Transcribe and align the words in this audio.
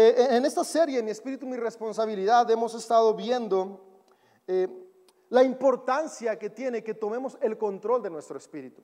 Eh, 0.00 0.36
en 0.36 0.44
esta 0.44 0.62
serie, 0.62 1.02
Mi 1.02 1.10
Espíritu, 1.10 1.44
Mi 1.44 1.56
Responsabilidad, 1.56 2.48
hemos 2.52 2.72
estado 2.72 3.14
viendo 3.14 3.84
eh, 4.46 4.68
la 5.28 5.42
importancia 5.42 6.38
que 6.38 6.50
tiene 6.50 6.84
que 6.84 6.94
tomemos 6.94 7.36
el 7.40 7.58
control 7.58 8.00
de 8.00 8.08
nuestro 8.08 8.38
espíritu. 8.38 8.80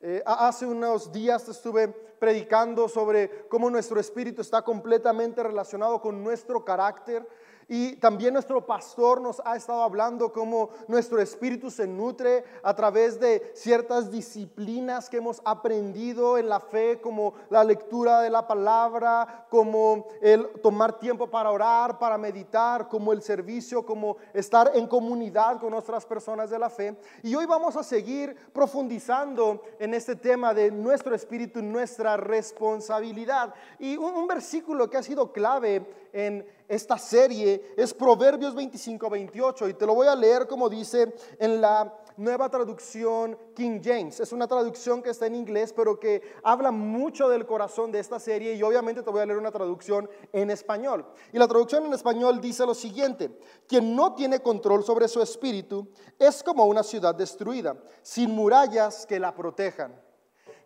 Eh, 0.00 0.22
hace 0.24 0.64
unos 0.64 1.12
días 1.12 1.46
estuve 1.50 1.88
predicando 1.88 2.88
sobre 2.88 3.46
cómo 3.48 3.68
nuestro 3.68 4.00
espíritu 4.00 4.40
está 4.40 4.62
completamente 4.62 5.42
relacionado 5.42 6.00
con 6.00 6.24
nuestro 6.24 6.64
carácter, 6.64 7.28
y 7.70 7.96
también 7.96 8.32
nuestro 8.32 8.64
pastor 8.64 9.20
nos 9.20 9.42
ha 9.44 9.54
estado 9.54 9.82
hablando 9.82 10.32
cómo 10.32 10.70
nuestro 10.86 11.20
espíritu 11.20 11.70
se 11.70 11.86
nutre 11.86 12.42
a 12.62 12.74
través 12.74 13.20
de 13.20 13.52
ciertas 13.54 14.10
disciplinas 14.10 15.10
que 15.10 15.18
hemos 15.18 15.42
aprendido 15.44 16.38
en 16.38 16.48
la 16.48 16.60
fe, 16.60 16.98
como 16.98 17.34
la 17.50 17.62
lectura 17.62 18.22
de 18.22 18.30
la 18.30 18.46
palabra, 18.46 19.46
como 19.50 20.06
el 20.22 20.48
tomar 20.62 20.98
tiempo 20.98 21.26
para 21.26 21.50
orar, 21.50 21.98
para 21.98 22.16
meditar, 22.16 22.88
como 22.88 23.12
el 23.12 23.20
servicio, 23.20 23.84
como 23.84 24.16
estar 24.32 24.70
en 24.74 24.86
comunidad 24.86 25.60
con 25.60 25.74
otras 25.74 26.06
personas 26.06 26.48
de 26.48 26.58
la 26.58 26.70
fe. 26.70 26.96
Y 27.22 27.34
hoy 27.34 27.44
vamos 27.44 27.76
a 27.76 27.82
seguir 27.82 28.34
profundizando 28.54 29.62
en 29.78 29.92
este 29.92 30.16
tema 30.16 30.54
de 30.54 30.70
nuestro 30.70 31.14
espíritu, 31.14 31.60
nuestra 31.60 32.16
responsabilidad. 32.16 33.52
Y 33.78 33.98
un, 33.98 34.14
un 34.14 34.26
versículo 34.26 34.88
que 34.88 34.96
ha 34.96 35.02
sido 35.02 35.32
clave 35.32 35.86
en 36.14 36.46
esta 36.68 36.98
serie 36.98 37.74
es 37.76 37.94
Proverbios 37.94 38.54
25-28 38.54 39.70
y 39.70 39.74
te 39.74 39.86
lo 39.86 39.94
voy 39.94 40.06
a 40.06 40.14
leer 40.14 40.46
como 40.46 40.68
dice 40.68 41.14
en 41.38 41.60
la 41.62 41.94
nueva 42.18 42.50
traducción 42.50 43.38
King 43.54 43.80
James. 43.82 44.20
Es 44.20 44.32
una 44.32 44.46
traducción 44.46 45.02
que 45.02 45.10
está 45.10 45.26
en 45.26 45.34
inglés 45.34 45.72
pero 45.72 45.98
que 45.98 46.20
habla 46.42 46.70
mucho 46.70 47.28
del 47.28 47.46
corazón 47.46 47.90
de 47.90 48.00
esta 48.00 48.20
serie 48.20 48.54
y 48.54 48.62
obviamente 48.62 49.02
te 49.02 49.10
voy 49.10 49.22
a 49.22 49.26
leer 49.26 49.38
una 49.38 49.50
traducción 49.50 50.10
en 50.32 50.50
español. 50.50 51.06
Y 51.32 51.38
la 51.38 51.48
traducción 51.48 51.86
en 51.86 51.94
español 51.94 52.40
dice 52.40 52.66
lo 52.66 52.74
siguiente, 52.74 53.30
quien 53.66 53.96
no 53.96 54.14
tiene 54.14 54.40
control 54.40 54.84
sobre 54.84 55.08
su 55.08 55.22
espíritu 55.22 55.88
es 56.18 56.42
como 56.42 56.66
una 56.66 56.82
ciudad 56.82 57.14
destruida, 57.14 57.76
sin 58.02 58.30
murallas 58.30 59.06
que 59.06 59.18
la 59.18 59.34
protejan. 59.34 60.07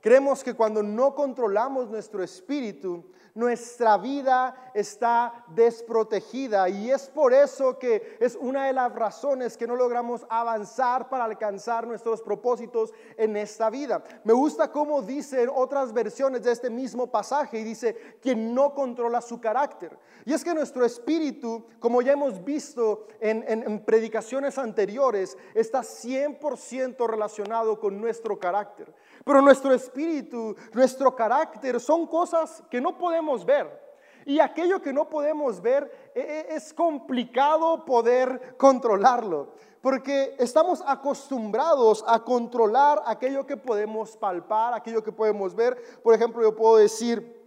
Creemos 0.02 0.42
que 0.42 0.54
cuando 0.54 0.82
no 0.82 1.14
controlamos 1.14 1.88
nuestro 1.88 2.24
espíritu, 2.24 3.04
nuestra 3.34 3.96
vida 3.96 4.72
está 4.74 5.44
desprotegida 5.54 6.68
y 6.68 6.90
es 6.90 7.08
por 7.08 7.32
eso 7.32 7.78
que 7.78 8.18
es 8.20 8.36
una 8.36 8.66
de 8.66 8.72
las 8.72 8.92
razones 8.92 9.56
que 9.56 9.66
no 9.66 9.76
logramos 9.76 10.26
avanzar 10.28 11.08
para 11.08 11.24
alcanzar 11.24 11.86
nuestros 11.86 12.20
propósitos 12.20 12.92
en 13.16 13.36
esta 13.36 13.70
vida. 13.70 14.02
Me 14.24 14.32
gusta 14.32 14.72
cómo 14.72 15.02
dicen 15.02 15.48
otras 15.54 15.92
versiones 15.92 16.42
de 16.42 16.50
este 16.50 16.68
mismo 16.68 17.06
pasaje 17.06 17.60
y 17.60 17.64
dice, 17.64 18.18
quien 18.20 18.52
no 18.52 18.74
controla 18.74 19.20
su 19.20 19.40
carácter. 19.40 19.96
Y 20.24 20.32
es 20.32 20.42
que 20.42 20.52
nuestro 20.52 20.84
espíritu, 20.84 21.64
como 21.78 22.02
ya 22.02 22.12
hemos 22.12 22.44
visto 22.44 23.06
en, 23.20 23.44
en 23.46 23.84
predicaciones 23.84 24.58
anteriores, 24.58 25.38
está 25.54 25.82
100% 25.82 27.06
relacionado 27.06 27.78
con 27.78 28.00
nuestro 28.00 28.38
carácter. 28.38 28.92
Pero 29.24 29.40
nuestro 29.40 29.72
espíritu, 29.72 30.56
nuestro 30.72 31.14
carácter 31.14 31.80
son 31.80 32.06
cosas 32.06 32.62
que 32.70 32.80
no 32.80 32.98
podemos 32.98 33.44
ver. 33.44 33.80
Y 34.24 34.38
aquello 34.38 34.80
que 34.80 34.92
no 34.92 35.08
podemos 35.08 35.60
ver 35.60 36.10
e, 36.14 36.20
e, 36.20 36.54
es 36.54 36.72
complicado 36.72 37.84
poder 37.84 38.56
controlarlo, 38.56 39.54
porque 39.80 40.36
estamos 40.38 40.82
acostumbrados 40.86 42.04
a 42.06 42.20
controlar 42.20 43.02
aquello 43.04 43.44
que 43.46 43.56
podemos 43.56 44.16
palpar, 44.16 44.74
aquello 44.74 45.02
que 45.02 45.10
podemos 45.10 45.54
ver. 45.54 46.00
Por 46.02 46.14
ejemplo, 46.14 46.42
yo 46.42 46.54
puedo 46.54 46.76
decir, 46.76 47.40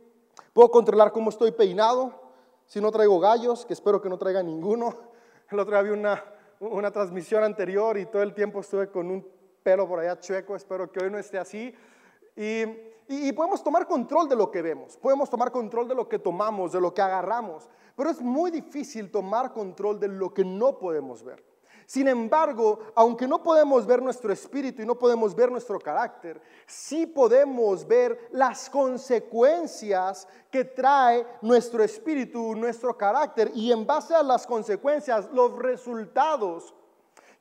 puedo 0.53 0.69
controlar 0.69 1.13
cómo 1.13 1.29
estoy 1.29 1.51
peinado, 1.51 2.13
si 2.65 2.81
no 2.81 2.91
traigo 2.91 3.19
gallos, 3.19 3.65
que 3.65 3.73
espero 3.73 4.01
que 4.01 4.09
no 4.09 4.17
traiga 4.17 4.43
ninguno. 4.43 4.95
El 5.49 5.59
otro 5.59 5.73
día 5.73 5.83
vi 5.83 5.97
una, 5.97 6.23
una 6.59 6.91
transmisión 6.91 7.43
anterior 7.43 7.97
y 7.97 8.05
todo 8.05 8.21
el 8.21 8.33
tiempo 8.33 8.59
estuve 8.59 8.89
con 8.89 9.09
un 9.09 9.34
pelo 9.65 9.87
por 9.87 9.99
allá 9.99 10.19
chueco, 10.19 10.55
espero 10.55 10.91
que 10.91 11.03
hoy 11.03 11.09
no 11.09 11.17
esté 11.17 11.39
así. 11.39 11.73
Y, 12.37 13.31
podemos 13.33 13.63
tomar 13.63 13.87
control 13.87 14.29
de 14.29 14.35
lo 14.35 14.51
que 14.51 14.61
vemos, 14.61 14.95
podemos 14.97 15.27
tomar 15.27 15.51
control 15.51 15.87
de 15.87 15.95
lo 15.95 16.07
que 16.07 16.19
tomamos, 16.19 16.71
de 16.71 16.79
lo 16.79 16.93
que 16.93 17.01
agarramos, 17.01 17.67
pero 17.95 18.11
es 18.11 18.21
muy 18.21 18.51
difícil 18.51 19.09
tomar 19.09 19.51
control 19.53 19.99
de 19.99 20.07
lo 20.07 20.33
que 20.33 20.45
no 20.45 20.77
podemos 20.77 21.23
ver. 21.23 21.43
Sin 21.87 22.07
embargo, 22.07 22.79
aunque 22.95 23.27
no 23.27 23.41
podemos 23.41 23.85
ver 23.85 24.01
nuestro 24.01 24.31
espíritu 24.33 24.81
y 24.81 24.85
no 24.85 24.95
podemos 24.95 25.35
ver 25.35 25.51
nuestro 25.51 25.79
carácter, 25.79 26.41
sí 26.65 27.05
podemos 27.05 27.87
ver 27.87 28.29
las 28.31 28.69
consecuencias 28.69 30.27
que 30.51 30.65
trae 30.65 31.25
nuestro 31.41 31.83
espíritu, 31.83 32.55
nuestro 32.55 32.95
carácter, 32.97 33.51
y 33.53 33.71
en 33.71 33.85
base 33.85 34.15
a 34.15 34.23
las 34.23 34.47
consecuencias, 34.47 35.29
los 35.31 35.55
resultados 35.57 36.73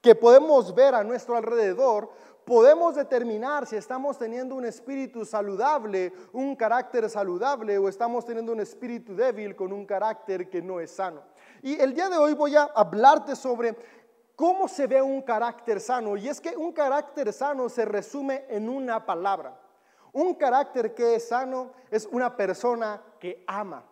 que 0.05 0.15
podemos 0.15 0.75
ver 0.75 0.95
a 0.95 1.03
nuestro 1.03 1.35
alrededor, 1.35 2.11
podemos 2.45 2.95
determinar 2.95 3.67
si 3.67 3.77
estamos 3.77 4.19
teniendo 4.19 4.55
un 4.55 4.67
espíritu 4.67 5.25
saludable, 5.25 6.13
un 6.35 6.55
carácter 6.57 7.09
saludable, 7.09 7.79
o 7.79 7.89
estamos 7.89 8.27
teniendo 8.27 8.53
un 8.53 8.61
espíritu 8.61 9.17
débil 9.17 9.57
con 9.57 9.73
un 9.73 9.87
carácter 9.87 10.51
que 10.51 10.61
no 10.61 10.79
es 10.79 10.91
sano. 10.91 11.23
Y 11.63 11.81
el 11.81 11.95
día 11.95 12.11
de 12.11 12.19
hoy 12.19 12.35
voy 12.35 12.55
a 12.55 12.65
hablarte 12.65 13.35
sobre 13.35 13.75
cómo 14.37 14.69
se 14.69 14.87
ve 14.87 15.01
un 15.01 15.23
carácter 15.23 15.81
sano. 15.81 16.19
Y 16.19 16.29
es 16.29 16.39
que 16.39 16.55
un 16.55 16.73
carácter 16.73 17.33
sano 17.33 17.71
se 17.71 17.87
resume 17.87 18.45
en 18.51 18.69
una 18.69 19.07
palabra. 19.07 19.59
Un 20.13 20.35
carácter 20.35 20.93
que 20.95 21.15
es 21.15 21.29
sano 21.29 21.71
es 21.91 22.07
una 22.13 22.37
persona 22.37 23.01
que 23.19 23.43
ama. 23.47 23.83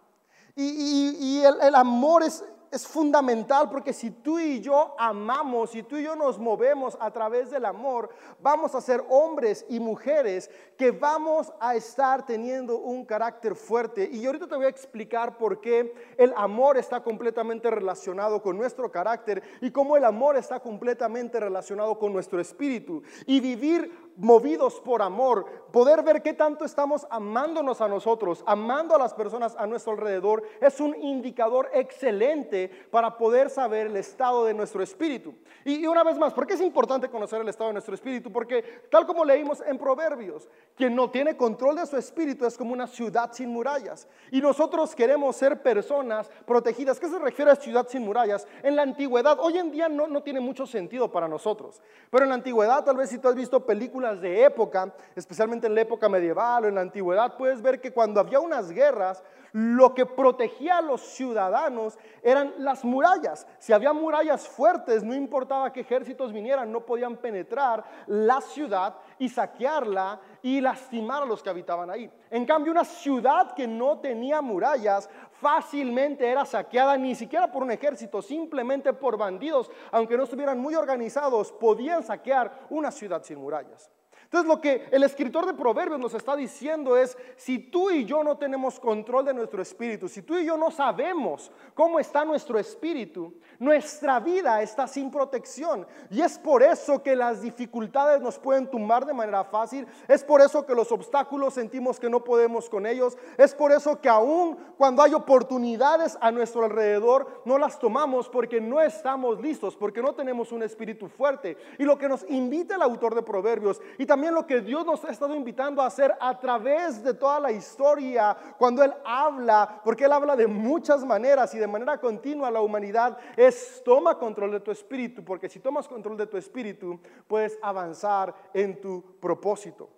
Y, 0.54 1.40
el, 1.42 1.58
el 1.62 1.74
amor 1.74 2.22
es 2.22 2.44
es 2.72 2.86
fundamental 2.86 3.68
porque 3.68 3.92
si 3.92 4.10
tú 4.10 4.38
y 4.38 4.62
yo 4.62 4.94
amamos, 4.98 5.70
si 5.70 5.82
tú 5.82 5.98
y 5.98 6.04
yo 6.04 6.16
nos 6.16 6.38
movemos 6.38 6.96
a 6.98 7.10
través 7.10 7.50
del 7.50 7.66
amor, 7.66 8.08
vamos 8.40 8.74
a 8.74 8.80
ser 8.80 9.04
hombres 9.10 9.66
y 9.68 9.78
mujeres 9.78 10.50
que 10.78 10.90
vamos 10.90 11.52
a 11.60 11.76
estar 11.76 12.24
teniendo 12.24 12.78
un 12.78 13.04
carácter 13.04 13.54
fuerte. 13.54 14.08
Y 14.10 14.24
ahorita 14.24 14.48
te 14.48 14.56
voy 14.56 14.64
a 14.64 14.70
explicar 14.70 15.36
por 15.36 15.60
qué 15.60 15.94
el 16.16 16.32
amor 16.34 16.78
está 16.78 17.02
completamente 17.02 17.70
relacionado 17.70 18.40
con 18.42 18.56
nuestro 18.56 18.90
carácter 18.90 19.42
y 19.60 19.70
cómo 19.70 19.98
el 19.98 20.04
amor 20.06 20.38
está 20.38 20.58
completamente 20.58 21.38
relacionado 21.38 21.98
con 21.98 22.10
nuestro 22.10 22.40
espíritu. 22.40 23.02
Y 23.26 23.40
vivir 23.40 24.11
movidos 24.16 24.80
por 24.80 25.02
amor, 25.02 25.46
poder 25.72 26.02
ver 26.02 26.22
qué 26.22 26.32
tanto 26.32 26.64
estamos 26.64 27.06
amándonos 27.10 27.80
a 27.80 27.88
nosotros, 27.88 28.44
amando 28.46 28.94
a 28.94 28.98
las 28.98 29.14
personas 29.14 29.56
a 29.56 29.66
nuestro 29.66 29.92
alrededor, 29.92 30.42
es 30.60 30.80
un 30.80 30.94
indicador 30.94 31.70
excelente 31.72 32.70
para 32.90 33.16
poder 33.16 33.50
saber 33.50 33.86
el 33.86 33.96
estado 33.96 34.44
de 34.44 34.54
nuestro 34.54 34.82
espíritu. 34.82 35.34
Y, 35.64 35.86
una 35.86 36.04
vez 36.04 36.18
más, 36.18 36.34
¿por 36.34 36.46
qué 36.46 36.54
es 36.54 36.60
importante 36.60 37.08
conocer 37.08 37.40
el 37.40 37.48
estado 37.48 37.68
de 37.68 37.74
nuestro 37.74 37.94
espíritu? 37.94 38.32
Porque 38.32 38.82
tal 38.90 39.06
como 39.06 39.24
leímos 39.24 39.62
en 39.66 39.78
Proverbios, 39.78 40.48
quien 40.76 40.94
no 40.94 41.10
tiene 41.10 41.36
control 41.36 41.76
de 41.76 41.86
su 41.86 41.96
espíritu 41.96 42.46
es 42.46 42.58
como 42.58 42.72
una 42.72 42.86
ciudad 42.86 43.32
sin 43.32 43.50
murallas. 43.50 44.08
Y 44.30 44.40
nosotros 44.40 44.94
queremos 44.94 45.36
ser 45.36 45.62
personas 45.62 46.30
protegidas. 46.46 46.98
¿Qué 46.98 47.08
se 47.08 47.18
refiere 47.18 47.50
a 47.50 47.56
ciudad 47.56 47.86
sin 47.88 48.02
murallas? 48.02 48.46
En 48.62 48.76
la 48.76 48.82
antigüedad, 48.82 49.38
hoy 49.40 49.58
en 49.58 49.70
día 49.70 49.88
no, 49.88 50.06
no 50.06 50.22
tiene 50.22 50.40
mucho 50.40 50.66
sentido 50.66 51.10
para 51.10 51.28
nosotros, 51.28 51.80
pero 52.10 52.24
en 52.24 52.30
la 52.30 52.34
antigüedad, 52.36 52.84
tal 52.84 52.96
vez 52.96 53.10
si 53.10 53.18
tú 53.18 53.28
has 53.28 53.34
visto 53.34 53.64
películas, 53.64 54.01
de 54.02 54.44
época, 54.44 54.92
especialmente 55.14 55.66
en 55.66 55.74
la 55.74 55.82
época 55.82 56.08
medieval 56.08 56.64
o 56.64 56.68
en 56.68 56.74
la 56.74 56.80
antigüedad, 56.80 57.36
puedes 57.36 57.62
ver 57.62 57.80
que 57.80 57.92
cuando 57.92 58.20
había 58.20 58.40
unas 58.40 58.70
guerras, 58.70 59.22
lo 59.52 59.94
que 59.94 60.06
protegía 60.06 60.78
a 60.78 60.82
los 60.82 61.00
ciudadanos 61.00 61.98
eran 62.22 62.54
las 62.58 62.84
murallas. 62.84 63.46
Si 63.58 63.72
había 63.72 63.92
murallas 63.92 64.48
fuertes, 64.48 65.04
no 65.04 65.14
importaba 65.14 65.72
qué 65.72 65.80
ejércitos 65.80 66.32
vinieran, 66.32 66.72
no 66.72 66.80
podían 66.80 67.18
penetrar 67.18 67.84
la 68.06 68.40
ciudad 68.40 68.94
y 69.18 69.28
saquearla 69.28 70.20
y 70.42 70.60
lastimar 70.60 71.22
a 71.22 71.26
los 71.26 71.42
que 71.42 71.50
habitaban 71.50 71.90
ahí. 71.90 72.10
En 72.30 72.46
cambio, 72.46 72.72
una 72.72 72.84
ciudad 72.84 73.54
que 73.54 73.68
no 73.68 73.98
tenía 73.98 74.40
murallas 74.40 75.08
fácilmente 75.42 76.26
era 76.26 76.44
saqueada 76.44 76.96
ni 76.96 77.16
siquiera 77.16 77.50
por 77.50 77.64
un 77.64 77.72
ejército, 77.72 78.22
simplemente 78.22 78.92
por 78.92 79.18
bandidos, 79.18 79.68
aunque 79.90 80.16
no 80.16 80.22
estuvieran 80.22 80.60
muy 80.60 80.76
organizados, 80.76 81.50
podían 81.50 82.04
saquear 82.04 82.66
una 82.70 82.92
ciudad 82.92 83.24
sin 83.24 83.38
murallas. 83.38 83.90
Entonces 84.32 84.48
lo 84.48 84.62
que 84.62 84.86
el 84.90 85.02
escritor 85.02 85.44
de 85.44 85.52
Proverbios 85.52 86.00
nos 86.00 86.14
está 86.14 86.34
diciendo 86.34 86.96
es, 86.96 87.18
si 87.36 87.58
tú 87.58 87.90
y 87.90 88.06
yo 88.06 88.24
no 88.24 88.38
tenemos 88.38 88.80
control 88.80 89.26
de 89.26 89.34
nuestro 89.34 89.60
espíritu, 89.60 90.08
si 90.08 90.22
tú 90.22 90.38
y 90.38 90.46
yo 90.46 90.56
no 90.56 90.70
sabemos 90.70 91.52
cómo 91.74 92.00
está 92.00 92.24
nuestro 92.24 92.58
espíritu, 92.58 93.34
nuestra 93.58 94.20
vida 94.20 94.62
está 94.62 94.86
sin 94.86 95.10
protección. 95.10 95.86
Y 96.08 96.22
es 96.22 96.38
por 96.38 96.62
eso 96.62 97.02
que 97.02 97.14
las 97.14 97.42
dificultades 97.42 98.22
nos 98.22 98.38
pueden 98.38 98.70
tumbar 98.70 99.04
de 99.04 99.12
manera 99.12 99.44
fácil, 99.44 99.86
es 100.08 100.24
por 100.24 100.40
eso 100.40 100.64
que 100.64 100.74
los 100.74 100.90
obstáculos 100.92 101.52
sentimos 101.52 102.00
que 102.00 102.08
no 102.08 102.24
podemos 102.24 102.70
con 102.70 102.86
ellos, 102.86 103.18
es 103.36 103.54
por 103.54 103.70
eso 103.70 104.00
que 104.00 104.08
aún 104.08 104.56
cuando 104.78 105.02
hay 105.02 105.12
oportunidades 105.12 106.16
a 106.22 106.32
nuestro 106.32 106.64
alrededor, 106.64 107.42
no 107.44 107.58
las 107.58 107.78
tomamos 107.78 108.30
porque 108.30 108.62
no 108.62 108.80
estamos 108.80 109.42
listos, 109.42 109.76
porque 109.76 110.00
no 110.00 110.14
tenemos 110.14 110.52
un 110.52 110.62
espíritu 110.62 111.06
fuerte. 111.06 111.58
Y 111.78 111.84
lo 111.84 111.98
que 111.98 112.08
nos 112.08 112.24
invita 112.30 112.76
el 112.76 112.82
autor 112.82 113.14
de 113.14 113.20
Proverbios 113.20 113.82
y 113.98 114.06
también 114.06 114.21
lo 114.30 114.46
que 114.46 114.60
Dios 114.60 114.84
nos 114.86 115.04
ha 115.04 115.10
estado 115.10 115.34
invitando 115.34 115.82
a 115.82 115.86
hacer 115.86 116.14
a 116.20 116.38
través 116.38 117.02
de 117.02 117.14
toda 117.14 117.40
la 117.40 117.50
historia, 117.50 118.36
cuando 118.58 118.82
Él 118.82 118.92
habla, 119.04 119.80
porque 119.82 120.04
Él 120.04 120.12
habla 120.12 120.36
de 120.36 120.46
muchas 120.46 121.04
maneras 121.04 121.54
y 121.54 121.58
de 121.58 121.66
manera 121.66 121.98
continua 121.98 122.50
la 122.50 122.60
humanidad, 122.60 123.18
es 123.36 123.82
toma 123.84 124.18
control 124.18 124.52
de 124.52 124.60
tu 124.60 124.70
espíritu, 124.70 125.24
porque 125.24 125.48
si 125.48 125.60
tomas 125.60 125.88
control 125.88 126.16
de 126.16 126.26
tu 126.26 126.36
espíritu, 126.36 127.00
puedes 127.26 127.58
avanzar 127.62 128.34
en 128.54 128.80
tu 128.80 129.02
propósito. 129.20 129.88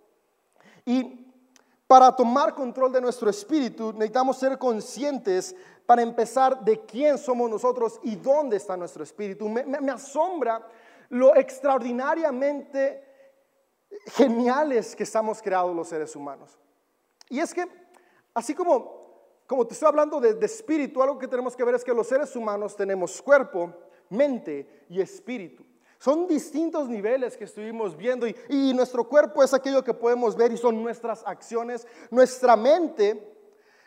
Y 0.84 1.30
para 1.86 2.14
tomar 2.14 2.54
control 2.54 2.92
de 2.92 3.00
nuestro 3.00 3.28
espíritu 3.28 3.92
necesitamos 3.92 4.38
ser 4.38 4.58
conscientes 4.58 5.54
para 5.86 6.02
empezar 6.02 6.64
de 6.64 6.80
quién 6.80 7.18
somos 7.18 7.50
nosotros 7.50 8.00
y 8.02 8.16
dónde 8.16 8.56
está 8.56 8.76
nuestro 8.76 9.02
espíritu. 9.02 9.48
Me, 9.48 9.90
asombra 9.90 10.66
lo 11.10 11.36
extraordinariamente 11.36 13.13
geniales 14.06 14.94
que 14.94 15.02
estamos 15.02 15.40
creados 15.42 15.74
los 15.74 15.88
seres 15.88 16.14
humanos. 16.14 16.58
Y 17.28 17.40
es 17.40 17.54
que, 17.54 17.66
así 18.34 18.54
como, 18.54 19.42
como 19.46 19.66
te 19.66 19.74
estoy 19.74 19.88
hablando 19.88 20.20
de, 20.20 20.34
de 20.34 20.46
espíritu, 20.46 21.02
algo 21.02 21.18
que 21.18 21.28
tenemos 21.28 21.56
que 21.56 21.64
ver 21.64 21.74
es 21.74 21.84
que 21.84 21.94
los 21.94 22.06
seres 22.06 22.34
humanos 22.36 22.76
tenemos 22.76 23.20
cuerpo, 23.22 23.72
mente 24.10 24.86
y 24.88 25.00
espíritu. 25.00 25.64
Son 26.04 26.26
distintos 26.26 26.86
niveles 26.86 27.34
que 27.34 27.44
estuvimos 27.44 27.96
viendo 27.96 28.26
y, 28.26 28.74
nuestro 28.74 29.08
cuerpo 29.08 29.42
es 29.42 29.54
aquello 29.54 29.82
que 29.82 29.94
podemos 29.94 30.36
ver 30.36 30.52
y 30.52 30.58
son 30.58 30.82
nuestras 30.82 31.22
acciones. 31.26 31.86
Nuestra 32.10 32.56
mente 32.56 33.08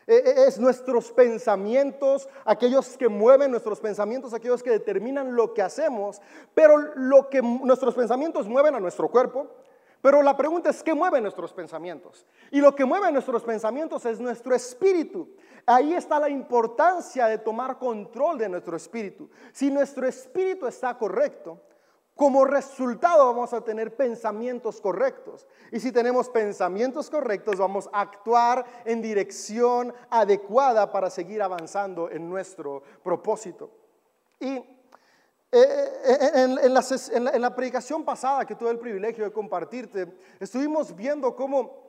eh, 0.07 0.24
eh, 0.25 0.33
es 0.48 0.57
nuestros 0.57 1.12
pensamientos, 1.12 2.27
aquellos 2.44 2.98
que 2.98 3.07
mueven 3.07 3.51
nuestros 3.51 3.80
pensamientos, 3.80 4.33
aquellos 4.33 4.63
que 4.63 4.71
determinan 4.71 5.36
lo 5.36 5.53
que 5.53 5.62
hacemos, 5.62 6.19
pero 6.56 6.80
lo 6.95 7.30
que 7.30 7.44
nuestros 7.44 7.94
pensamientos 7.94 8.48
mueven 8.48 8.74
a 8.74 8.80
nuestro 8.80 9.10
cuerpo. 9.10 9.48
Pero 10.07 10.24
la 10.24 10.38
pregunta 10.38 10.69
es, 10.69 10.81
¿qué 10.81 10.94
mueve 10.94 11.19
nuestros 11.19 11.51
pensamientos? 11.51 12.25
Y 12.50 12.62
lo 12.62 12.74
que 12.74 12.86
mueve 12.86 13.12
nuestros 13.12 13.44
pensamientos 13.44 14.06
es 14.06 14.21
nuestro 14.21 14.56
espíritu. 14.56 15.36
Ahí 15.65 15.94
está 15.94 16.18
la 16.18 16.30
importancia 16.30 17.27
de 17.27 17.39
tomar 17.39 17.77
control 17.77 18.38
de 18.38 18.48
nuestro 18.48 18.77
espíritu. 18.77 19.30
Si 19.51 19.69
nuestro 19.69 20.07
espíritu 20.07 20.65
está 20.65 20.98
correcto, 20.98 21.62
como 22.15 22.45
resultado 22.45 23.25
vamos 23.25 23.51
a 23.51 23.59
tener 23.59 23.98
pensamientos 23.98 24.80
correctos. 24.80 25.45
Y 25.74 25.81
si 25.81 25.92
tenemos 25.92 26.30
pensamientos 26.30 27.10
correctos, 27.10 27.57
vamos 27.57 27.89
a 27.92 28.00
actuar 28.00 28.63
en 28.86 29.01
dirección 29.01 29.94
adecuada 30.10 30.89
para 30.89 31.10
seguir 31.10 31.42
avanzando 31.42 32.10
en 32.10 32.30
nuestro 32.30 32.81
propósito. 33.03 33.71
Y 34.39 34.63
eh, 35.52 35.60
eh, 36.04 36.30
en, 36.34 36.74
la, 36.74 36.84
en 37.14 37.42
la 37.42 37.56
predicación 37.56 38.04
pasada 38.04 38.46
que 38.46 38.56
tuve 38.56 38.72
el 38.72 38.80
privilegio 38.80 39.24
de 39.24 39.32
compartirte, 39.32 40.14
estuvimos 40.40 40.96
viendo 40.96 41.36
cómo 41.36 41.88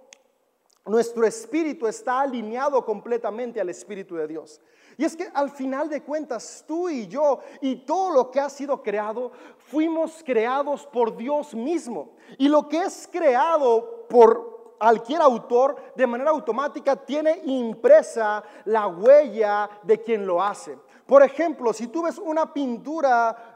nuestro 0.88 1.26
espíritu 1.26 1.86
está 1.86 2.20
alineado 2.20 2.84
completamente 2.84 3.60
al 3.60 3.68
Espíritu 3.68 4.16
de 4.16 4.26
Dios. 4.26 4.60
Y 4.96 5.04
es 5.04 5.14
que 5.14 5.28
al 5.32 5.50
final 5.50 5.88
de 5.88 6.02
cuentas, 6.02 6.64
tú 6.66 6.88
y 6.88 7.06
yo 7.06 7.40
y 7.60 7.76
todo 7.76 8.10
lo 8.10 8.30
que 8.30 8.40
ha 8.40 8.48
sido 8.48 8.82
creado, 8.82 9.30
fuimos 9.58 10.22
creados 10.24 10.86
por 10.86 11.16
Dios 11.16 11.54
mismo. 11.54 12.16
Y 12.36 12.48
lo 12.48 12.68
que 12.68 12.82
es 12.82 13.08
creado 13.10 14.06
por 14.08 14.76
cualquier 14.78 15.20
autor, 15.22 15.76
de 15.94 16.06
manera 16.06 16.30
automática, 16.30 16.96
tiene 16.96 17.42
impresa 17.44 18.42
la 18.64 18.86
huella 18.88 19.68
de 19.82 20.00
quien 20.02 20.26
lo 20.26 20.42
hace. 20.42 20.76
Por 21.06 21.22
ejemplo, 21.22 21.72
si 21.72 21.86
tú 21.86 22.02
ves 22.02 22.18
una 22.18 22.52
pintura, 22.52 23.47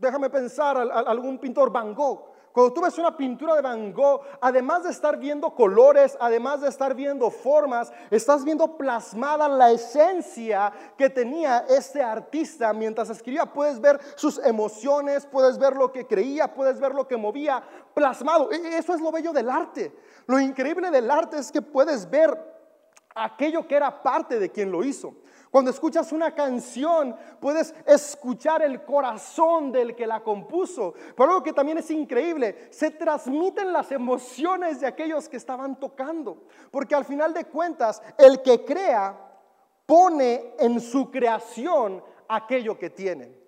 déjame 0.00 0.30
pensar, 0.30 0.76
algún 0.78 1.38
pintor 1.38 1.70
Van 1.70 1.94
Gogh, 1.94 2.30
cuando 2.52 2.72
tú 2.72 2.80
ves 2.80 2.98
una 2.98 3.16
pintura 3.16 3.54
de 3.54 3.62
Van 3.62 3.92
Gogh, 3.92 4.22
además 4.40 4.82
de 4.82 4.90
estar 4.90 5.16
viendo 5.16 5.54
colores, 5.54 6.16
además 6.20 6.60
de 6.60 6.68
estar 6.68 6.96
viendo 6.96 7.30
formas, 7.30 7.92
estás 8.10 8.44
viendo 8.44 8.76
plasmada 8.76 9.48
la 9.48 9.70
esencia 9.70 10.72
que 10.98 11.08
tenía 11.08 11.64
este 11.68 12.02
artista 12.02 12.72
mientras 12.72 13.08
escribía. 13.08 13.46
Puedes 13.46 13.80
ver 13.80 14.00
sus 14.16 14.38
emociones, 14.38 15.26
puedes 15.26 15.58
ver 15.58 15.76
lo 15.76 15.92
que 15.92 16.08
creía, 16.08 16.52
puedes 16.52 16.80
ver 16.80 16.92
lo 16.92 17.06
que 17.06 17.16
movía 17.16 17.62
plasmado. 17.94 18.50
E, 18.50 18.78
eso 18.78 18.94
es 18.94 19.00
lo 19.00 19.12
bello 19.12 19.32
del 19.32 19.48
arte. 19.48 19.96
Lo 20.26 20.40
increíble 20.40 20.90
del 20.90 21.08
arte 21.08 21.38
es 21.38 21.52
que 21.52 21.62
puedes 21.62 22.10
ver 22.10 22.49
aquello 23.14 23.66
que 23.66 23.74
era 23.74 24.02
parte 24.02 24.38
de 24.38 24.50
quien 24.50 24.70
lo 24.70 24.84
hizo. 24.84 25.14
Cuando 25.50 25.72
escuchas 25.72 26.12
una 26.12 26.32
canción, 26.32 27.16
puedes 27.40 27.74
escuchar 27.84 28.62
el 28.62 28.84
corazón 28.84 29.72
del 29.72 29.96
que 29.96 30.06
la 30.06 30.22
compuso. 30.22 30.94
Pero 31.16 31.30
algo 31.30 31.42
que 31.42 31.52
también 31.52 31.78
es 31.78 31.90
increíble, 31.90 32.68
se 32.70 32.92
transmiten 32.92 33.72
las 33.72 33.90
emociones 33.90 34.80
de 34.80 34.86
aquellos 34.86 35.28
que 35.28 35.36
estaban 35.36 35.80
tocando. 35.80 36.44
Porque 36.70 36.94
al 36.94 37.04
final 37.04 37.34
de 37.34 37.46
cuentas, 37.46 38.00
el 38.16 38.42
que 38.42 38.64
crea 38.64 39.18
pone 39.86 40.54
en 40.60 40.80
su 40.80 41.10
creación 41.10 42.00
aquello 42.28 42.78
que 42.78 42.90
tiene. 42.90 43.39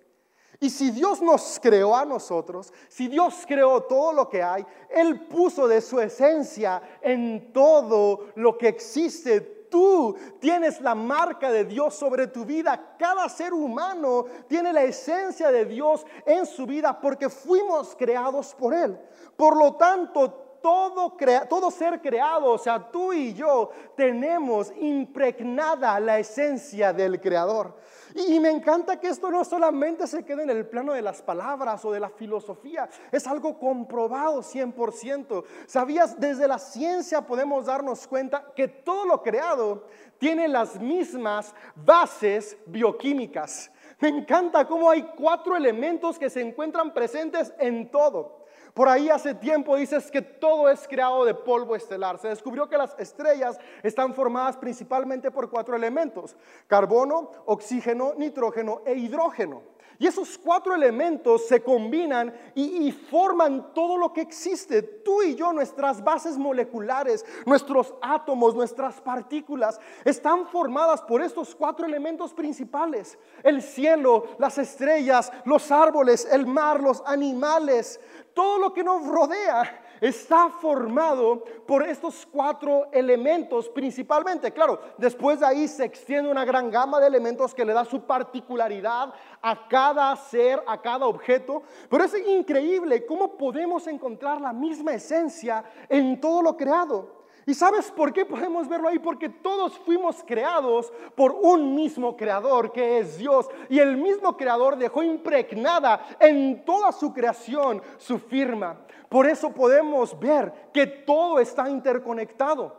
Y 0.63 0.69
si 0.69 0.91
Dios 0.91 1.21
nos 1.21 1.59
creó 1.61 1.93
a 1.93 2.05
nosotros, 2.05 2.71
si 2.87 3.09
Dios 3.09 3.43
creó 3.45 3.81
todo 3.83 4.13
lo 4.13 4.29
que 4.29 4.41
hay, 4.41 4.65
Él 4.89 5.27
puso 5.27 5.67
de 5.67 5.81
su 5.81 5.99
esencia 5.99 6.81
en 7.01 7.51
todo 7.51 8.27
lo 8.35 8.57
que 8.57 8.69
existe 8.69 9.41
tú 9.69 10.15
tienes 10.39 10.79
la 10.81 10.93
marca 10.93 11.51
de 11.51 11.65
Dios 11.65 11.95
sobre 11.95 12.27
tu 12.27 12.45
vida. 12.45 12.95
Cada 12.99 13.27
ser 13.27 13.53
humano 13.53 14.25
tiene 14.47 14.71
la 14.71 14.83
esencia 14.83 15.51
de 15.51 15.65
Dios 15.65 16.05
en 16.27 16.45
su 16.45 16.67
vida 16.67 17.01
porque 17.01 17.27
fuimos 17.27 17.95
creados 17.95 18.53
por 18.53 18.75
Él. 18.75 18.95
Por 19.35 19.57
lo 19.57 19.73
tanto, 19.73 20.42
todo, 20.63 21.17
todo 21.49 21.69
ser 21.69 22.01
creado, 22.01 22.53
o 22.53 22.57
sea, 22.57 22.89
tú 22.89 23.11
y 23.11 23.33
yo, 23.33 23.69
tenemos 23.97 24.71
impregnada 24.79 25.99
la 25.99 26.19
esencia 26.19 26.93
del 26.93 27.19
Creador. 27.19 27.75
Y, 28.15 28.39
me 28.39 28.49
encanta 28.49 28.97
que 28.97 29.09
esto 29.09 29.29
no 29.29 29.43
solamente 29.43 30.07
se 30.07 30.23
quede 30.23 30.43
en 30.43 30.51
el 30.51 30.65
plano 30.65 30.93
de 30.93 31.01
las 31.01 31.21
palabras 31.21 31.83
o 31.83 31.91
de 31.91 31.99
la 31.99 32.09
filosofía, 32.09 32.87
es 33.11 33.27
algo 33.27 33.59
comprobado 33.59 34.41
100%. 34.41 35.43
¿Sabías? 35.67 36.17
Desde 36.17 36.47
la 36.47 36.59
ciencia 36.59 37.25
podemos 37.25 37.65
darnos 37.65 38.07
cuenta 38.07 38.53
que 38.55 38.69
todo 38.69 39.05
lo 39.05 39.21
creado 39.21 39.87
tiene 40.17 40.47
las 40.47 40.79
mismas 40.79 41.53
bases 41.75 42.55
bioquímicas. 42.67 43.69
Me 43.99 44.07
encanta 44.07 44.65
cómo 44.65 44.89
hay 44.89 45.03
cuatro 45.17 45.57
elementos 45.57 46.17
que 46.17 46.29
se 46.29 46.39
encuentran 46.39 46.93
presentes 46.93 47.53
en 47.59 47.91
todo. 47.91 48.42
Por 48.73 48.89
ahí 48.89 49.09
hace 49.09 49.35
tiempo 49.35 49.75
dices 49.75 50.09
que 50.09 50.21
todo 50.21 50.67
es 50.67 50.87
creado 50.87 51.25
de 51.25 51.35
polvo 51.35 51.75
estelar. 51.75 52.17
Se 52.17 52.29
descubrió 52.29 52.67
que 52.67 52.77
las 52.77 52.97
estrellas 52.97 53.59
están 53.83 54.15
formadas 54.15 54.57
principalmente 54.57 55.29
por 55.29 55.49
cuatro 55.49 55.75
elementos, 55.75 56.35
carbono, 56.67 57.29
oxígeno, 57.45 58.13
nitrógeno 58.17 58.81
e 58.85 58.95
hidrógeno. 58.95 59.72
Y 59.99 60.07
esos 60.07 60.37
cuatro 60.37 60.73
elementos 60.73 61.47
se 61.47 61.61
combinan 61.61 62.33
y, 62.55 62.91
forman 62.91 63.73
todo 63.73 63.97
lo 63.97 64.11
que 64.11 64.21
existe. 64.21 64.81
Tú 64.81 65.21
y 65.21 65.35
yo, 65.35 65.53
nuestras 65.53 66.03
bases 66.03 66.37
moleculares, 66.37 67.25
nuestros 67.45 67.93
átomos, 68.01 68.55
nuestras 68.55 68.99
partículas, 69.01 69.79
están 70.03 70.47
formadas 70.47 71.01
por 71.01 71.21
estos 71.21 71.55
cuatro 71.55 71.85
elementos 71.85 72.33
principales. 72.33 73.17
El 73.43 73.61
cielo, 73.61 74.27
las 74.39 74.57
estrellas, 74.57 75.31
los 75.45 75.71
árboles, 75.71 76.27
el 76.31 76.45
mar, 76.45 76.81
los 76.81 77.03
animales, 77.05 77.99
todo 78.33 78.57
lo 78.57 78.73
que 78.73 78.83
nos 78.83 79.05
rodea 79.05 79.82
está 80.01 80.49
formado 80.49 81.43
por 81.65 81.87
estos 81.87 82.27
cuatro 82.31 82.87
elementos 82.91 83.69
principalmente. 83.69 84.51
Claro, 84.51 84.79
después 84.97 85.39
de 85.39 85.45
ahí 85.45 85.67
se 85.67 85.85
extiende 85.85 86.29
una 86.29 86.45
gran 86.45 86.69
gama 86.69 86.99
de 86.99 87.07
elementos 87.07 87.53
que 87.53 87.65
le 87.65 87.73
da 87.73 87.85
su 87.85 88.01
particularidad 88.01 89.13
a 89.41 89.67
cada 89.67 90.15
ser, 90.15 90.63
a 90.67 90.81
cada 90.81 91.05
objeto. 91.05 91.63
Pero 91.89 92.03
es 92.03 92.15
increíble 92.27 93.05
cómo 93.05 93.37
podemos 93.37 93.87
encontrar 93.87 94.41
la 94.41 94.53
misma 94.53 94.93
esencia 94.93 95.63
en 95.89 96.19
todo 96.19 96.41
lo 96.41 96.57
creado. 96.57 97.23
¿Y 97.45 97.53
sabes 97.53 97.91
por 97.91 98.13
qué 98.13 98.25
podemos 98.25 98.69
verlo 98.69 98.87
ahí? 98.87 98.99
Porque 98.99 99.27
todos 99.27 99.77
fuimos 99.79 100.23
creados 100.25 100.93
por 101.13 101.33
un 101.33 101.75
mismo 101.75 102.15
creador 102.15 102.71
que 102.71 102.99
es 102.99 103.17
Dios. 103.17 103.49
Y 103.69 103.79
el 103.79 103.97
mismo 103.97 104.37
creador 104.37 104.77
dejó 104.77 105.03
impregnada 105.03 106.05
en 106.19 106.63
toda 106.63 106.93
su 106.93 107.13
creación 107.13 107.81
su 107.97 108.17
firma. 108.17 108.77
Por 109.13 109.27
eso 109.27 109.51
podemos 109.51 110.19
ver 110.19 110.51
que 110.73 110.87
todo 110.87 111.37
está 111.37 111.69
interconectado. 111.69 112.75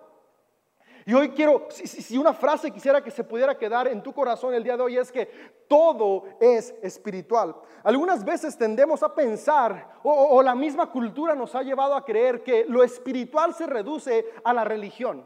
Y 1.06 1.14
hoy 1.14 1.28
quiero, 1.28 1.68
si, 1.70 2.18
una 2.18 2.32
frase 2.32 2.72
quisiera 2.72 3.04
que 3.04 3.12
se 3.12 3.22
pudiera 3.22 3.56
quedar 3.56 3.86
en 3.86 4.02
tu 4.02 4.12
corazón 4.12 4.52
el 4.52 4.64
día 4.64 4.76
de 4.76 4.82
hoy 4.82 4.96
es 4.96 5.12
que 5.12 5.26
todo 5.68 6.24
es 6.40 6.74
espiritual. 6.82 7.54
Algunas 7.84 8.24
veces 8.24 8.58
tendemos 8.58 9.04
a 9.04 9.14
pensar, 9.14 10.00
o, 10.02 10.42
la 10.42 10.56
misma 10.56 10.90
cultura 10.90 11.36
nos 11.36 11.54
ha 11.54 11.62
llevado 11.62 11.94
a 11.94 12.04
creer 12.04 12.42
que 12.42 12.64
lo 12.64 12.82
espiritual 12.82 13.54
se 13.54 13.68
reduce 13.68 14.26
a 14.42 14.52
la 14.52 14.64
religión 14.64 15.24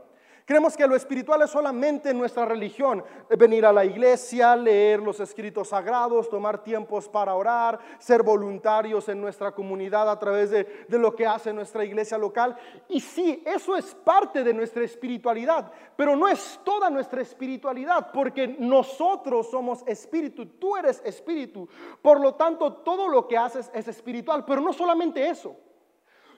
Creemos 0.48 0.78
que 0.78 0.86
lo 0.86 0.96
espiritual 0.96 1.42
es 1.42 1.50
solamente 1.50 2.14
nuestra 2.14 2.46
religión, 2.46 3.04
venir 3.38 3.66
a 3.66 3.72
la 3.72 3.84
iglesia, 3.84 4.56
leer 4.56 4.98
los 4.98 5.20
escritos 5.20 5.68
sagrados, 5.68 6.30
tomar 6.30 6.64
tiempos 6.64 7.06
para 7.06 7.34
orar, 7.34 7.78
ser 7.98 8.22
voluntarios 8.22 9.10
en 9.10 9.20
nuestra 9.20 9.52
comunidad 9.52 10.10
a 10.10 10.18
través 10.18 10.48
de, 10.48 10.86
de 10.88 10.98
lo 10.98 11.14
que 11.14 11.26
hace 11.26 11.52
nuestra 11.52 11.84
iglesia 11.84 12.16
local. 12.16 12.56
Y 12.88 12.98
sí, 12.98 13.42
eso 13.44 13.76
es 13.76 13.94
parte 13.94 14.42
de 14.42 14.54
nuestra 14.54 14.82
espiritualidad, 14.84 15.70
pero 15.94 16.16
no 16.16 16.26
es 16.26 16.58
toda 16.64 16.88
nuestra 16.88 17.20
espiritualidad, 17.20 18.10
porque 18.10 18.48
nosotros 18.48 19.50
somos 19.50 19.82
espíritu, 19.86 20.46
tú 20.46 20.78
eres 20.78 21.02
espíritu. 21.04 21.68
Por 22.00 22.20
lo 22.20 22.36
tanto, 22.36 22.72
todo 22.72 23.06
lo 23.06 23.28
que 23.28 23.36
haces 23.36 23.70
es 23.74 23.86
espiritual, 23.86 24.46
pero 24.46 24.62
no 24.62 24.72
solamente 24.72 25.28
eso. 25.28 25.54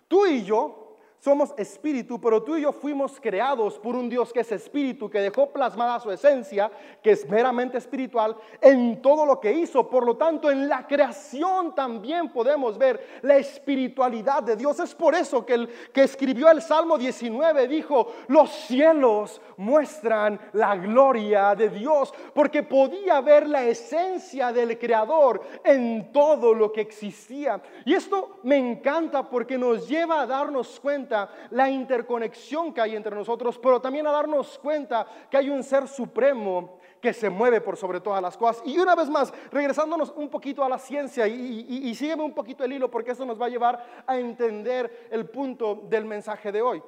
Tú 0.08 0.26
y 0.26 0.42
yo 0.42 0.89
somos 1.20 1.52
espíritu, 1.58 2.18
pero 2.18 2.42
tú 2.42 2.56
y 2.56 2.62
yo 2.62 2.72
fuimos 2.72 3.20
creados 3.20 3.78
por 3.78 3.94
un 3.94 4.08
Dios 4.08 4.32
que 4.32 4.40
es 4.40 4.50
espíritu, 4.52 5.10
que 5.10 5.20
dejó 5.20 5.50
plasmada 5.50 6.00
su 6.00 6.10
esencia, 6.10 6.70
que 7.02 7.10
es 7.10 7.28
meramente 7.28 7.76
espiritual, 7.76 8.34
en 8.60 9.02
todo 9.02 9.26
lo 9.26 9.38
que 9.38 9.52
hizo. 9.52 9.86
Por 9.88 10.06
lo 10.06 10.16
tanto, 10.16 10.50
en 10.50 10.66
la 10.66 10.86
creación 10.86 11.74
también 11.74 12.30
podemos 12.30 12.78
ver 12.78 13.20
la 13.20 13.36
espiritualidad 13.36 14.42
de 14.42 14.56
Dios. 14.56 14.80
Es 14.80 14.94
por 14.94 15.14
eso 15.14 15.44
que 15.44 15.54
el 15.54 15.68
que 15.92 16.04
escribió 16.04 16.50
el 16.50 16.62
Salmo 16.62 16.96
19 16.96 17.68
dijo, 17.68 18.12
los 18.28 18.50
cielos 18.50 19.42
muestran 19.58 20.40
la 20.54 20.74
gloria 20.76 21.54
de 21.54 21.68
Dios, 21.68 22.14
porque 22.32 22.62
podía 22.62 23.20
ver 23.20 23.46
la 23.46 23.64
esencia 23.64 24.52
del 24.52 24.78
Creador 24.78 25.42
en 25.64 26.12
todo 26.12 26.54
lo 26.54 26.72
que 26.72 26.80
existía. 26.80 27.60
Y 27.84 27.92
esto 27.92 28.38
me 28.42 28.56
encanta 28.56 29.28
porque 29.28 29.58
nos 29.58 29.86
lleva 29.86 30.22
a 30.22 30.26
darnos 30.26 30.80
cuenta 30.80 31.09
la 31.50 31.70
interconexión 31.70 32.72
que 32.72 32.80
hay 32.80 32.96
entre 32.96 33.14
nosotros, 33.14 33.58
pero 33.58 33.80
también 33.80 34.06
a 34.06 34.12
darnos 34.12 34.58
cuenta 34.58 35.06
que 35.30 35.36
hay 35.36 35.50
un 35.50 35.62
ser 35.62 35.88
supremo 35.88 36.78
que 37.00 37.12
se 37.12 37.30
mueve 37.30 37.60
por 37.60 37.76
sobre 37.76 38.00
todas 38.00 38.22
las 38.22 38.36
cosas. 38.36 38.62
Y 38.66 38.78
una 38.78 38.94
vez 38.94 39.08
más, 39.08 39.32
regresándonos 39.50 40.12
un 40.16 40.28
poquito 40.28 40.62
a 40.62 40.68
la 40.68 40.78
ciencia 40.78 41.26
y, 41.26 41.66
y, 41.68 41.94
sígueme 41.94 42.22
un 42.22 42.34
poquito 42.34 42.64
el 42.64 42.72
hilo 42.72 42.90
porque 42.90 43.12
eso 43.12 43.24
nos 43.24 43.40
va 43.40 43.46
a 43.46 43.50
llevar 43.50 44.04
a 44.06 44.18
entender 44.18 45.08
el 45.10 45.28
punto 45.28 45.86
del 45.88 46.04
mensaje 46.04 46.52
de 46.52 46.62
hoy. 46.62 46.82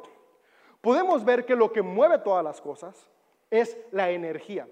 Podemos 0.80 1.24
ver 1.24 1.44
que 1.44 1.56
lo 1.56 1.72
que 1.72 1.82
mueve 1.82 2.18
todas 2.18 2.44
las 2.44 2.60
cosas 2.60 3.08
es 3.50 3.78
la 3.90 4.10
energía. 4.10 4.68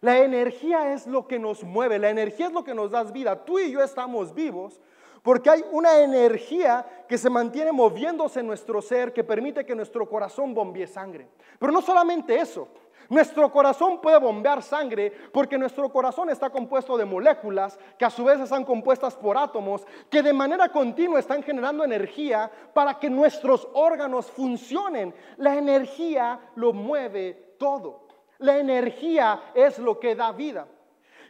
La 0.00 0.18
energía 0.18 0.94
es 0.94 1.06
lo 1.06 1.26
que 1.26 1.38
nos 1.38 1.62
mueve, 1.62 1.98
la 1.98 2.08
energía 2.08 2.46
es 2.46 2.52
lo 2.52 2.64
que 2.64 2.74
nos 2.74 2.90
da 2.90 3.04
vida. 3.04 3.44
Tú 3.44 3.58
y 3.58 3.70
yo 3.70 3.82
estamos 3.82 4.34
vivos 4.34 4.80
porque 5.22 5.50
hay 5.50 5.64
una 5.72 5.98
energía 6.00 6.86
que 7.08 7.18
se 7.18 7.30
mantiene 7.30 7.72
moviéndose 7.72 8.40
en 8.40 8.46
nuestro 8.46 8.80
ser 8.80 9.12
que 9.12 9.24
permite 9.24 9.64
que 9.64 9.74
nuestro 9.74 10.08
corazón 10.08 10.54
bombee 10.54 10.86
sangre. 10.86 11.28
Pero 11.58 11.72
no 11.72 11.82
solamente 11.82 12.38
eso, 12.38 12.68
nuestro 13.10 13.50
corazón 13.50 14.00
puede 14.00 14.20
bombear 14.20 14.62
sangre 14.62 15.12
porque 15.32 15.58
nuestro 15.58 15.90
corazón 15.90 16.30
está 16.30 16.48
compuesto 16.48 16.96
de 16.96 17.04
moléculas 17.04 17.76
que 17.98 18.04
a 18.04 18.10
su 18.10 18.22
vez 18.22 18.38
están 18.38 18.64
compuestas 18.64 19.16
por 19.16 19.36
átomos 19.36 19.84
que 20.08 20.22
de 20.22 20.32
manera 20.32 20.68
continua 20.68 21.18
están 21.18 21.42
generando 21.42 21.82
energía 21.82 22.48
para 22.72 22.98
que 23.00 23.10
nuestros 23.10 23.66
órganos 23.72 24.30
funcionen. 24.30 25.12
La 25.38 25.56
energía 25.56 26.38
lo 26.54 26.72
mueve 26.72 27.56
todo. 27.58 28.06
La 28.38 28.58
energía 28.58 29.42
es 29.54 29.80
lo 29.80 29.98
que 29.98 30.14
da 30.14 30.30
vida. 30.30 30.68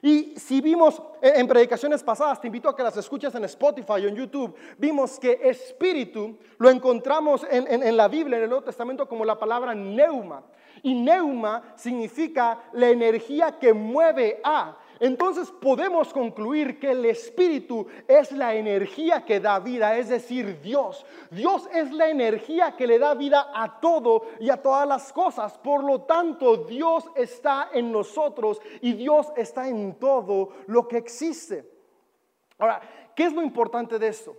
Y 0.02 0.35
si 0.37 0.61
vimos 0.61 1.02
en 1.21 1.47
predicaciones 1.47 2.02
pasadas, 2.02 2.40
te 2.40 2.47
invito 2.47 2.69
a 2.69 2.76
que 2.76 2.83
las 2.83 2.97
escuches 2.97 3.35
en 3.35 3.45
Spotify 3.45 3.92
o 3.92 4.09
en 4.09 4.16
YouTube, 4.16 4.54
vimos 4.78 5.19
que 5.19 5.38
espíritu 5.42 6.38
lo 6.59 6.71
encontramos 6.71 7.47
en, 7.50 7.83
en, 7.83 7.97
la 7.97 8.09
Biblia, 8.09 8.38
en 8.38 8.45
el 8.45 8.50
Nuevo 8.50 8.64
Testamento, 8.64 9.07
como 9.07 9.25
la 9.25 9.38
palabra 9.38 9.75
neuma. 9.75 10.42
Y 10.83 10.95
neuma 10.95 11.75
significa 11.76 12.59
la 12.73 12.88
energía 12.88 13.59
que 13.59 13.75
mueve 13.75 14.40
a. 14.42 14.78
Entonces 15.00 15.50
podemos 15.50 16.12
concluir 16.12 16.78
que 16.78 16.90
el 16.90 17.07
Espíritu 17.07 17.87
es 18.07 18.30
la 18.33 18.54
energía 18.54 19.25
que 19.25 19.40
da 19.40 19.59
vida, 19.59 19.97
es 19.97 20.11
decir, 20.11 20.61
Dios. 20.61 21.07
Dios 21.30 21.66
es 21.73 21.90
la 21.90 22.11
energía 22.11 22.76
que 22.76 22.87
le 22.87 22.99
da 22.99 23.14
vida 23.14 23.50
a 23.54 23.80
todo 23.80 24.26
y 24.38 24.50
a 24.50 24.61
todas 24.61 24.87
las 24.87 25.11
cosas. 25.11 25.57
Por 25.57 25.83
lo 25.85 26.02
tanto, 26.02 26.59
Dios 26.59 27.07
está 27.16 27.71
en 27.73 27.90
nosotros 27.90 28.61
y 28.83 28.92
Dios 28.92 29.33
está 29.38 29.69
en 29.69 29.99
todo 29.99 30.50
lo 30.66 30.87
que 30.87 30.99
existe. 30.99 31.66
Ahora, 32.59 32.83
¿qué 33.16 33.25
es 33.25 33.33
lo 33.33 33.42
importante 33.42 33.99
de 33.99 34.09
esto? 34.09 34.37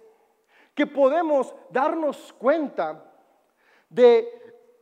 Que 0.76 0.86
podemos 0.86 1.56
darnos 1.72 2.32
cuenta 2.34 3.04
de 3.90 4.30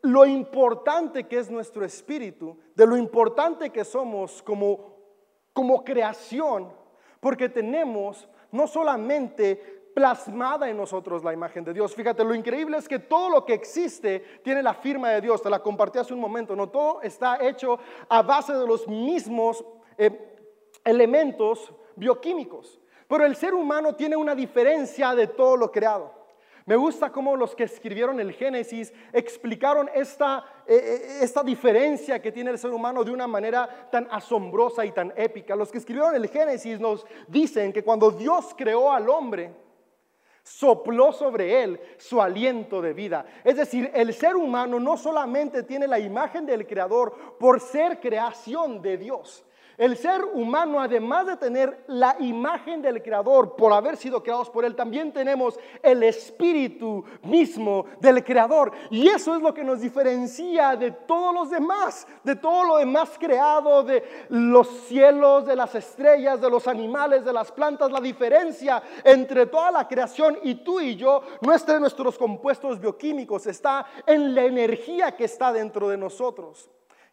lo 0.01 0.25
importante 0.25 1.25
que 1.25 1.39
es 1.39 1.50
nuestro 1.50 1.86
espíritu, 1.86 2.57
de 2.75 2.86
lo 2.86 2.98
importante 2.98 3.69
que 3.69 3.86
somos 3.86 4.43
como 4.43 4.99
como 5.53 5.84
creación, 5.84 6.72
porque 7.20 7.50
tenemos 7.50 8.27
no 8.51 8.68
solamente 8.68 9.79
plasmada 9.94 10.70
en 10.70 10.77
nosotros 10.77 11.24
la 11.24 11.34
imagen 11.34 11.63
de 11.63 11.74
Dios. 11.74 11.94
Fíjate, 11.94 12.24
lo 12.24 12.34
increíble 12.34 12.77
es 12.77 12.88
que 12.88 13.00
todo 13.00 13.29
lo 13.29 13.46
que 13.46 13.53
existe 13.53 14.39
tiene 14.44 14.63
la 14.63 14.74
firma 14.74 15.10
de 15.10 15.22
Dios. 15.22 15.41
Te 15.41 15.50
la 15.50 15.60
compartí 15.60 16.00
hace 16.00 16.13
un 16.13 16.20
momento, 16.20 16.56
¿no? 16.56 16.70
Todo 16.70 17.01
está 17.01 17.46
hecho 17.46 17.79
a 18.08 18.22
base 18.22 18.53
de 18.53 18.65
los 18.65 18.88
mismos 18.88 19.63
eh, 19.98 20.38
elementos 20.84 21.74
bioquímicos. 21.96 22.79
Pero 23.08 23.25
el 23.25 23.36
ser 23.36 23.53
humano 23.53 23.96
tiene 23.96 24.15
una 24.15 24.36
diferencia 24.36 25.15
de 25.15 25.27
todo 25.27 25.58
lo 25.58 25.72
creado. 25.72 26.18
Me 26.69 26.75
gusta 26.75 27.11
cómo 27.11 27.35
los 27.35 27.55
que 27.55 27.63
escribieron 27.63 28.19
el 28.19 28.31
Génesis 28.31 28.93
explicaron 29.11 29.89
esta, 29.91 30.45
eh, 30.67 30.75
eh, 30.75 31.19
esta 31.23 31.41
diferencia 31.41 32.21
que 32.21 32.31
tiene 32.31 32.51
el 32.51 32.59
ser 32.59 32.69
humano 32.69 33.03
de 33.03 33.09
una 33.09 33.25
manera 33.25 33.89
tan 33.91 34.07
asombrosa 34.11 34.85
y 34.85 34.91
tan 34.91 35.11
épica. 35.15 35.55
Los 35.55 35.71
que 35.71 35.79
escribieron 35.79 36.13
el 36.13 36.29
Génesis 36.29 36.79
nos 36.79 37.07
dicen 37.27 37.73
que 37.73 37.83
cuando 37.83 38.11
Dios 38.11 38.53
creó 38.55 38.91
al 38.91 39.09
hombre, 39.09 39.51
sopló 40.43 41.11
sobre 41.11 41.63
él 41.63 41.81
su 41.97 42.21
aliento 42.21 42.83
de 42.83 42.93
vida. 42.93 43.25
Es 43.43 43.57
decir, 43.57 43.89
el 43.95 44.13
ser 44.13 44.35
humano 44.35 44.79
no 44.79 44.95
solamente 44.95 45.63
tiene 45.63 45.88
la 45.88 45.97
imagen 45.97 46.45
del 46.45 46.67
Creador 46.67 47.35
por 47.39 47.59
ser 47.61 47.99
creación 47.99 48.79
de 48.79 48.95
Dios, 48.99 49.43
el 49.79 49.95
ser 49.95 50.25
humano, 50.33 50.81
además 50.81 51.25
de 51.25 51.38
tener 51.38 51.86
la 51.88 52.17
imagen 52.19 52.81
del 52.81 53.01
Creador 53.01 53.55
por 53.55 53.71
haber 53.71 53.95
sido 53.95 54.21
creados 54.21 54.50
por 54.50 54.65
Él, 54.65 54.75
también 54.75 55.13
tenemos 55.13 55.57
el 55.81 56.03
espíritu 56.03 57.05
mismo 57.24 57.86
del 58.01 58.21
Creador. 58.24 58.74
Y 58.91 59.07
eso 59.07 59.38
es 59.38 59.41
lo 59.41 59.53
que 59.53 59.63
nos 59.63 59.79
diferencia 59.79 60.75
de 60.75 60.91
todos 60.91 61.33
los 61.33 61.50
demás, 61.50 62.05
de 62.25 62.36
todo 62.36 62.65
lo 62.65 62.77
demás 62.77 63.12
creado, 63.17 63.83
de 63.83 64.03
los 64.27 64.67
cielos, 64.88 65.45
de 65.45 65.55
las 65.55 65.74
estrellas, 65.74 66.41
de 66.41 66.50
los 66.50 66.67
animales, 66.67 67.24
de 67.24 67.31
las 67.31 67.50
plantas. 67.50 67.89
La 67.89 68.01
diferencia 68.01 68.83
entre 69.05 69.45
toda 69.45 69.71
la 69.71 69.88
creación 69.88 70.38
y 70.43 70.55
tú 70.55 70.81
y 70.81 70.98
yo 70.98 71.21
no 71.39 71.53
está 71.53 71.75
en 71.75 71.81
nuestros 71.81 72.17
compuestos 72.17 72.81
bioquímicos, 72.81 73.48
está 73.48 73.86
en 74.05 74.36
la 74.36 74.43
energía 74.43 75.15
que 75.15 75.24
está 75.24 75.53
dentro 75.53 75.88
de 75.88 75.95
nosotros, 75.95 76.69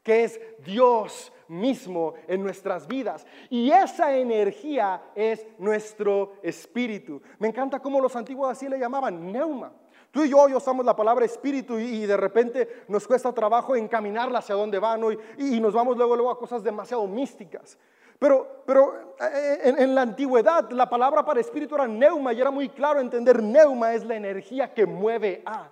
que 0.06 0.22
es 0.22 0.40
Dios 0.64 1.32
mismo 1.48 2.14
en 2.28 2.40
nuestras 2.40 2.86
vidas. 2.86 3.26
Y 3.50 3.72
esa 3.72 4.16
energía 4.16 5.02
es 5.16 5.44
nuestro 5.58 6.34
espíritu. 6.44 7.20
Me 7.40 7.48
encanta 7.48 7.80
cómo 7.80 8.00
los 8.00 8.14
antiguos 8.14 8.48
así 8.48 8.68
le 8.68 8.78
llamaban 8.78 9.32
neuma. 9.32 9.72
Tú 10.12 10.22
y 10.22 10.28
yo 10.28 10.38
hoy 10.38 10.54
usamos 10.54 10.86
la 10.86 10.94
palabra 10.94 11.25
espíritu 11.25 11.76
y, 11.80 12.06
de 12.06 12.16
repente 12.16 12.84
nos 12.86 13.04
cuesta 13.04 13.32
trabajo 13.32 13.75
encaminarla 13.75 14.38
hacia 14.38 14.54
dónde 14.54 14.78
van 14.78 15.02
hoy 15.02 15.18
y, 15.38 15.58
nos 15.58 15.75
vamos 15.75 15.96
luego, 15.96 16.14
luego 16.14 16.30
a 16.30 16.38
cosas 16.38 16.62
demasiado 16.62 17.04
místicas. 17.08 17.76
Pero, 18.20 18.62
pero 18.64 19.16
eh, 19.20 19.58
en, 19.64 19.80
en, 19.80 19.92
la 19.92 20.02
antigüedad 20.02 20.70
la 20.70 20.88
palabra 20.88 21.25
para 21.25 21.40
espíritu 21.40 21.75
era 21.75 21.88
neuma 21.88 22.32
y 22.32 22.40
era 22.40 22.52
muy 22.52 22.68
claro 22.68 23.00
entender 23.00 23.42
neuma 23.42 23.92
es 23.92 24.04
la 24.04 24.14
energía 24.14 24.72
que 24.72 24.86
mueve 24.86 25.42
a 25.44 25.68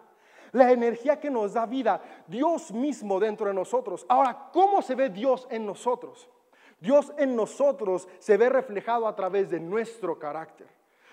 la 0.55 0.71
energía 0.71 1.19
que 1.19 1.31
nos 1.31 1.53
da 1.53 1.67
vida, 1.67 2.01
Dios 2.29 2.71
mismo 2.71 3.19
dentro 3.19 3.49
de 3.49 3.55
nosotros. 3.55 4.07
Ahora, 4.09 4.51
¿cómo 4.53 4.83
se 4.83 4.95
ve 4.95 5.11
Dios 5.11 5.49
en 5.51 5.67
nosotros? 5.67 6.29
Dios 6.79 7.13
en 7.19 7.35
nosotros 7.35 8.09
se 8.21 8.37
ve 8.37 8.49
reflejado 8.49 9.09
a 9.09 9.17
través 9.17 9.51
de 9.51 9.59
nuestro 9.59 10.17
carácter. 10.17 10.69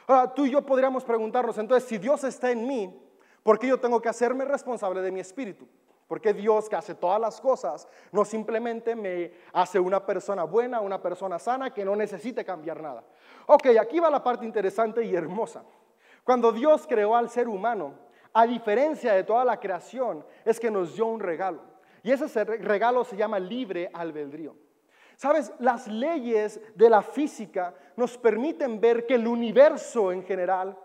Ahora, 0.06 0.32
tú 0.32 0.46
y 0.46 0.52
yo 0.52 0.64
podríamos 0.64 1.04
preguntarnos, 1.04 1.58
entonces, 1.58 1.90
si 1.90 1.98
Dios 1.98 2.24
está 2.24 2.52
en 2.52 2.68
mí, 2.68 3.02
¿por 3.42 3.58
qué 3.58 3.68
yo 3.68 3.80
tengo 3.80 4.00
que 4.00 4.10
hacerme 4.10 4.46
responsable 4.46 5.02
de 5.02 5.12
mi 5.12 5.22
espíritu? 5.22 5.68
Porque 6.08 6.34
Dios 6.34 6.70
que 6.70 6.76
hace 6.76 6.94
todas 6.94 7.20
las 7.20 7.42
cosas 7.42 7.88
no 8.12 8.24
simplemente 8.26 8.96
me 8.96 9.32
hace 9.54 9.80
una 9.80 10.06
persona 10.06 10.44
buena, 10.44 10.82
una 10.82 11.02
persona 11.02 11.40
sana 11.40 11.74
que 11.74 11.84
no 11.84 11.96
necesite 11.96 12.46
cambiar 12.46 12.80
nada. 12.80 13.04
Ok, 13.48 13.68
aquí 13.80 14.00
va 14.00 14.12
la 14.12 14.24
parte 14.24 14.46
interesante 14.46 15.04
y 15.04 15.16
hermosa. 15.16 15.64
Cuando 16.24 16.52
Dios 16.52 16.86
creó 16.88 17.16
al 17.16 17.30
ser 17.30 17.48
humano, 17.48 18.11
a 18.34 18.48
diferencia 18.48 19.14
de 19.14 19.24
toda 19.24 19.44
la 19.44 19.60
creación, 19.60 20.26
es 20.46 20.60
que 20.60 20.72
nos 20.72 20.96
dio 20.96 21.06
un 21.06 21.20
regalo. 21.20 21.62
Y 22.04 22.12
ese 22.12 22.44
regalo 22.44 23.04
se 23.04 23.16
llama 23.16 23.40
libre 23.40 23.90
albedrío. 23.94 24.56
Sabes, 25.16 25.54
las 25.60 25.88
leyes 25.88 26.60
de 26.76 26.90
la 26.90 27.04
física 27.04 27.76
nos 27.96 28.18
permiten 28.18 28.82
ver 28.82 29.06
que 29.06 29.16
el 29.16 29.28
universo 29.28 30.12
en 30.12 30.24
general 30.24 30.76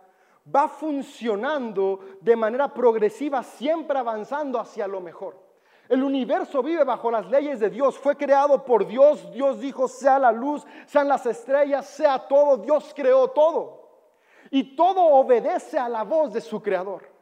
va 0.55 0.69
funcionando 0.69 2.01
de 2.21 2.37
manera 2.37 2.73
progresiva, 2.73 3.43
siempre 3.43 3.99
avanzando 3.99 4.61
hacia 4.61 4.87
lo 4.87 5.01
mejor. 5.01 5.47
El 5.89 6.03
universo 6.03 6.63
vive 6.63 6.85
bajo 6.85 7.11
las 7.11 7.27
leyes 7.31 7.61
de 7.61 7.71
Dios, 7.71 7.97
fue 7.97 8.17
creado 8.17 8.65
por 8.65 8.87
Dios, 8.87 9.31
Dios 9.33 9.61
dijo, 9.61 9.87
sea 9.89 10.19
la 10.19 10.33
luz, 10.33 10.67
sean 10.87 11.09
las 11.09 11.25
estrellas, 11.27 11.87
sea 11.87 12.19
todo, 12.27 12.59
Dios 12.59 12.93
creó 12.95 13.29
todo. 13.29 13.87
Y 14.51 14.77
todo 14.77 15.01
obedece 15.03 15.79
a 15.79 15.89
la 15.89 16.03
voz 16.03 16.33
de 16.33 16.41
su 16.41 16.61
creador. 16.61 17.16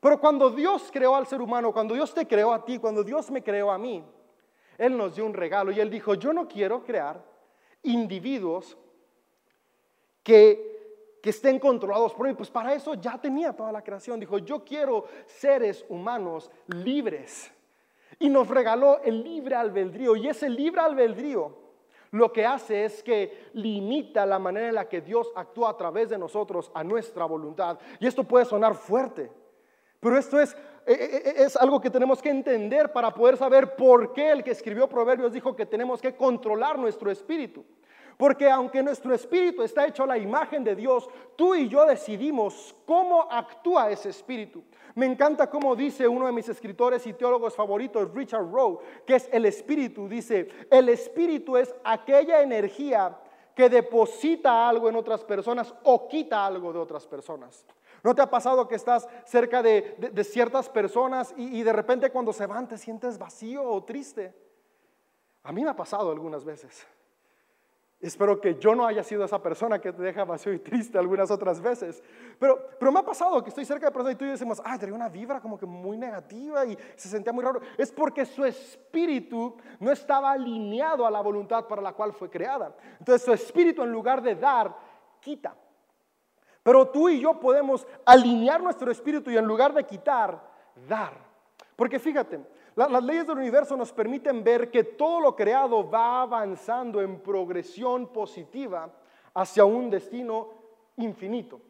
Pero 0.00 0.20
cuando 0.20 0.50
Dios 0.50 0.90
creó 0.92 1.16
al 1.16 1.26
ser 1.26 1.40
humano, 1.40 1.72
cuando 1.72 1.94
Dios 1.94 2.12
te 2.12 2.26
creó 2.26 2.52
a 2.52 2.64
ti, 2.64 2.78
cuando 2.78 3.02
Dios 3.02 3.30
me 3.30 3.42
creó 3.42 3.70
a 3.70 3.78
mí, 3.78 4.04
Él 4.78 4.96
nos 4.96 5.16
dio 5.16 5.24
un 5.24 5.34
regalo 5.34 5.72
y 5.72 5.80
Él 5.80 5.90
dijo, 5.90 6.14
yo 6.14 6.32
no 6.32 6.46
quiero 6.46 6.84
crear 6.84 7.22
individuos 7.82 8.76
que 10.22 10.76
que 11.26 11.30
estén 11.30 11.58
controlados 11.58 12.14
por 12.14 12.28
mí. 12.28 12.34
Pues 12.34 12.48
para 12.48 12.72
eso 12.72 12.94
ya 12.94 13.18
tenía 13.20 13.52
toda 13.52 13.72
la 13.72 13.82
creación. 13.82 14.20
Dijo, 14.20 14.38
yo 14.38 14.64
quiero 14.64 15.06
seres 15.26 15.84
humanos 15.88 16.52
libres. 16.68 17.52
Y 18.20 18.28
nos 18.28 18.46
regaló 18.46 19.00
el 19.02 19.24
libre 19.24 19.56
albedrío. 19.56 20.14
Y 20.14 20.28
ese 20.28 20.48
libre 20.48 20.82
albedrío 20.82 21.52
lo 22.12 22.32
que 22.32 22.46
hace 22.46 22.84
es 22.84 23.02
que 23.02 23.48
limita 23.54 24.24
la 24.24 24.38
manera 24.38 24.68
en 24.68 24.76
la 24.76 24.88
que 24.88 25.00
Dios 25.00 25.32
actúa 25.34 25.70
a 25.70 25.76
través 25.76 26.10
de 26.10 26.16
nosotros 26.16 26.70
a 26.72 26.84
nuestra 26.84 27.24
voluntad. 27.24 27.76
Y 27.98 28.06
esto 28.06 28.22
puede 28.22 28.44
sonar 28.44 28.76
fuerte, 28.76 29.32
pero 30.06 30.18
esto 30.18 30.40
es, 30.40 30.56
e, 30.86 30.92
e, 30.92 31.30
e, 31.30 31.42
es 31.46 31.56
algo 31.56 31.80
que 31.80 31.90
tenemos 31.90 32.22
que 32.22 32.30
entender 32.30 32.92
para 32.92 33.12
poder 33.12 33.36
saber 33.36 33.74
por 33.74 34.12
qué 34.12 34.30
el 34.30 34.44
que 34.44 34.52
escribió 34.52 34.88
Proverbios 34.88 35.32
dijo 35.32 35.56
que 35.56 35.66
tenemos 35.66 36.00
que 36.00 36.14
controlar 36.14 36.78
nuestro 36.78 37.10
espíritu. 37.10 37.64
Porque 38.16 38.48
aunque 38.48 38.84
nuestro 38.84 39.12
espíritu 39.12 39.64
está 39.64 39.84
hecho 39.84 40.04
a 40.04 40.06
la 40.06 40.16
imagen 40.16 40.62
de 40.62 40.76
Dios, 40.76 41.10
tú 41.34 41.56
y 41.56 41.68
yo 41.68 41.84
decidimos 41.86 42.72
cómo 42.86 43.26
actúa 43.28 43.90
ese 43.90 44.10
espíritu. 44.10 44.62
Me 44.94 45.06
encanta 45.06 45.50
cómo 45.50 45.74
dice 45.74 46.06
uno 46.06 46.26
de 46.26 46.32
mis 46.32 46.48
escritores 46.48 47.04
y 47.08 47.12
teólogos 47.12 47.56
favoritos, 47.56 48.14
Richard 48.14 48.48
Rowe, 48.48 48.78
que 49.04 49.16
es 49.16 49.28
el 49.32 49.44
espíritu. 49.44 50.06
Dice, 50.08 50.46
el 50.70 50.88
espíritu 50.88 51.56
es 51.56 51.74
aquella 51.82 52.42
energía 52.42 53.18
que 53.56 53.68
deposita 53.68 54.68
algo 54.68 54.88
en 54.88 54.94
otras 54.94 55.24
personas 55.24 55.74
o 55.82 56.06
quita 56.06 56.46
algo 56.46 56.72
de 56.72 56.78
otras 56.78 57.08
personas. 57.08 57.66
¿No 58.06 58.14
te 58.14 58.22
ha 58.22 58.30
pasado 58.30 58.68
que 58.68 58.76
estás 58.76 59.08
cerca 59.24 59.64
de, 59.64 60.12
ciertas 60.22 60.68
personas 60.68 61.34
y, 61.36 61.64
de 61.64 61.72
repente 61.72 62.12
cuando 62.12 62.32
se 62.32 62.46
van 62.46 62.68
te 62.68 62.78
sientes 62.78 63.18
vacío 63.18 63.68
o 63.68 63.82
triste? 63.82 64.32
A 65.42 65.50
mí 65.50 65.64
me 65.64 65.70
ha 65.70 65.74
pasado 65.74 66.12
algunas 66.12 66.44
veces. 66.44 66.86
Espero 68.00 68.40
que 68.40 68.60
yo 68.60 68.76
no 68.76 68.86
haya 68.86 69.02
sido 69.02 69.24
esa 69.24 69.42
persona 69.42 69.80
que 69.80 69.92
te 69.92 70.02
deja 70.02 70.24
vacío 70.24 70.52
y 70.52 70.60
triste 70.60 70.96
algunas 70.96 71.32
otras 71.32 71.60
veces. 71.60 72.00
Pero, 72.38 72.68
pero 72.78 72.92
me 72.92 73.00
ha 73.00 73.04
pasado 73.04 73.42
que 73.42 73.48
estoy 73.48 73.64
cerca 73.64 73.86
de 73.86 73.90
personas 73.90 74.14
y 74.14 74.16
tú 74.16 74.24
y 74.24 74.28
yo 74.28 74.32
decimos, 74.34 74.62
ah, 74.64 74.78
tenía 74.78 74.94
una 74.94 75.08
vibra 75.08 75.40
como 75.40 75.58
que 75.58 75.66
muy 75.66 75.98
negativa 75.98 76.64
y 76.64 76.78
se 76.94 77.08
sentía 77.08 77.32
muy 77.32 77.42
raro. 77.42 77.60
Es 77.76 77.90
porque 77.90 78.24
su 78.24 78.44
espíritu 78.44 79.56
no 79.80 79.90
estaba 79.90 80.30
alineado 80.30 81.04
a 81.04 81.10
la 81.10 81.20
voluntad 81.20 81.66
para 81.66 81.82
la 81.82 81.92
cual 81.92 82.12
fue 82.12 82.30
creada. 82.30 82.72
Entonces 83.00 83.24
su 83.24 83.32
espíritu 83.32 83.82
en 83.82 83.90
lugar 83.90 84.22
de 84.22 84.36
dar, 84.36 84.76
quita. 85.18 85.56
Pero 86.66 86.88
tú 86.88 87.08
y 87.08 87.20
yo 87.20 87.38
podemos 87.38 87.86
alinear 88.04 88.60
nuestro 88.60 88.90
espíritu 88.90 89.30
y 89.30 89.36
en 89.36 89.44
lugar 89.44 89.72
de 89.72 89.84
quitar, 89.84 90.42
dar. 90.88 91.12
Porque 91.76 92.00
fíjate, 92.00 92.40
las 92.74 93.04
leyes 93.04 93.24
del 93.24 93.38
universo 93.38 93.76
nos 93.76 93.92
permiten 93.92 94.42
ver 94.42 94.68
que 94.68 94.82
todo 94.82 95.20
lo 95.20 95.36
creado 95.36 95.88
va 95.88 96.22
avanzando 96.22 97.00
en 97.00 97.20
progresión 97.20 98.08
positiva 98.08 98.90
hacia 99.32 99.64
un 99.64 99.90
destino 99.90 100.48
infinito. 100.96 101.60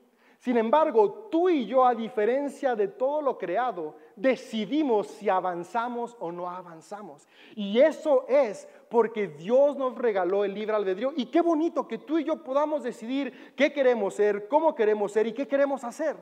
Sin 0.46 0.58
embargo, 0.58 1.26
tú 1.28 1.48
y 1.48 1.66
yo, 1.66 1.84
a 1.84 1.92
diferencia 1.92 2.76
de 2.76 2.86
todo 2.86 3.20
lo 3.20 3.36
creado, 3.36 3.96
decidimos 4.14 5.08
si 5.08 5.28
avanzamos 5.28 6.16
o 6.20 6.30
no 6.30 6.48
avanzamos. 6.48 7.26
Y 7.56 7.80
eso 7.80 8.24
es 8.28 8.68
porque 8.88 9.26
Dios 9.26 9.76
nos 9.76 9.98
regaló 9.98 10.44
el 10.44 10.54
libre 10.54 10.76
albedrío. 10.76 11.12
Y 11.16 11.26
qué 11.26 11.40
bonito 11.40 11.88
que 11.88 11.98
tú 11.98 12.18
y 12.18 12.22
yo 12.22 12.44
podamos 12.44 12.84
decidir 12.84 13.54
qué 13.56 13.72
queremos 13.72 14.14
ser, 14.14 14.46
cómo 14.46 14.72
queremos 14.76 15.10
ser 15.10 15.26
y 15.26 15.32
qué 15.32 15.48
queremos 15.48 15.82
hacer. 15.82 16.16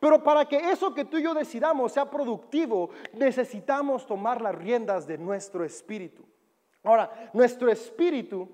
Pero 0.00 0.24
para 0.24 0.46
que 0.46 0.56
eso 0.70 0.94
que 0.94 1.04
tú 1.04 1.18
y 1.18 1.24
yo 1.24 1.34
decidamos 1.34 1.92
sea 1.92 2.10
productivo, 2.10 2.88
necesitamos 3.12 4.06
tomar 4.06 4.40
las 4.40 4.54
riendas 4.54 5.06
de 5.06 5.18
nuestro 5.18 5.62
espíritu. 5.62 6.24
Ahora, 6.82 7.30
nuestro 7.34 7.70
espíritu, 7.70 8.48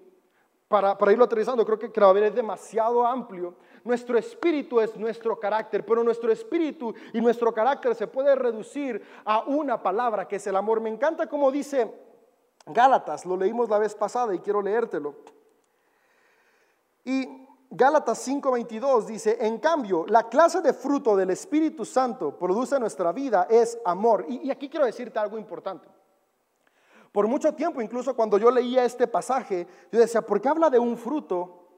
para, 0.82 1.12
irlo 1.12 1.24
aterrizando, 1.24 1.64
creo 1.64 1.78
que 1.78 1.88
ver 1.88 2.24
es 2.24 2.34
demasiado 2.34 3.06
amplio. 3.06 3.54
Nuestro 3.84 4.18
espíritu 4.18 4.80
es 4.80 4.96
nuestro 4.96 5.38
carácter, 5.38 5.84
pero 5.86 6.02
nuestro 6.02 6.32
espíritu 6.32 6.92
y 7.12 7.20
nuestro 7.20 7.54
carácter 7.54 7.94
se 7.94 8.08
puede 8.08 8.34
reducir 8.34 9.00
a 9.24 9.42
una 9.44 9.80
palabra 9.80 10.26
que 10.26 10.36
es 10.36 10.46
el 10.48 10.56
amor. 10.56 10.80
Me 10.80 10.90
encanta 10.90 11.28
como 11.28 11.52
dice 11.52 11.94
Gálatas, 12.66 13.24
lo 13.24 13.36
leímos 13.36 13.68
la 13.68 13.78
vez 13.78 13.94
pasada 13.94 14.34
y 14.34 14.40
quiero 14.40 14.62
leértelo. 14.62 15.14
Y 17.04 17.46
Gálatas 17.70 18.26
5:22 18.26 19.06
dice, 19.06 19.36
en 19.40 19.58
cambio, 19.58 20.06
la 20.08 20.28
clase 20.28 20.60
de 20.60 20.72
fruto 20.72 21.14
del 21.14 21.30
Espíritu 21.30 21.84
Santo 21.84 22.36
produce 22.36 22.74
en 22.74 22.80
nuestra 22.80 23.12
vida 23.12 23.46
es 23.48 23.78
amor. 23.84 24.24
Y, 24.28 24.50
aquí 24.50 24.68
quiero 24.68 24.86
decirte 24.86 25.20
algo 25.20 25.38
importante. 25.38 25.86
Por 27.14 27.28
mucho 27.28 27.54
tiempo, 27.54 27.80
incluso 27.80 28.16
cuando 28.16 28.38
yo 28.38 28.50
leía 28.50 28.84
este 28.84 29.06
pasaje, 29.06 29.68
yo 29.92 30.00
decía, 30.00 30.20
¿por 30.20 30.40
qué 30.40 30.48
habla 30.48 30.68
de 30.68 30.80
un 30.80 30.96
fruto? 30.96 31.68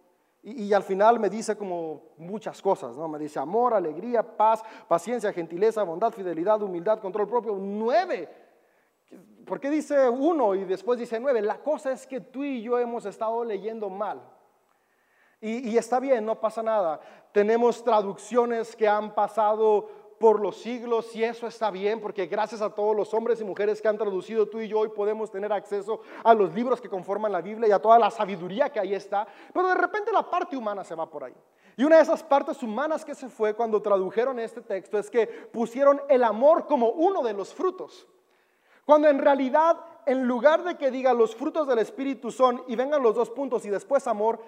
Y, 0.43 0.63
y, 0.63 0.73
al 0.73 0.83
final 0.83 1.21
me 1.21 1.29
dice 1.29 1.59
como 1.59 2.05
muchas 2.17 2.63
cosas, 2.63 2.97
¿no? 2.97 3.07
Me 3.07 3.19
dice 3.19 3.39
amor, 3.39 3.75
alegría, 3.75 4.23
paz, 4.23 4.63
paciencia, 4.89 5.35
gentileza, 5.35 5.83
bondad, 5.83 6.11
fidelidad, 6.11 6.63
humildad, 6.63 7.01
control 7.01 7.29
propio. 7.29 7.55
Nueve. 7.55 8.31
¿Por 9.45 9.61
qué 9.61 9.69
dice 9.69 10.09
uno 10.09 10.55
y 10.55 10.65
después 10.65 10.99
dice 10.99 11.21
nueve? 11.21 11.43
La 11.43 11.59
cosa 11.59 11.93
es 11.93 12.07
que 12.07 12.23
tú 12.23 12.43
y 12.43 12.63
yo 12.63 12.79
hemos 12.79 13.05
estado 13.05 13.45
leyendo 13.45 13.91
mal. 13.91 14.23
Y, 15.39 15.77
está 15.77 16.01
bien, 16.01 16.25
no 16.25 16.41
pasa 16.41 16.63
nada. 16.63 16.99
Tenemos 17.33 17.85
traducciones 17.85 18.75
que 18.75 18.89
han 18.89 19.15
pasado 19.15 20.06
por 20.19 20.41
los 20.41 20.57
siglos 20.57 21.15
y 21.15 21.25
eso 21.25 21.47
está 21.47 21.71
bien 21.71 22.01
porque 22.01 22.27
gracias 22.27 22.63
a 22.63 22.75
todos 22.75 22.97
los 22.97 23.13
hombres 23.13 23.41
y 23.41 23.45
mujeres 23.45 23.81
que 23.83 23.89
han 23.89 23.99
traducido 23.99 24.47
tú 24.47 24.61
y 24.61 24.69
yo 24.69 24.81
hoy 24.81 24.89
podemos 24.89 25.31
tener 25.31 25.53
acceso 25.53 26.01
a 26.25 26.35
los 26.35 26.55
libros 26.55 26.81
que 26.81 26.89
conforman 26.89 27.33
la 27.33 27.41
Biblia 27.41 27.69
y 27.69 27.73
a 27.73 27.79
toda 27.81 27.99
la 27.99 28.11
sabiduría 28.11 28.71
que 28.71 28.81
ahí 28.81 28.95
está, 28.95 29.27
pero 29.53 29.69
de 29.69 29.75
repente 29.75 30.13
la 30.13 30.29
parte 30.29 30.57
humana 30.57 30.85
se 30.85 30.95
va 30.95 31.09
por 31.09 31.25
ahí. 31.25 31.35
Y 31.77 31.85
una 31.85 31.97
de 31.97 32.03
esas 32.03 32.23
partes 32.23 32.63
humanas 32.63 33.05
que 33.05 33.15
se 33.15 33.29
fue 33.29 33.55
cuando 33.55 33.83
tradujeron 33.83 34.39
este 34.39 34.63
texto 34.63 34.99
es 34.99 35.11
que 35.11 35.27
pusieron 35.27 36.01
el 36.09 36.25
amor 36.25 36.67
como 36.67 36.89
uno 36.89 37.23
de 37.23 37.35
los 37.35 37.53
frutos. 37.53 38.07
Cuando 38.87 39.09
en 39.09 39.19
realidad, 39.19 39.77
en 40.07 40.23
lugar 40.27 40.65
de 40.65 40.77
que 40.77 40.91
diga 40.91 41.13
los 41.13 41.35
frutos 41.35 41.67
del 41.67 41.81
Espíritu 41.81 42.31
son 42.31 42.63
y 42.67 42.77
vengan 42.77 43.03
los 43.03 43.15
dos 43.15 43.29
puntos 43.31 43.67
y 43.67 43.71
después 43.71 44.07
amor, 44.07 44.41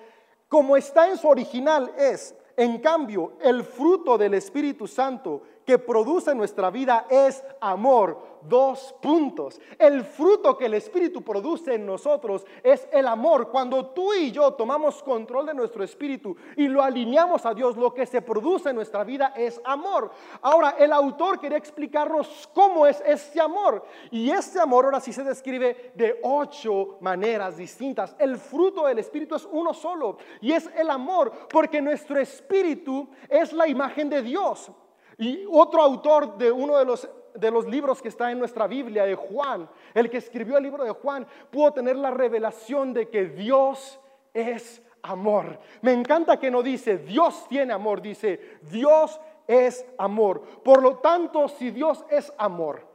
como 0.48 0.76
está 0.76 1.08
en 1.10 1.18
su 1.18 1.28
original 1.28 1.92
es, 1.98 2.34
en 2.56 2.78
cambio, 2.80 3.34
el 3.40 3.62
fruto 3.62 4.16
del 4.16 4.34
Espíritu 4.34 4.86
Santo 4.86 5.42
que 5.68 5.78
produce 5.78 6.34
nuestra 6.34 6.70
vida 6.70 7.04
es 7.10 7.44
amor. 7.60 8.38
Dos 8.40 8.94
puntos. 9.02 9.60
El 9.78 10.02
fruto 10.02 10.56
que 10.56 10.64
el 10.64 10.74
Espíritu 10.74 11.20
produce 11.20 11.74
en 11.74 11.84
nosotros 11.84 12.46
es 12.62 12.88
el 12.90 13.06
amor. 13.06 13.50
Cuando 13.50 13.86
tú 13.86 14.14
y 14.14 14.30
yo 14.30 14.54
tomamos 14.54 15.02
control 15.02 15.44
de 15.44 15.52
nuestro 15.52 15.84
Espíritu 15.84 16.34
y 16.56 16.68
lo 16.68 16.82
alineamos 16.82 17.44
a 17.44 17.52
Dios, 17.52 17.76
lo 17.76 17.92
que 17.92 18.06
se 18.06 18.22
produce 18.22 18.70
en 18.70 18.76
nuestra 18.76 19.04
vida 19.04 19.34
es 19.36 19.60
amor. 19.62 20.10
Ahora, 20.40 20.76
el 20.78 20.90
autor 20.90 21.38
quería 21.38 21.58
explicarnos 21.58 22.48
cómo 22.54 22.86
es 22.86 23.02
este 23.04 23.38
amor. 23.38 23.84
Y 24.10 24.30
este 24.30 24.60
amor 24.60 24.86
ahora 24.86 25.00
sí 25.00 25.12
se 25.12 25.24
describe 25.24 25.92
de 25.96 26.18
ocho 26.22 26.96
maneras 27.02 27.58
distintas. 27.58 28.16
El 28.18 28.38
fruto 28.38 28.86
del 28.86 29.00
Espíritu 29.00 29.34
es 29.34 29.46
uno 29.52 29.74
solo 29.74 30.16
y 30.40 30.52
es 30.52 30.70
el 30.78 30.88
amor, 30.88 31.30
porque 31.50 31.82
nuestro 31.82 32.18
Espíritu 32.18 33.06
es 33.28 33.52
la 33.52 33.68
imagen 33.68 34.08
de 34.08 34.22
Dios. 34.22 34.72
Y 35.18 35.44
otro 35.50 35.82
autor 35.82 36.38
de 36.38 36.50
uno 36.50 36.78
de 36.78 36.84
los, 36.84 37.08
de 37.34 37.50
los 37.50 37.66
libros 37.66 38.00
que 38.00 38.08
está 38.08 38.30
en 38.30 38.38
nuestra 38.38 38.66
Biblia, 38.66 39.04
de 39.04 39.16
Juan, 39.16 39.68
el 39.92 40.08
que 40.08 40.18
escribió 40.18 40.56
el 40.56 40.62
libro 40.62 40.84
de 40.84 40.92
Juan, 40.92 41.26
pudo 41.50 41.72
tener 41.72 41.96
la 41.96 42.10
revelación 42.10 42.94
de 42.94 43.08
que 43.08 43.24
Dios 43.26 43.98
es 44.32 44.80
amor. 45.02 45.58
Me 45.82 45.92
encanta 45.92 46.38
que 46.38 46.50
no 46.50 46.62
dice 46.62 46.98
Dios 46.98 47.46
tiene 47.48 47.72
amor, 47.72 48.00
dice 48.00 48.58
Dios 48.62 49.20
es 49.46 49.84
amor. 49.98 50.42
Por 50.62 50.82
lo 50.82 50.98
tanto, 50.98 51.48
si 51.48 51.70
Dios 51.70 52.04
es 52.10 52.32
amor 52.38 52.86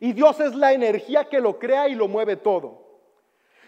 y 0.00 0.12
Dios 0.12 0.40
es 0.40 0.54
la 0.54 0.72
energía 0.72 1.24
que 1.28 1.40
lo 1.40 1.58
crea 1.58 1.88
y 1.88 1.94
lo 1.94 2.08
mueve 2.08 2.36
todo, 2.36 2.87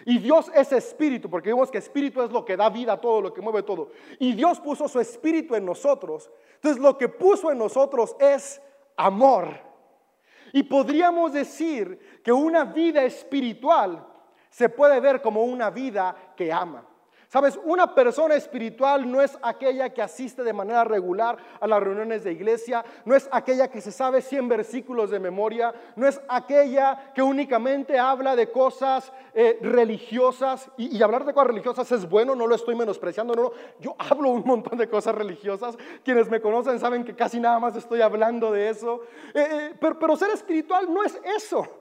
y 0.05 0.19
Dios 0.19 0.51
es 0.55 0.73
espíritu, 0.73 1.29
porque 1.29 1.51
vemos 1.51 1.71
que 1.71 1.79
espíritu 1.79 2.23
es 2.23 2.31
lo 2.31 2.45
que 2.45 2.57
da 2.57 2.69
vida 2.71 2.95
a 2.95 3.01
todo, 3.01 3.21
lo 3.21 3.33
que 3.33 3.41
mueve 3.41 3.63
todo. 3.63 3.91
Y 4.19 4.33
Dios 4.33 4.61
puso 4.61 4.89
su 4.89 4.99
espíritu 5.01 5.55
en 5.55 5.65
nosotros. 5.65 6.31
Entonces 6.55 6.83
lo 6.83 6.97
que 6.97 7.09
puso 7.09 7.51
en 7.51 7.59
nosotros 7.59 8.17
es 8.19 8.61
amor. 8.97 9.49
Y 10.53 10.63
podríamos 10.63 11.33
decir 11.33 12.21
que 12.25 12.33
una 12.33 12.65
vida 12.65 13.03
espiritual 13.05 14.07
se 14.49 14.69
puede 14.69 15.01
ver 15.01 15.23
como 15.23 15.45
una 15.45 15.71
vida 15.71 16.35
que 16.37 16.53
ama. 16.53 16.87
Sabes, 17.31 17.61
una 17.62 17.95
persona 17.95 18.35
espiritual 18.35 19.09
no 19.09 19.23
es 19.23 19.38
aquella 19.40 19.90
que 19.90 20.03
asiste 20.03 20.43
de 20.43 20.53
manera 20.53 20.83
regular 20.83 21.37
a 21.61 21.66
las 21.69 21.81
reuniones 21.81 22.25
de 22.25 22.33
iglesia, 22.33 22.85
no 23.05 23.14
es 23.14 23.29
aquella 23.31 23.71
que 23.71 23.81
se 23.81 23.93
sabe 23.93 24.21
100 24.21 24.49
versículos 24.49 25.11
de 25.11 25.21
memoria, 25.21 25.73
no 25.95 26.09
es 26.09 26.21
aquella 26.27 27.12
que 27.14 27.23
únicamente 27.23 28.01
habla 28.01 28.35
de 28.35 28.51
cosas 28.51 29.12
eh, 29.33 29.61
religiosas. 29.62 30.73
Y, 30.77 31.01
hablar 31.01 31.25
de 31.25 31.33
cosas 31.33 31.47
religiosas 31.47 31.93
es 31.93 32.11
bueno, 32.11 32.35
no 32.35 32.49
lo 32.49 32.57
estoy 32.57 32.75
menospreciando, 32.75 33.37
no, 33.37 33.53
yo 33.79 33.95
hablo 33.97 34.31
un 34.31 34.43
montón 34.45 34.77
de 34.77 34.88
cosas 34.88 35.14
religiosas. 35.14 35.79
Quienes 36.05 36.29
me 36.29 36.40
conocen 36.40 36.81
saben 36.81 37.05
que 37.05 37.14
casi 37.14 37.38
nada 37.38 37.61
más 37.61 37.77
estoy 37.77 38.01
hablando 38.01 38.51
de 38.51 38.71
eso. 38.71 39.03
Eh, 39.35 39.71
eh, 39.71 39.75
pero 39.79 40.16
ser 40.16 40.31
espiritual 40.31 40.93
no 40.93 41.05
es 41.05 41.16
eso. 41.37 41.80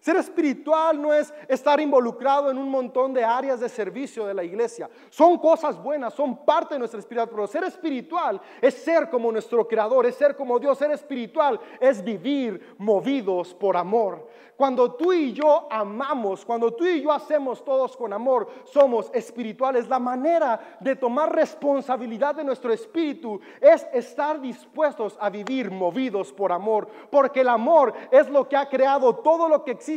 Ser 0.00 0.16
espiritual 0.16 1.00
no 1.00 1.12
es 1.12 1.32
estar 1.48 1.80
involucrado 1.80 2.50
en 2.50 2.58
un 2.58 2.70
montón 2.70 3.12
de 3.12 3.24
áreas 3.24 3.60
de 3.60 3.68
servicio 3.68 4.26
de 4.26 4.34
la 4.34 4.44
iglesia. 4.44 4.88
Son 5.10 5.38
cosas 5.38 5.82
buenas, 5.82 6.14
son 6.14 6.44
parte 6.44 6.74
de 6.74 6.78
nuestra 6.78 7.00
espiritualidad, 7.00 7.34
pero 7.34 7.46
ser 7.46 7.64
espiritual 7.64 8.40
es 8.60 8.74
ser 8.74 9.10
como 9.10 9.32
nuestro 9.32 9.66
creador, 9.66 10.06
es 10.06 10.14
ser 10.14 10.36
como 10.36 10.58
Dios. 10.58 10.78
Ser 10.78 10.90
espiritual 10.92 11.60
es 11.80 12.02
vivir 12.02 12.76
movidos 12.78 13.54
por 13.54 13.76
amor. 13.76 14.28
Cuando 14.56 14.94
tú 14.94 15.12
y 15.12 15.32
yo 15.32 15.68
amamos, 15.70 16.44
cuando 16.44 16.74
tú 16.74 16.84
y 16.84 17.00
yo 17.00 17.12
hacemos 17.12 17.64
todos 17.64 17.96
con 17.96 18.12
amor, 18.12 18.48
somos 18.64 19.08
espirituales. 19.14 19.88
La 19.88 20.00
manera 20.00 20.78
de 20.80 20.96
tomar 20.96 21.32
responsabilidad 21.32 22.34
de 22.34 22.42
nuestro 22.42 22.72
espíritu 22.72 23.40
es 23.60 23.86
estar 23.92 24.40
dispuestos 24.40 25.16
a 25.20 25.30
vivir 25.30 25.70
movidos 25.70 26.32
por 26.32 26.50
amor, 26.50 26.88
porque 27.08 27.42
el 27.42 27.48
amor 27.48 27.94
es 28.10 28.28
lo 28.28 28.48
que 28.48 28.56
ha 28.56 28.68
creado 28.68 29.14
todo 29.16 29.48
lo 29.48 29.62
que 29.62 29.70
existe 29.70 29.87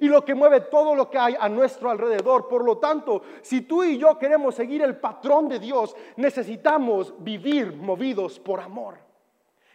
y 0.00 0.08
lo 0.08 0.24
que 0.24 0.34
mueve 0.34 0.60
todo 0.60 0.94
lo 0.94 1.10
que 1.10 1.18
hay 1.18 1.36
a 1.38 1.48
nuestro 1.48 1.90
alrededor. 1.90 2.48
Por 2.48 2.64
lo 2.64 2.78
tanto, 2.78 3.22
si 3.42 3.62
tú 3.62 3.82
y 3.82 3.98
yo 3.98 4.18
queremos 4.18 4.54
seguir 4.54 4.82
el 4.82 4.96
patrón 4.96 5.48
de 5.48 5.58
Dios, 5.58 5.96
necesitamos 6.16 7.14
vivir 7.18 7.74
movidos 7.74 8.38
por 8.38 8.60
amor. 8.60 8.98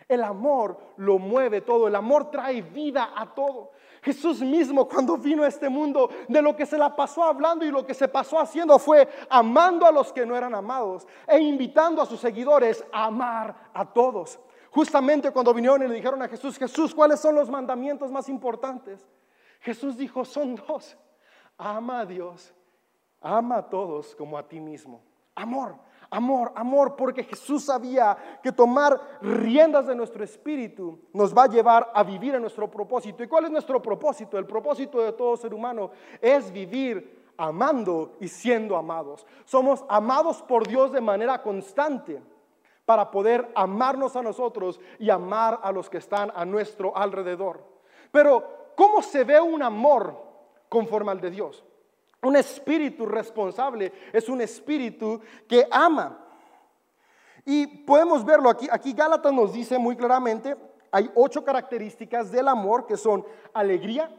El 0.08 0.24
amor 0.24 0.78
lo 0.98 1.20
mueve 1.20 1.62
todo, 1.62 1.88
el 1.88 1.96
amor 1.96 2.32
trae 2.32 2.62
vida 2.62 3.12
a 3.14 3.34
todo. 3.34 3.72
Jesús 4.02 4.42
mismo 4.42 4.88
cuando 4.88 5.18
vino 5.18 5.44
a 5.44 5.48
este 5.48 5.68
mundo, 5.68 6.10
de 6.30 6.42
lo 6.42 6.56
que 6.56 6.66
se 6.66 6.78
la 6.78 6.96
pasó 6.96 7.24
hablando 7.24 7.66
y 7.66 7.72
lo 7.72 7.86
que 7.86 7.94
se 7.94 8.08
pasó 8.08 8.40
haciendo 8.40 8.80
fue 8.80 9.08
amando 9.30 9.86
a 9.86 9.92
los 9.92 10.14
que 10.14 10.26
no 10.26 10.38
eran 10.38 10.56
amados 10.56 11.06
e 11.28 11.40
invitando 11.40 12.02
a 12.02 12.06
sus 12.06 12.22
seguidores 12.22 12.86
a 12.94 13.06
amar 13.06 13.70
a 13.74 13.86
todos. 13.86 14.40
Justamente 14.72 15.32
cuando 15.32 15.54
vinieron 15.54 15.84
y 15.84 15.88
le 15.88 15.96
dijeron 15.96 16.22
a 16.22 16.30
Jesús, 16.30 16.58
Jesús, 16.58 16.96
¿cuáles 16.96 17.20
son 17.20 17.36
los 17.36 17.50
mandamientos 17.50 18.12
más 18.12 18.30
importantes? 18.30 19.06
Jesús 19.68 19.98
dijo, 19.98 20.24
son 20.24 20.56
dos. 20.56 20.98
Ama 21.58 22.00
a 22.00 22.06
Dios, 22.06 22.54
ama 23.20 23.58
a 23.58 23.70
todos 23.70 24.16
como 24.16 24.38
a 24.38 24.48
ti 24.48 24.62
mismo. 24.62 25.02
Amor, 25.36 25.76
amor, 26.10 26.54
amor, 26.56 26.96
porque 26.96 27.22
Jesús 27.22 27.66
sabía 27.66 28.40
que 28.42 28.54
tomar 28.54 28.98
riendas 29.22 29.88
de 29.88 29.94
nuestro 29.94 30.24
espíritu 30.24 30.98
nos 31.12 31.38
va 31.38 31.44
a 31.44 31.50
llevar 31.50 31.92
a 31.94 32.02
vivir 32.04 32.36
en 32.36 32.42
nuestro 32.44 32.72
propósito. 32.72 33.24
¿Y 33.24 33.28
cuál 33.28 33.44
es 33.46 33.52
nuestro 33.52 33.82
propósito? 33.82 34.38
El 34.38 34.46
propósito 34.46 35.02
de 35.02 35.12
todo 35.12 35.36
ser 35.36 35.54
humano 35.54 35.92
es 36.22 36.50
vivir 36.50 37.34
amando 37.36 38.16
y 38.22 38.30
siendo 38.30 38.78
amados. 38.78 39.28
Somos 39.44 39.84
amados 39.90 40.42
por 40.44 40.66
Dios 40.66 40.94
de 40.94 41.02
manera 41.02 41.42
constante 41.42 42.22
para 42.86 43.12
poder 43.12 43.52
amarnos 43.54 44.16
a 44.16 44.24
nosotros 44.24 44.80
y 44.98 45.10
amar 45.10 45.60
a 45.62 45.74
los 45.74 45.90
que 45.90 45.98
están 45.98 46.32
a 46.34 46.46
nuestro 46.46 46.96
alrededor. 46.96 47.62
Pero, 48.12 48.57
¿cómo 48.78 49.02
se 49.02 49.26
ve 49.26 49.42
un 49.42 49.62
amor 49.64 50.16
conforme 50.70 51.12
al 51.12 51.20
de 51.20 51.32
Dios? 51.32 51.66
Un 52.22 52.36
espíritu 52.36 53.06
responsable 53.06 53.92
es 54.14 54.30
un 54.30 54.40
espíritu 54.40 55.20
que 55.48 55.68
ama. 55.72 56.24
Y 57.44 57.66
podemos 57.66 58.24
verlo 58.24 58.50
aquí. 58.50 58.68
Aquí 58.72 58.94
Gálatas 58.94 59.34
nos 59.34 59.52
dice 59.52 59.78
muy 59.78 59.96
claramente, 59.96 60.56
hay 60.92 61.10
ocho 61.16 61.44
características 61.44 62.32
del 62.32 62.48
amor 62.48 62.86
que 62.86 62.98
son 62.98 63.26
alegría. 63.54 64.10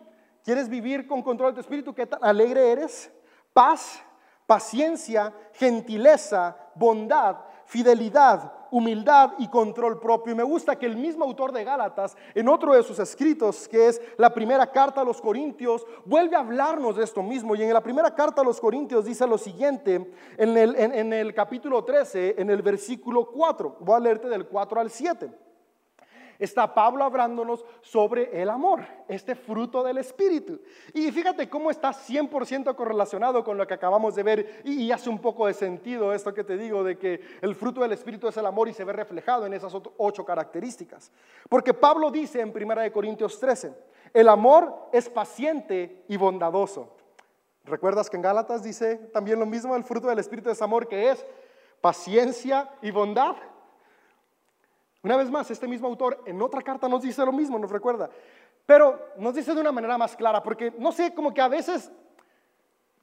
¿Quieres 0.44 0.68
vivir 0.68 1.06
con 1.06 1.22
control 1.22 1.52
de 1.52 1.54
tu 1.56 1.60
espíritu? 1.60 1.94
¿Qué 1.94 2.06
tan 2.06 2.24
alegre 2.24 2.72
eres? 2.72 3.12
Paz, 3.52 4.02
paciencia, 4.46 5.32
gentileza, 5.52 6.56
bondad, 6.74 7.36
fidelidad, 7.66 8.52
humildad 8.70 9.32
y 9.38 9.48
control 9.48 10.00
propio. 10.00 10.32
Y 10.32 10.36
me 10.36 10.42
gusta 10.42 10.78
que 10.78 10.86
el 10.86 10.96
mismo 10.96 11.24
autor 11.24 11.52
de 11.52 11.64
Gálatas, 11.64 12.16
en 12.34 12.48
otro 12.48 12.74
de 12.74 12.82
sus 12.82 12.98
escritos, 12.98 13.68
que 13.68 13.88
es 13.88 14.00
la 14.16 14.32
primera 14.32 14.70
carta 14.70 15.00
a 15.00 15.04
los 15.04 15.20
Corintios, 15.20 15.86
vuelve 16.04 16.36
a 16.36 16.40
hablarnos 16.40 16.96
de 16.96 17.04
esto 17.04 17.22
mismo. 17.22 17.54
Y 17.54 17.62
en 17.62 17.72
la 17.72 17.82
primera 17.82 18.14
carta 18.14 18.42
a 18.42 18.44
los 18.44 18.60
Corintios 18.60 19.04
dice 19.04 19.26
lo 19.26 19.38
siguiente, 19.38 20.12
en 20.36 20.56
el, 20.56 20.76
en 20.76 21.12
el 21.12 21.34
capítulo 21.34 21.84
13, 21.84 22.36
en 22.38 22.50
el 22.50 22.62
versículo 22.62 23.26
4. 23.30 23.76
Voy 23.80 23.96
a 23.96 24.00
leerte 24.00 24.28
del 24.28 24.46
4 24.46 24.80
al 24.80 24.90
7 24.90 25.47
está 26.38 26.72
Pablo 26.74 27.04
hablándonos 27.04 27.64
sobre 27.80 28.40
el 28.40 28.48
amor, 28.48 28.84
este 29.08 29.34
fruto 29.34 29.82
del 29.82 29.98
Espíritu. 29.98 30.60
Y 30.94 31.10
fíjate 31.10 31.48
cómo 31.48 31.70
está 31.70 31.90
100% 31.90 32.74
correlacionado 32.74 33.42
con 33.44 33.58
lo 33.58 33.66
que 33.66 33.74
acabamos 33.74 34.14
de 34.14 34.22
ver 34.22 34.62
y, 34.64 34.90
hace 34.92 35.10
un 35.10 35.20
poco 35.20 35.46
de 35.46 35.54
sentido 35.54 36.12
esto 36.12 36.32
que 36.32 36.44
te 36.44 36.56
digo 36.56 36.84
de 36.84 36.98
que 36.98 37.20
el 37.40 37.54
fruto 37.54 37.80
del 37.82 37.92
Espíritu 37.92 38.28
es 38.28 38.36
el 38.36 38.46
amor 38.46 38.68
y 38.68 38.72
se 38.72 38.84
ve 38.84 38.92
reflejado 38.92 39.46
en 39.46 39.54
esas 39.54 39.72
ocho 39.96 40.24
características. 40.24 41.10
Porque 41.48 41.74
Pablo 41.74 42.10
dice 42.10 42.40
en 42.40 42.50
1 42.50 42.92
Corintios 42.92 43.38
13, 43.38 43.72
el 44.14 44.28
amor 44.28 44.88
es 44.92 45.08
paciente 45.08 46.04
y 46.08 46.16
bondadoso. 46.16 46.96
¿Recuerdas 47.64 48.08
que 48.08 48.16
en 48.16 48.22
Gálatas 48.22 48.62
dice 48.62 48.96
también 49.12 49.38
lo 49.38 49.46
mismo? 49.46 49.76
El 49.76 49.84
fruto 49.84 50.08
del 50.08 50.18
Espíritu 50.18 50.50
es 50.50 50.62
amor 50.62 50.88
que 50.88 51.10
es 51.10 51.24
paciencia 51.80 52.70
y 52.82 52.90
bondad. 52.90 53.36
Una 55.02 55.16
vez 55.16 55.30
más, 55.30 55.50
este 55.50 55.68
mismo 55.68 55.86
autor 55.88 56.22
en 56.26 56.40
otra 56.42 56.62
carta 56.62 56.88
nos 56.88 57.02
dice 57.02 57.24
lo 57.24 57.32
mismo, 57.32 57.58
nos 57.58 57.70
recuerda, 57.70 58.10
pero 58.66 58.98
nos 59.16 59.34
dice 59.34 59.54
de 59.54 59.60
una 59.60 59.72
manera 59.72 59.96
más 59.96 60.16
clara, 60.16 60.42
porque 60.42 60.72
no 60.78 60.92
sé, 60.92 61.14
como 61.14 61.32
que 61.32 61.40
a 61.40 61.48
veces 61.48 61.90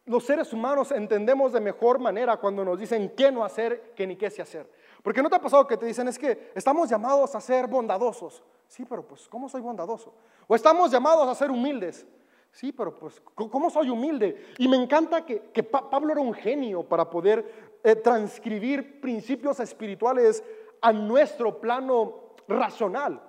los 0.06 0.24
seres 0.24 0.54
humanos 0.54 0.92
entendemos 0.92 1.54
de 1.54 1.60
mejor 1.60 2.00
manera 2.00 2.38
cuando 2.38 2.64
nos 2.64 2.80
dicen 2.80 3.14
qué 3.16 3.32
no 3.32 3.44
hacer 3.44 3.94
que 3.96 4.06
ni 4.06 4.16
qué 4.16 4.30
sí 4.30 4.42
hacer. 4.42 4.70
Porque 5.02 5.22
no 5.22 5.30
te 5.30 5.36
ha 5.36 5.42
pasado 5.42 5.68
que 5.68 5.78
te 5.78 5.86
dicen 5.86 6.08
es 6.08 6.20
que 6.20 6.52
estamos 6.54 6.90
llamados 6.90 7.34
a 7.36 7.42
ser 7.42 7.68
bondadosos. 7.68 8.44
Sí, 8.68 8.86
pero 8.88 9.06
pues, 9.06 9.28
¿cómo 9.28 9.50
soy 9.50 9.62
bondadoso? 9.62 10.14
O 10.48 10.56
estamos 10.56 10.92
llamados 10.92 11.28
a 11.28 11.36
ser 11.36 11.50
humildes. 11.50 12.06
Sí, 12.52 12.72
pero 12.72 12.96
pues, 12.96 13.22
¿cómo 13.36 13.70
soy 13.70 13.90
humilde? 13.90 14.54
Y 14.58 14.68
me 14.68 14.78
encanta 14.78 15.26
que, 15.26 15.64
Pablo 15.64 16.14
era 16.14 16.22
un 16.22 16.34
genio 16.34 16.84
para 16.84 17.10
poder 17.10 17.78
eh, 17.84 17.96
transcribir 17.96 19.02
principios 19.02 19.60
espirituales 19.60 20.44
a 20.86 20.94
nuestro 20.94 21.60
plano 21.60 22.36
racional. 22.48 23.20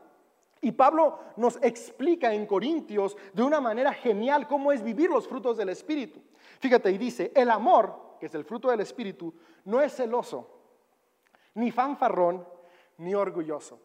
Y 0.61 0.73
Pablo 0.73 1.19
nos 1.37 1.57
explica 1.63 2.31
en 2.35 2.45
Corintios 2.45 3.17
de 3.33 3.43
una 3.43 3.63
manera 3.63 3.95
genial 3.95 4.47
cómo 4.47 4.73
es 4.73 4.83
vivir 4.83 5.09
los 5.09 5.27
frutos 5.27 5.57
del 5.57 5.71
Espíritu. 5.71 6.21
Fíjate, 6.61 6.91
y 6.91 6.99
dice, 6.99 7.33
el 7.35 7.51
amor, 7.51 8.19
que 8.21 8.27
es 8.27 8.35
el 8.35 8.45
fruto 8.45 8.69
del 8.69 8.81
Espíritu, 8.81 9.33
no 9.65 9.81
es 9.81 9.97
celoso, 9.97 10.51
ni 11.55 11.71
fanfarrón, 11.71 12.47
ni 12.99 13.15
orgulloso. 13.15 13.81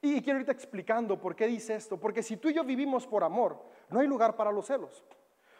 Y 0.00 0.20
quiero 0.20 0.40
irte 0.40 0.50
explicando 0.50 1.20
por 1.20 1.36
qué 1.36 1.46
dice 1.46 1.76
esto. 1.76 2.00
Porque 2.00 2.24
si 2.24 2.38
tú 2.38 2.48
y 2.48 2.54
yo 2.54 2.64
vivimos 2.64 3.06
por 3.06 3.22
amor, 3.22 3.56
no 3.88 4.00
hay 4.00 4.08
lugar 4.08 4.34
para 4.34 4.50
los 4.50 4.66
celos. 4.66 5.04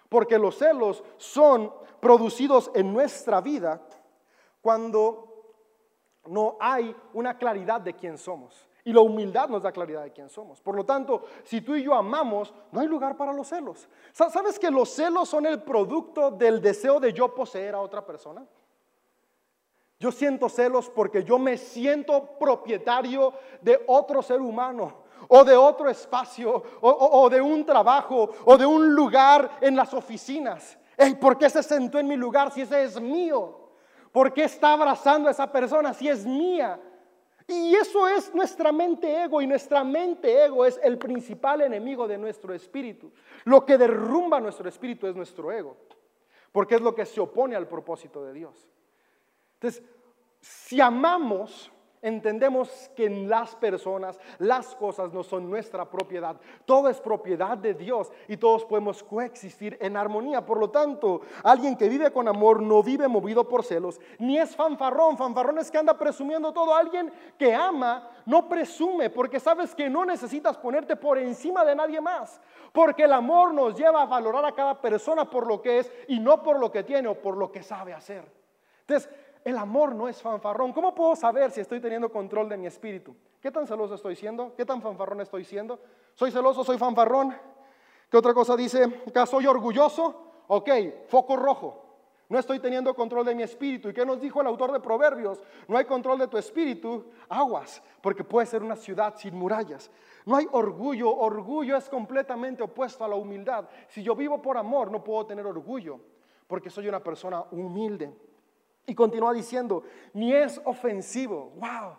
Porque 0.09 0.37
los 0.37 0.59
celos 0.59 1.05
son 1.17 1.73
producidos 2.01 2.73
en 2.75 2.93
nuestra 2.93 3.41
vida 3.41 3.81
cuando 4.61 5.32
no 6.27 6.57
hay 6.61 6.95
una 7.13 7.37
claridad 7.37 7.81
de 7.81 7.95
quién 7.95 8.17
somos. 8.19 8.69
Y 8.85 8.93
la 8.93 9.01
humildad 9.01 9.49
nos 9.49 9.63
da 9.63 9.71
claridad 9.71 10.03
de 10.03 10.13
quién 10.13 10.29
somos. 10.29 10.61
Por 10.61 10.75
lo 10.75 10.85
tanto, 10.85 11.25
si 11.45 11.61
tú 11.61 11.77
y 11.77 11.85
yo 11.85 11.95
amamos, 11.95 12.53
no 12.73 12.81
hay 12.81 12.89
lugar 12.89 13.17
para 13.17 13.33
los 13.33 13.49
celos. 13.49 13.89
¿Sabes 14.13 14.59
que 14.59 14.71
los 14.71 14.89
celos 14.89 15.29
son 15.29 15.47
el 15.47 15.63
producto 15.63 16.33
del 16.33 16.61
deseo 16.61 16.99
de 16.99 17.13
yo 17.13 17.33
poseer 17.33 17.77
a 17.77 17.81
otra 17.81 18.05
persona? 18.05 18.45
Yo 20.01 20.11
siento 20.11 20.49
celos 20.49 20.91
porque 20.91 21.23
yo 21.23 21.39
me 21.39 21.57
siento 21.57 22.37
propietario 22.39 23.33
de 23.61 23.85
otro 23.87 24.21
ser 24.21 24.41
humano 24.41 25.03
o 25.29 25.45
de 25.45 25.57
otro 25.57 25.89
espacio 25.89 26.61
o, 26.81 27.31
de 27.31 27.41
un 27.41 27.65
trabajo 27.65 28.31
o 28.45 28.59
de 28.59 28.67
un 28.67 28.93
lugar 28.97 29.59
en 29.61 29.77
las 29.77 29.95
oficinas. 29.95 30.77
¿Por 31.21 31.39
qué 31.39 31.49
se 31.49 31.63
sentó 31.63 32.01
en 32.01 32.09
mi 32.09 32.17
lugar 32.17 32.51
si 32.51 32.63
ese 32.63 32.83
es 32.83 33.01
mío? 33.01 33.62
¿Por 34.13 34.35
qué 34.35 34.45
está 34.45 34.75
abrazando 34.75 35.29
a 35.29 35.33
esa 35.33 35.51
persona 35.51 35.95
si 35.95 36.09
es 36.09 36.27
mía? 36.27 36.79
Y 37.49 37.75
eso 37.75 38.07
es 38.07 38.33
nuestra 38.35 38.71
mente 38.71 39.25
ego 39.25 39.41
y 39.41 39.47
nuestra 39.47 39.83
mente 39.83 40.45
ego 40.45 40.65
es 40.65 40.79
el 40.83 40.99
principal 40.99 41.63
enemigo 41.63 42.07
de 42.07 42.19
nuestro 42.19 42.55
espíritu. 42.55 43.11
Lo 43.45 43.65
que 43.65 43.79
derrumba 43.79 44.39
nuestro 44.39 44.69
espíritu 44.69 45.07
es 45.07 45.17
nuestro 45.17 45.51
ego, 45.51 45.77
porque 46.53 46.77
es 46.77 46.83
lo 46.83 46.95
que 46.95 47.07
se 47.07 47.21
opone 47.21 47.57
al 47.57 47.67
propósito 47.67 48.23
de 48.23 48.35
Dios. 48.35 48.69
Entonces, 49.55 49.83
si 50.41 50.81
amamos, 50.81 51.72
Entendemos 52.05 52.91
que 52.97 53.09
las 53.09 53.55
personas, 53.55 54.19
las 54.39 54.75
cosas 54.75 55.13
no 55.13 55.23
son 55.23 55.49
nuestra 55.49 55.89
propiedad. 55.89 56.37
Todo 56.65 56.89
es 56.89 57.01
propiedad 57.01 57.57
de 57.57 57.75
Dios 57.75 58.11
y 58.27 58.37
todos 58.37 58.65
podemos 58.65 59.05
coexistir 59.05 59.79
en 59.81 59.97
armonía. 59.97 60.45
Por 60.45 60.59
lo 60.59 60.69
tanto, 60.69 61.21
alguien 61.45 61.77
que 61.77 61.89
vive 61.89 62.11
con 62.11 62.27
amor 62.27 62.61
no 62.61 62.83
vive 62.83 63.07
movido 63.07 63.47
por 63.47 63.65
celos, 63.65 64.01
ni 64.19 64.37
es 64.37 64.57
fanfarrón. 64.57 65.17
Fanfarrón 65.17 65.59
es 65.61 65.71
que 65.71 65.79
anda 65.79 65.97
presumiendo 65.97 66.53
todo. 66.53 66.75
Alguien 66.75 67.13
que 67.39 67.55
ama 67.55 68.11
no 68.27 68.49
presume 68.49 69.09
porque 69.09 69.39
sabes 69.39 69.73
que 69.73 69.89
no 69.89 70.05
necesitas 70.05 70.59
ponerte 70.59 70.97
por 70.97 71.19
encima 71.19 71.65
de 71.65 71.77
nadie 71.77 72.01
más. 72.01 72.41
Porque 72.73 73.05
el 73.05 73.13
amor 73.13 73.55
nos 73.55 73.79
lleva 73.79 74.03
a 74.03 74.07
valorar 74.07 74.45
a 74.45 74.53
cada 74.53 74.81
persona 74.81 75.31
por 75.31 75.47
lo 75.47 75.63
que 75.63 75.79
es 75.79 75.93
y 76.09 76.19
no 76.19 76.43
por 76.43 76.59
lo 76.59 76.73
que 76.73 76.83
tiene 76.83 77.07
o 77.07 77.15
por 77.15 77.37
lo 77.37 77.53
que 77.53 77.63
sabe 77.63 77.95
hacer. 77.95 78.25
Entonces, 78.81 79.09
el 79.45 79.59
amor 79.59 79.95
no 79.95 80.09
es 80.09 80.21
fanfarrón. 80.21 80.73
¿Cómo 80.73 80.95
puedo 80.95 81.17
saber 81.17 81.51
si 81.51 81.61
estoy 81.61 81.81
teniendo 81.81 82.11
control 82.11 82.49
de 82.49 82.57
mi 82.57 82.67
espíritu? 82.67 83.15
¿Qué 83.41 83.51
tan 83.51 83.67
celoso 83.67 83.95
estoy 83.95 84.15
siendo? 84.15 84.55
¿Qué 84.55 84.65
tan 84.65 84.81
fanfarrón 84.81 85.21
estoy 85.21 85.45
siendo? 85.45 85.81
¿Soy 86.15 86.31
celoso? 86.31 86.63
¿Soy 86.63 86.79
fanfarrón? 86.79 87.35
¿Qué 88.11 88.17
otra 88.17 88.35
cosa 88.35 88.57
dice? 88.57 89.03
¿Soy 89.27 89.47
orgulloso? 89.47 90.45
Ok, 90.49 90.69
foco 91.09 91.37
rojo. 91.37 91.83
No 92.29 92.39
estoy 92.39 92.61
teniendo 92.61 92.95
control 92.95 93.27
de 93.27 93.35
mi 93.35 93.43
espíritu. 93.43 93.89
¿Y 93.89 93.93
qué 93.93 94.07
nos 94.07 94.21
dijo 94.21 94.41
el 94.41 94.47
autor 94.47 94.73
de 94.73 94.81
Proverbios? 94.81 95.43
No 95.69 95.77
hay 95.77 95.85
control 95.85 96.19
de 96.19 96.29
tu 96.29 96.39
espíritu, 96.39 97.05
aguas, 97.29 97.83
porque 98.01 98.25
puede 98.25 98.47
ser 98.47 98.63
una 98.63 98.77
ciudad 98.77 99.15
sin 99.17 99.35
murallas. 99.35 99.91
No 100.25 100.37
hay 100.37 100.47
orgullo. 100.53 101.15
Orgullo 101.15 101.77
es 101.77 101.89
completamente 101.91 102.63
opuesto 102.63 103.05
a 103.05 103.09
la 103.09 103.17
humildad. 103.17 103.69
Si 103.89 104.03
yo 104.03 104.15
vivo 104.15 104.41
por 104.41 104.57
amor, 104.57 104.91
no 104.91 105.05
puedo 105.05 105.27
tener 105.27 105.45
orgullo, 105.45 106.01
porque 106.47 106.71
soy 106.71 106.89
una 106.89 107.03
persona 107.03 107.45
humilde. 107.51 108.15
Y 108.87 108.95
continúa 108.95 109.33
diciendo, 109.33 109.85
ni 110.13 110.33
es 110.33 110.61
ofensivo. 110.65 111.53
¡Wow! 111.57 111.97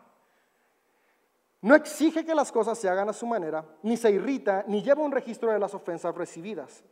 No 1.61 1.75
exige 1.75 2.25
que 2.25 2.35
las 2.35 2.51
cosas 2.51 2.77
se 2.77 2.89
hagan 2.89 3.07
a 3.07 3.13
su 3.13 3.25
manera, 3.25 3.65
ni 3.83 3.95
se 3.95 4.11
irrita, 4.11 4.65
ni 4.67 4.81
lleva 4.81 5.01
un 5.01 5.13
registro 5.13 5.49
de 5.49 5.59
las 5.59 5.73
ofensas 5.73 6.13
recibidas. 6.13 6.83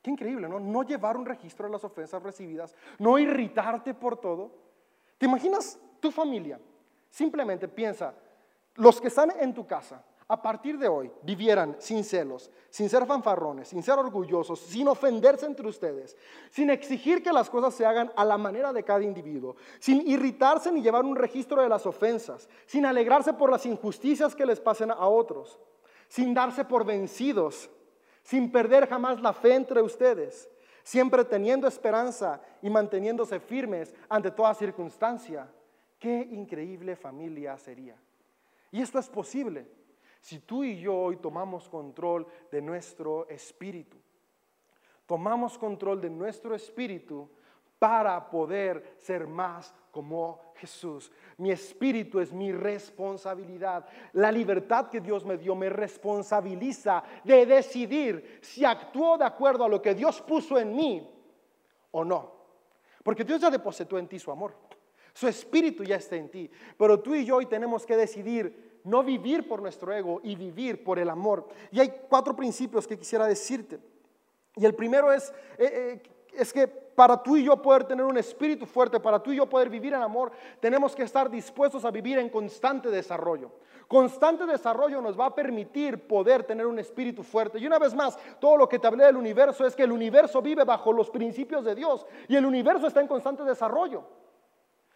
Qué 0.00 0.12
increíble, 0.12 0.48
¿no? 0.48 0.60
No 0.60 0.84
llevar 0.84 1.16
un 1.16 1.26
registro 1.26 1.66
de 1.66 1.72
las 1.72 1.82
ofensas 1.82 2.22
recibidas, 2.22 2.76
no 3.00 3.18
irritarte 3.18 3.92
por 3.92 4.20
todo. 4.20 4.52
¿Te 5.18 5.26
imaginas 5.26 5.80
tu 5.98 6.12
familia? 6.12 6.60
Simplemente 7.10 7.66
piensa, 7.66 8.14
los 8.76 9.00
que 9.00 9.08
están 9.08 9.32
en 9.40 9.52
tu 9.52 9.66
casa, 9.66 10.04
a 10.28 10.42
partir 10.42 10.76
de 10.76 10.88
hoy 10.88 11.10
vivieran 11.22 11.76
sin 11.78 12.02
celos, 12.02 12.50
sin 12.68 12.88
ser 12.88 13.06
fanfarrones, 13.06 13.68
sin 13.68 13.82
ser 13.82 13.98
orgullosos, 13.98 14.58
sin 14.58 14.88
ofenderse 14.88 15.46
entre 15.46 15.68
ustedes, 15.68 16.16
sin 16.50 16.68
exigir 16.70 17.22
que 17.22 17.32
las 17.32 17.48
cosas 17.48 17.74
se 17.74 17.86
hagan 17.86 18.12
a 18.16 18.24
la 18.24 18.36
manera 18.36 18.72
de 18.72 18.82
cada 18.82 19.04
individuo, 19.04 19.54
sin 19.78 20.06
irritarse 20.06 20.72
ni 20.72 20.82
llevar 20.82 21.04
un 21.04 21.14
registro 21.14 21.62
de 21.62 21.68
las 21.68 21.86
ofensas, 21.86 22.48
sin 22.66 22.84
alegrarse 22.86 23.34
por 23.34 23.50
las 23.50 23.66
injusticias 23.66 24.34
que 24.34 24.46
les 24.46 24.58
pasen 24.58 24.90
a 24.90 25.06
otros, 25.06 25.60
sin 26.08 26.34
darse 26.34 26.64
por 26.64 26.84
vencidos, 26.84 27.70
sin 28.24 28.50
perder 28.50 28.88
jamás 28.88 29.20
la 29.20 29.32
fe 29.32 29.54
entre 29.54 29.80
ustedes, 29.80 30.50
siempre 30.82 31.24
teniendo 31.24 31.68
esperanza 31.68 32.40
y 32.62 32.68
manteniéndose 32.68 33.38
firmes 33.38 33.94
ante 34.08 34.32
toda 34.32 34.54
circunstancia. 34.54 35.48
Qué 36.00 36.28
increíble 36.32 36.96
familia 36.96 37.56
sería. 37.58 37.96
Y 38.72 38.82
esto 38.82 38.98
es 38.98 39.08
posible 39.08 39.68
si 40.26 40.40
tú 40.40 40.64
y 40.64 40.80
yo 40.80 40.92
hoy 40.92 41.18
tomamos 41.18 41.68
control 41.68 42.26
de 42.50 42.60
nuestro 42.60 43.28
espíritu, 43.28 43.96
tomamos 45.06 45.56
control 45.56 46.00
de 46.00 46.10
nuestro 46.10 46.52
espíritu 46.56 47.30
para 47.78 48.28
poder 48.28 48.96
ser 48.98 49.28
más 49.28 49.72
como 49.92 50.40
Jesús. 50.56 51.12
Mi 51.36 51.52
espíritu 51.52 52.18
es 52.18 52.32
mi 52.32 52.50
responsabilidad. 52.50 53.86
La 54.14 54.32
libertad 54.32 54.90
que 54.90 55.00
Dios 55.00 55.24
me 55.24 55.36
dio 55.36 55.54
me 55.54 55.68
responsabiliza 55.68 57.04
de 57.22 57.46
decidir 57.46 58.40
si 58.42 58.64
actúo 58.64 59.16
de 59.16 59.26
acuerdo 59.26 59.62
a 59.62 59.68
lo 59.68 59.80
que 59.80 59.94
Dios 59.94 60.20
puso 60.22 60.58
en 60.58 60.74
mí 60.74 61.08
o 61.92 62.04
no. 62.04 62.32
Porque 63.04 63.22
Dios 63.22 63.40
ya 63.40 63.48
depositó 63.48 63.96
en 63.96 64.08
ti 64.08 64.18
su 64.18 64.32
amor. 64.32 64.56
Su 65.14 65.28
espíritu 65.28 65.84
ya 65.84 65.94
está 65.94 66.16
en 66.16 66.28
ti. 66.28 66.50
Pero 66.76 66.98
tú 66.98 67.14
y 67.14 67.24
yo 67.24 67.36
hoy 67.36 67.46
tenemos 67.46 67.86
que 67.86 67.96
decidir 67.96 68.65
no 68.86 69.02
vivir 69.02 69.48
por 69.48 69.60
nuestro 69.60 69.92
ego 69.92 70.20
y 70.22 70.36
vivir 70.36 70.82
por 70.84 70.98
el 70.98 71.10
amor. 71.10 71.48
Y 71.72 71.80
hay 71.80 71.92
cuatro 72.08 72.34
principios 72.34 72.86
que 72.86 72.96
quisiera 72.96 73.26
decirte. 73.26 73.80
Y 74.54 74.64
el 74.64 74.74
primero 74.74 75.12
es, 75.12 75.30
eh, 75.58 76.00
eh, 76.04 76.10
es 76.32 76.52
que 76.52 76.68
para 76.68 77.22
tú 77.22 77.36
y 77.36 77.44
yo 77.44 77.60
poder 77.60 77.84
tener 77.84 78.06
un 78.06 78.16
espíritu 78.16 78.64
fuerte, 78.64 79.00
para 79.00 79.22
tú 79.22 79.32
y 79.32 79.36
yo 79.36 79.48
poder 79.48 79.68
vivir 79.68 79.92
en 79.92 80.00
amor, 80.00 80.30
tenemos 80.60 80.94
que 80.94 81.02
estar 81.02 81.28
dispuestos 81.28 81.84
a 81.84 81.90
vivir 81.90 82.18
en 82.18 82.30
constante 82.30 82.88
desarrollo. 82.88 83.50
Constante 83.88 84.46
desarrollo 84.46 85.00
nos 85.02 85.18
va 85.18 85.26
a 85.26 85.34
permitir 85.34 86.06
poder 86.06 86.44
tener 86.44 86.66
un 86.66 86.78
espíritu 86.78 87.22
fuerte. 87.22 87.58
Y 87.58 87.66
una 87.66 87.78
vez 87.78 87.92
más, 87.92 88.16
todo 88.40 88.56
lo 88.56 88.68
que 88.68 88.78
te 88.78 88.86
hablé 88.86 89.04
del 89.04 89.16
universo 89.16 89.66
es 89.66 89.76
que 89.76 89.82
el 89.82 89.92
universo 89.92 90.40
vive 90.40 90.64
bajo 90.64 90.92
los 90.92 91.10
principios 91.10 91.64
de 91.64 91.74
Dios 91.74 92.06
y 92.28 92.36
el 92.36 92.46
universo 92.46 92.86
está 92.86 93.00
en 93.00 93.08
constante 93.08 93.42
desarrollo. 93.42 94.04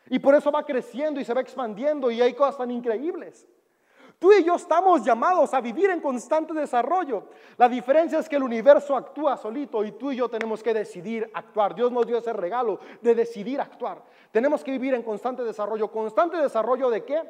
Y 0.09 0.19
por 0.21 0.35
eso 0.35 0.51
va 0.51 0.65
creciendo 0.65 1.21
y 1.21 1.25
se 1.25 1.35
va 1.35 1.41
expandiendo 1.41 2.11
y 2.11 2.21
hay 2.21 2.35
cosas 2.35 2.57
tan 2.57 2.71
increíbles. 2.71 3.47
Tú 4.21 4.31
y 4.35 4.45
yo 4.45 4.57
estamos 4.57 5.03
llamados 5.03 5.55
a 5.55 5.63
vivir 5.63 5.89
en 5.89 5.99
constante 5.99 6.53
desarrollo. 6.53 7.25
La 7.57 7.71
diferencia 7.71 8.19
es 8.19 8.29
que 8.29 8.37
el 8.37 8.43
universo 8.43 8.95
actúa 8.95 9.39
solito 9.39 9.83
y 9.83 9.93
tú 9.93 10.13
y 10.13 10.17
yo 10.17 10.29
tenemos 10.29 10.63
que 10.63 10.75
decidir 10.75 11.31
actuar. 11.33 11.75
Dios 11.75 11.91
nos 11.91 12.07
dio 12.07 12.19
ese 12.19 12.35
regalo 12.35 12.79
de 13.01 13.15
decidir 13.15 13.59
actuar. 13.63 14.03
Tenemos 14.31 14.63
que 14.63 14.73
vivir 14.73 14.93
en 14.93 15.03
constante 15.03 15.43
desarrollo. 15.43 15.91
¿Constante 15.91 16.37
desarrollo 16.37 16.91
de 16.91 17.03
qué? 17.03 17.23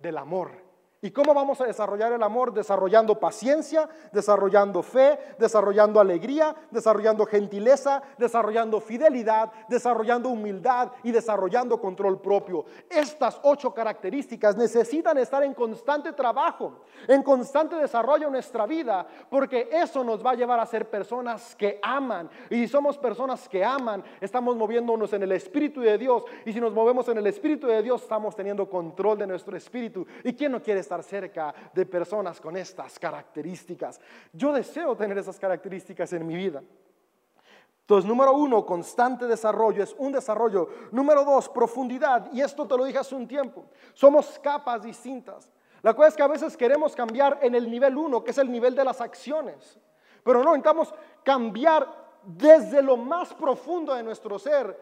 Del 0.00 0.18
amor. 0.18 0.65
¿Y 1.02 1.10
cómo 1.10 1.34
vamos 1.34 1.60
a 1.60 1.66
desarrollar 1.66 2.12
el 2.12 2.22
amor? 2.22 2.54
Desarrollando 2.54 3.20
paciencia, 3.20 3.86
desarrollando 4.12 4.82
fe, 4.82 5.18
desarrollando 5.38 6.00
alegría, 6.00 6.56
desarrollando 6.70 7.26
gentileza, 7.26 8.02
desarrollando 8.16 8.80
fidelidad, 8.80 9.52
desarrollando 9.68 10.30
humildad 10.30 10.92
y 11.02 11.12
desarrollando 11.12 11.78
control 11.78 12.22
propio. 12.22 12.64
Estas 12.88 13.38
ocho 13.42 13.74
características 13.74 14.56
necesitan 14.56 15.18
estar 15.18 15.42
en 15.42 15.52
constante 15.52 16.14
trabajo, 16.14 16.80
en 17.06 17.22
constante 17.22 17.76
desarrollo 17.76 18.28
en 18.28 18.32
nuestra 18.32 18.64
vida, 18.64 19.06
porque 19.28 19.68
eso 19.70 20.02
nos 20.02 20.24
va 20.24 20.30
a 20.30 20.34
llevar 20.34 20.60
a 20.60 20.66
ser 20.66 20.88
personas 20.88 21.54
que 21.56 21.78
aman. 21.82 22.30
Y 22.48 22.54
si 22.54 22.68
somos 22.68 22.96
personas 22.96 23.46
que 23.50 23.62
aman, 23.62 24.02
estamos 24.18 24.56
moviéndonos 24.56 25.12
en 25.12 25.24
el 25.24 25.32
Espíritu 25.32 25.82
de 25.82 25.98
Dios. 25.98 26.24
Y 26.46 26.54
si 26.54 26.60
nos 26.60 26.72
movemos 26.72 27.06
en 27.08 27.18
el 27.18 27.26
Espíritu 27.26 27.66
de 27.66 27.82
Dios, 27.82 28.02
estamos 28.02 28.34
teniendo 28.34 28.68
control 28.70 29.18
de 29.18 29.26
nuestro 29.26 29.54
espíritu. 29.58 30.06
¿Y 30.24 30.32
quién 30.32 30.52
no 30.52 30.62
quiere 30.62 30.85
estar? 30.86 31.02
cerca 31.02 31.54
de 31.72 31.86
personas 31.86 32.40
con 32.40 32.56
estas 32.56 32.98
características. 32.98 34.00
Yo 34.32 34.52
deseo 34.52 34.96
tener 34.96 35.18
esas 35.18 35.38
características 35.38 36.12
en 36.12 36.26
mi 36.26 36.36
vida. 36.36 36.62
Entonces, 37.80 38.08
número 38.08 38.32
uno, 38.32 38.66
constante 38.66 39.26
desarrollo, 39.26 39.82
es 39.82 39.94
un 39.98 40.12
desarrollo. 40.12 40.68
Número 40.90 41.24
dos, 41.24 41.48
profundidad. 41.48 42.32
Y 42.32 42.40
esto 42.40 42.66
te 42.66 42.76
lo 42.76 42.84
dije 42.84 42.98
hace 42.98 43.14
un 43.14 43.28
tiempo. 43.28 43.66
Somos 43.94 44.38
capas 44.40 44.82
distintas. 44.82 45.48
La 45.82 45.94
cosa 45.94 46.08
es 46.08 46.16
que 46.16 46.22
a 46.22 46.26
veces 46.26 46.56
queremos 46.56 46.96
cambiar 46.96 47.38
en 47.42 47.54
el 47.54 47.70
nivel 47.70 47.96
uno, 47.96 48.24
que 48.24 48.32
es 48.32 48.38
el 48.38 48.50
nivel 48.50 48.74
de 48.74 48.84
las 48.84 49.00
acciones. 49.00 49.78
Pero 50.24 50.42
no, 50.42 50.56
intentamos 50.56 50.92
cambiar 51.22 51.86
desde 52.24 52.82
lo 52.82 52.96
más 52.96 53.32
profundo 53.34 53.94
de 53.94 54.02
nuestro 54.02 54.36
ser 54.38 54.76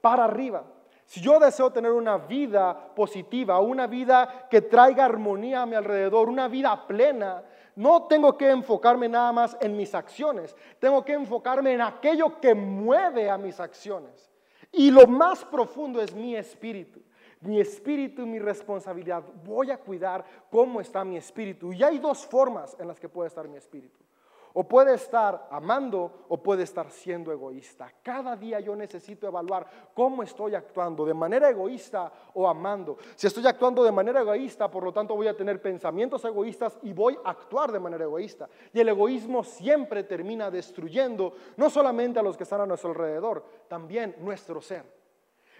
para 0.00 0.24
arriba. 0.24 0.64
Si 1.08 1.22
yo 1.22 1.40
deseo 1.40 1.72
tener 1.72 1.90
una 1.92 2.18
vida 2.18 2.94
positiva, 2.94 3.58
una 3.60 3.86
vida 3.86 4.46
que 4.50 4.60
traiga 4.60 5.06
armonía 5.06 5.62
a 5.62 5.66
mi 5.66 5.74
alrededor, 5.74 6.28
una 6.28 6.48
vida 6.48 6.86
plena, 6.86 7.42
no 7.76 8.02
tengo 8.02 8.36
que 8.36 8.50
enfocarme 8.50 9.08
nada 9.08 9.32
más 9.32 9.56
en 9.58 9.74
mis 9.74 9.94
acciones, 9.94 10.54
tengo 10.78 11.02
que 11.02 11.14
enfocarme 11.14 11.72
en 11.72 11.80
aquello 11.80 12.38
que 12.38 12.54
mueve 12.54 13.30
a 13.30 13.38
mis 13.38 13.58
acciones. 13.58 14.30
Y 14.70 14.90
lo 14.90 15.06
más 15.06 15.46
profundo 15.46 16.02
es 16.02 16.14
mi 16.14 16.36
espíritu. 16.36 17.00
Mi 17.40 17.58
espíritu, 17.58 18.26
mi 18.26 18.38
responsabilidad. 18.38 19.22
Voy 19.46 19.70
a 19.70 19.78
cuidar 19.78 20.22
cómo 20.50 20.78
está 20.78 21.06
mi 21.06 21.16
espíritu. 21.16 21.72
Y 21.72 21.82
hay 21.82 21.98
dos 21.98 22.26
formas 22.26 22.76
en 22.78 22.86
las 22.86 23.00
que 23.00 23.08
puede 23.08 23.28
estar 23.28 23.48
mi 23.48 23.56
espíritu. 23.56 23.98
O 24.58 24.64
puede 24.64 24.94
estar 24.94 25.46
amando 25.52 26.26
o 26.28 26.42
puede 26.42 26.64
estar 26.64 26.90
siendo 26.90 27.30
egoísta. 27.30 27.92
Cada 28.02 28.34
día 28.34 28.58
yo 28.58 28.74
necesito 28.74 29.28
evaluar 29.28 29.92
cómo 29.94 30.24
estoy 30.24 30.56
actuando, 30.56 31.06
de 31.06 31.14
manera 31.14 31.48
egoísta 31.48 32.10
o 32.34 32.48
amando. 32.48 32.98
Si 33.14 33.28
estoy 33.28 33.46
actuando 33.46 33.84
de 33.84 33.92
manera 33.92 34.22
egoísta, 34.22 34.68
por 34.68 34.82
lo 34.82 34.92
tanto 34.92 35.14
voy 35.14 35.28
a 35.28 35.36
tener 35.36 35.62
pensamientos 35.62 36.24
egoístas 36.24 36.76
y 36.82 36.92
voy 36.92 37.16
a 37.24 37.30
actuar 37.30 37.70
de 37.70 37.78
manera 37.78 38.02
egoísta. 38.02 38.48
Y 38.72 38.80
el 38.80 38.88
egoísmo 38.88 39.44
siempre 39.44 40.02
termina 40.02 40.50
destruyendo 40.50 41.34
no 41.56 41.70
solamente 41.70 42.18
a 42.18 42.24
los 42.24 42.36
que 42.36 42.42
están 42.42 42.62
a 42.62 42.66
nuestro 42.66 42.90
alrededor, 42.90 43.44
también 43.68 44.16
nuestro 44.18 44.60
ser. 44.60 44.97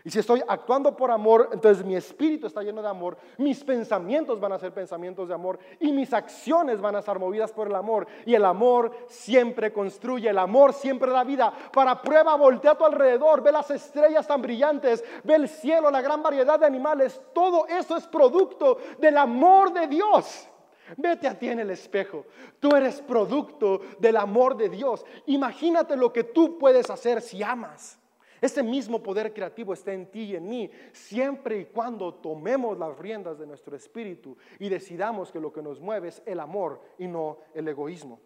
Y 0.04 0.10
si 0.10 0.20
estoy 0.20 0.42
actuando 0.46 0.96
por 0.96 1.10
amor, 1.10 1.50
entonces 1.52 1.84
mi 1.84 1.96
espíritu 1.96 2.46
está 2.46 2.62
lleno 2.62 2.80
de 2.80 2.88
amor, 2.88 3.18
mis 3.36 3.62
pensamientos 3.64 4.38
van 4.38 4.52
a 4.52 4.58
ser 4.58 4.72
pensamientos 4.72 5.28
de 5.28 5.34
amor 5.34 5.58
y 5.80 5.92
mis 5.92 6.12
acciones 6.12 6.80
van 6.80 6.96
a 6.96 7.00
estar 7.00 7.18
movidas 7.18 7.52
por 7.52 7.66
el 7.66 7.74
amor. 7.74 8.06
Y 8.24 8.34
el 8.34 8.44
amor 8.44 8.92
siempre 9.08 9.72
construye, 9.72 10.30
el 10.30 10.38
amor 10.38 10.72
siempre 10.72 11.10
da 11.10 11.24
vida. 11.24 11.52
Para 11.72 12.00
prueba, 12.00 12.36
voltea 12.36 12.72
a 12.72 12.78
tu 12.78 12.84
alrededor, 12.84 13.42
ve 13.42 13.50
las 13.50 13.70
estrellas 13.70 14.26
tan 14.26 14.40
brillantes, 14.40 15.04
ve 15.24 15.34
el 15.34 15.48
cielo, 15.48 15.90
la 15.90 16.00
gran 16.00 16.22
variedad 16.22 16.60
de 16.60 16.66
animales. 16.66 17.20
Todo 17.32 17.66
eso 17.66 17.96
es 17.96 18.06
producto 18.06 18.78
del 18.98 19.18
amor 19.18 19.72
de 19.72 19.88
Dios. 19.88 20.48
Vete 20.96 21.28
a 21.28 21.38
ti 21.38 21.48
en 21.48 21.58
el 21.60 21.70
espejo. 21.70 22.24
Tú 22.60 22.74
eres 22.74 23.00
producto 23.02 23.80
del 23.98 24.16
amor 24.16 24.56
de 24.56 24.68
Dios. 24.68 25.04
Imagínate 25.26 25.96
lo 25.96 26.12
que 26.12 26.24
tú 26.24 26.56
puedes 26.58 26.88
hacer 26.88 27.20
si 27.20 27.42
amas. 27.42 27.97
Ese 28.40 28.62
mismo 28.62 29.02
poder 29.02 29.32
creativo 29.32 29.72
está 29.72 29.92
en 29.92 30.06
ti 30.10 30.24
y 30.24 30.36
en 30.36 30.48
mí, 30.48 30.70
siempre 30.92 31.58
y 31.58 31.64
cuando 31.66 32.14
tomemos 32.14 32.78
las 32.78 32.96
riendas 32.98 33.38
de 33.38 33.46
nuestro 33.46 33.76
espíritu 33.76 34.36
y 34.58 34.68
decidamos 34.68 35.32
que 35.32 35.40
lo 35.40 35.52
que 35.52 35.62
nos 35.62 35.80
mueve 35.80 36.08
es 36.08 36.22
el 36.26 36.40
amor 36.40 36.80
y 36.98 37.06
no 37.06 37.38
el 37.54 37.66
egoísmo. 37.68 38.20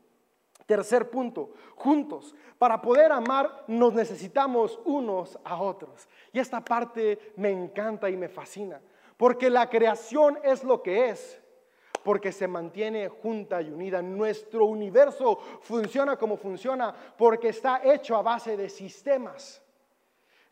Tercer 0.66 1.10
punto, 1.10 1.50
juntos. 1.74 2.34
Para 2.58 2.80
poder 2.80 3.10
amar 3.10 3.64
nos 3.66 3.92
necesitamos 3.94 4.78
unos 4.84 5.38
a 5.44 5.60
otros. 5.60 6.08
Y 6.32 6.38
esta 6.38 6.64
parte 6.64 7.32
me 7.36 7.50
encanta 7.50 8.08
y 8.08 8.16
me 8.16 8.28
fascina, 8.28 8.80
porque 9.16 9.50
la 9.50 9.68
creación 9.68 10.38
es 10.44 10.62
lo 10.62 10.82
que 10.82 11.10
es, 11.10 11.42
porque 12.04 12.32
se 12.32 12.48
mantiene 12.48 13.08
junta 13.08 13.60
y 13.62 13.70
unida. 13.70 14.02
Nuestro 14.02 14.66
universo 14.66 15.38
funciona 15.60 16.16
como 16.16 16.36
funciona 16.36 16.94
porque 17.16 17.48
está 17.48 17.80
hecho 17.84 18.16
a 18.16 18.22
base 18.22 18.56
de 18.56 18.68
sistemas. 18.68 19.62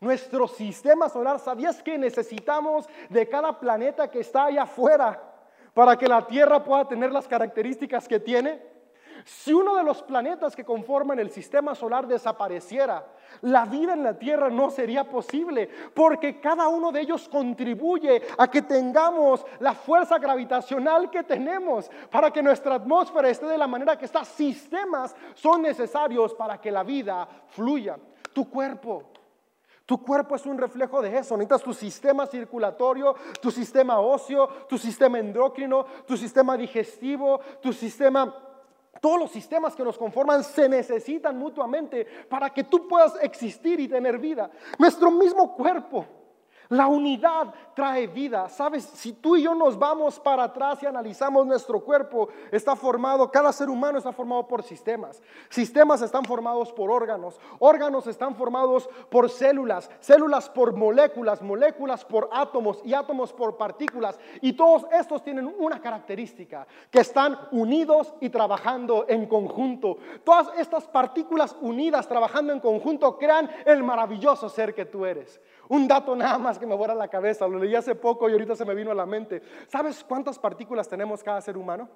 Nuestro 0.01 0.49
sistema 0.49 1.11
solar, 1.11 1.39
¿sabías 1.39 1.83
que 1.83 1.99
necesitamos 1.99 2.89
de 3.11 3.29
cada 3.29 3.61
planeta 3.61 4.11
que 4.11 4.21
está 4.21 4.47
allá 4.47 4.63
afuera 4.63 5.23
para 5.75 5.97
que 5.97 6.09
la 6.09 6.27
Tierra 6.27 6.65
pueda 6.65 6.89
tener 6.89 7.13
las 7.13 7.29
características 7.29 8.09
que 8.09 8.19
tiene? 8.19 8.71
Si 9.27 9.53
uno 9.53 9.77
de 9.77 9.83
los 9.83 10.03
planetas 10.03 10.57
que 10.57 10.65
conforman 10.65 11.19
el 11.19 11.31
sistema 11.31 11.75
solar 11.75 12.07
desapareciera, 12.07 13.05
la 13.43 13.67
vida 13.67 13.93
en 13.93 14.03
la 14.03 14.19
Tierra 14.19 14.49
no 14.49 14.71
sería 14.71 15.05
posible, 15.05 15.69
porque 15.95 16.41
cada 16.41 16.69
uno 16.69 16.91
de 16.91 17.03
ellos 17.03 17.29
contribuye 17.29 18.23
a 18.39 18.51
que 18.51 18.63
tengamos 18.63 19.45
la 19.59 19.75
fuerza 19.75 20.19
gravitacional 20.19 21.11
que 21.11 21.25
tenemos, 21.25 21.91
para 22.11 22.31
que 22.31 22.43
nuestra 22.43 22.77
atmósfera 22.77 23.29
esté 23.29 23.45
de 23.45 23.59
la 23.59 23.67
manera 23.67 23.99
que 23.99 24.07
está. 24.07 24.25
Sistemas 24.25 25.15
son 25.35 25.61
necesarios 25.61 26.35
para 26.35 26.59
que 26.59 26.71
la 26.71 26.83
vida 26.83 27.29
fluya. 27.49 27.99
Tu 28.33 28.49
cuerpo, 28.49 29.10
tu 29.91 30.01
cuerpo 30.01 30.37
es 30.37 30.47
un 30.47 30.57
reflejo 30.57 31.03
de 31.03 31.19
eso. 31.19 31.37
Necesitas 31.37 31.65
tu 31.65 31.75
sistema 31.75 32.25
circulatorio, 32.25 33.13
tu 33.43 33.51
sistema 33.51 33.99
óseo, 33.99 34.47
tu 34.69 34.79
sistema 34.79 35.19
endocrino, 35.19 35.85
tu 36.07 36.17
sistema 36.17 36.57
digestivo, 36.57 37.41
tu 37.61 37.73
sistema... 37.73 38.33
Todos 39.01 39.19
los 39.19 39.33
sistemas 39.33 39.75
que 39.75 39.83
nos 39.83 39.99
conforman 39.99 40.45
se 40.45 40.69
necesitan 40.69 41.37
mutuamente 41.37 42.07
para 42.29 42.51
que 42.51 42.63
tú 42.63 42.87
puedas 42.87 43.15
existir 43.21 43.81
y 43.81 43.89
tener 43.89 44.19
vida. 44.19 44.49
Nuestro 44.79 45.11
mismo 45.11 45.57
cuerpo 45.57 46.07
la 46.71 46.87
unidad 46.87 47.53
trae 47.75 48.07
vida. 48.07 48.49
Sabes, 48.49 48.85
si 48.85 49.13
tú 49.13 49.37
y 49.37 49.43
yo 49.43 49.55
nos 49.55 49.77
vamos 49.77 50.21
para 50.21 50.45
atrás 50.45 50.81
y 50.83 50.87
analizamos 50.87 51.45
nuestro 51.45 51.81
cuerpo, 51.81 52.29
está 52.53 52.77
formado, 52.77 53.31
cada 53.31 53.53
ser 53.53 53.69
humano 53.69 53.99
está 53.99 54.13
formado 54.13 54.47
por 54.47 54.63
sistemas. 54.63 55.21
Sistemas 55.49 56.01
están 56.01 56.25
formados 56.25 56.73
por 56.73 56.91
órganos. 56.91 57.41
Órganos 57.59 58.07
están 58.07 58.37
formados 58.37 58.89
por 59.11 59.31
células. 59.31 59.91
Células 59.99 60.49
por 60.49 60.73
moléculas. 60.73 61.43
Moléculas 61.43 62.05
por 62.05 62.29
átomos 62.33 62.81
y 62.85 62.95
átomos 62.95 63.33
por 63.33 63.57
partículas. 63.57 64.19
Y 64.41 64.53
todos 64.53 64.87
estos 64.93 65.25
tienen 65.25 65.53
una 65.59 65.81
característica, 65.81 66.69
que 66.91 67.01
están 67.01 67.37
unidos 67.51 68.15
y 68.21 68.31
trabajando 68.31 69.07
en 69.09 69.27
conjunto. 69.27 69.99
Todas 70.23 70.57
estas 70.57 70.87
partículas 70.87 71.57
unidas 71.61 72.07
trabajando 72.07 72.53
en 72.53 72.61
conjunto 72.61 73.19
crean 73.19 73.51
el 73.67 73.83
maravilloso 73.83 74.49
ser 74.49 74.73
que 74.73 74.85
tú 74.85 75.05
eres. 75.05 75.41
Un 75.71 75.87
dato 75.87 76.17
nada 76.17 76.37
más 76.37 76.59
que 76.59 76.67
me 76.67 76.75
vuela 76.75 76.97
la 76.97 77.07
cabeza, 77.07 77.47
lo 77.47 77.57
leí 77.57 77.77
hace 77.77 77.95
poco 77.95 78.29
y 78.29 78.33
ahorita 78.33 78.57
se 78.57 78.65
me 78.65 78.75
vino 78.75 78.91
a 78.91 78.95
la 78.95 79.07
mente. 79.07 79.41
¿Sabes 79.69 80.03
cuántas 80.03 80.37
partículas 80.37 80.89
tenemos 80.89 81.23
cada 81.23 81.41
ser 81.41 81.57
humano? 81.57 81.89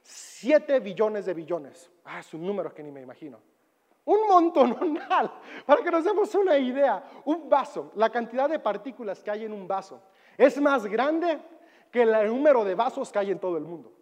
Siete 0.00 0.78
billones 0.78 1.26
de 1.26 1.34
billones. 1.34 1.90
Ah, 2.04 2.20
es 2.20 2.32
un 2.32 2.46
número 2.46 2.72
que 2.72 2.80
ni 2.80 2.92
me 2.92 3.00
imagino. 3.02 3.40
Un 4.04 4.28
montonal, 4.28 5.32
para 5.66 5.82
que 5.82 5.90
nos 5.90 6.04
demos 6.04 6.32
una 6.36 6.56
idea. 6.58 7.02
Un 7.24 7.48
vaso, 7.48 7.90
la 7.96 8.08
cantidad 8.08 8.48
de 8.48 8.60
partículas 8.60 9.20
que 9.20 9.32
hay 9.32 9.46
en 9.46 9.52
un 9.52 9.66
vaso, 9.66 10.00
es 10.36 10.60
más 10.60 10.86
grande 10.86 11.40
que 11.90 12.02
el 12.02 12.28
número 12.28 12.64
de 12.64 12.76
vasos 12.76 13.10
que 13.10 13.18
hay 13.18 13.32
en 13.32 13.40
todo 13.40 13.56
el 13.56 13.64
mundo. 13.64 13.92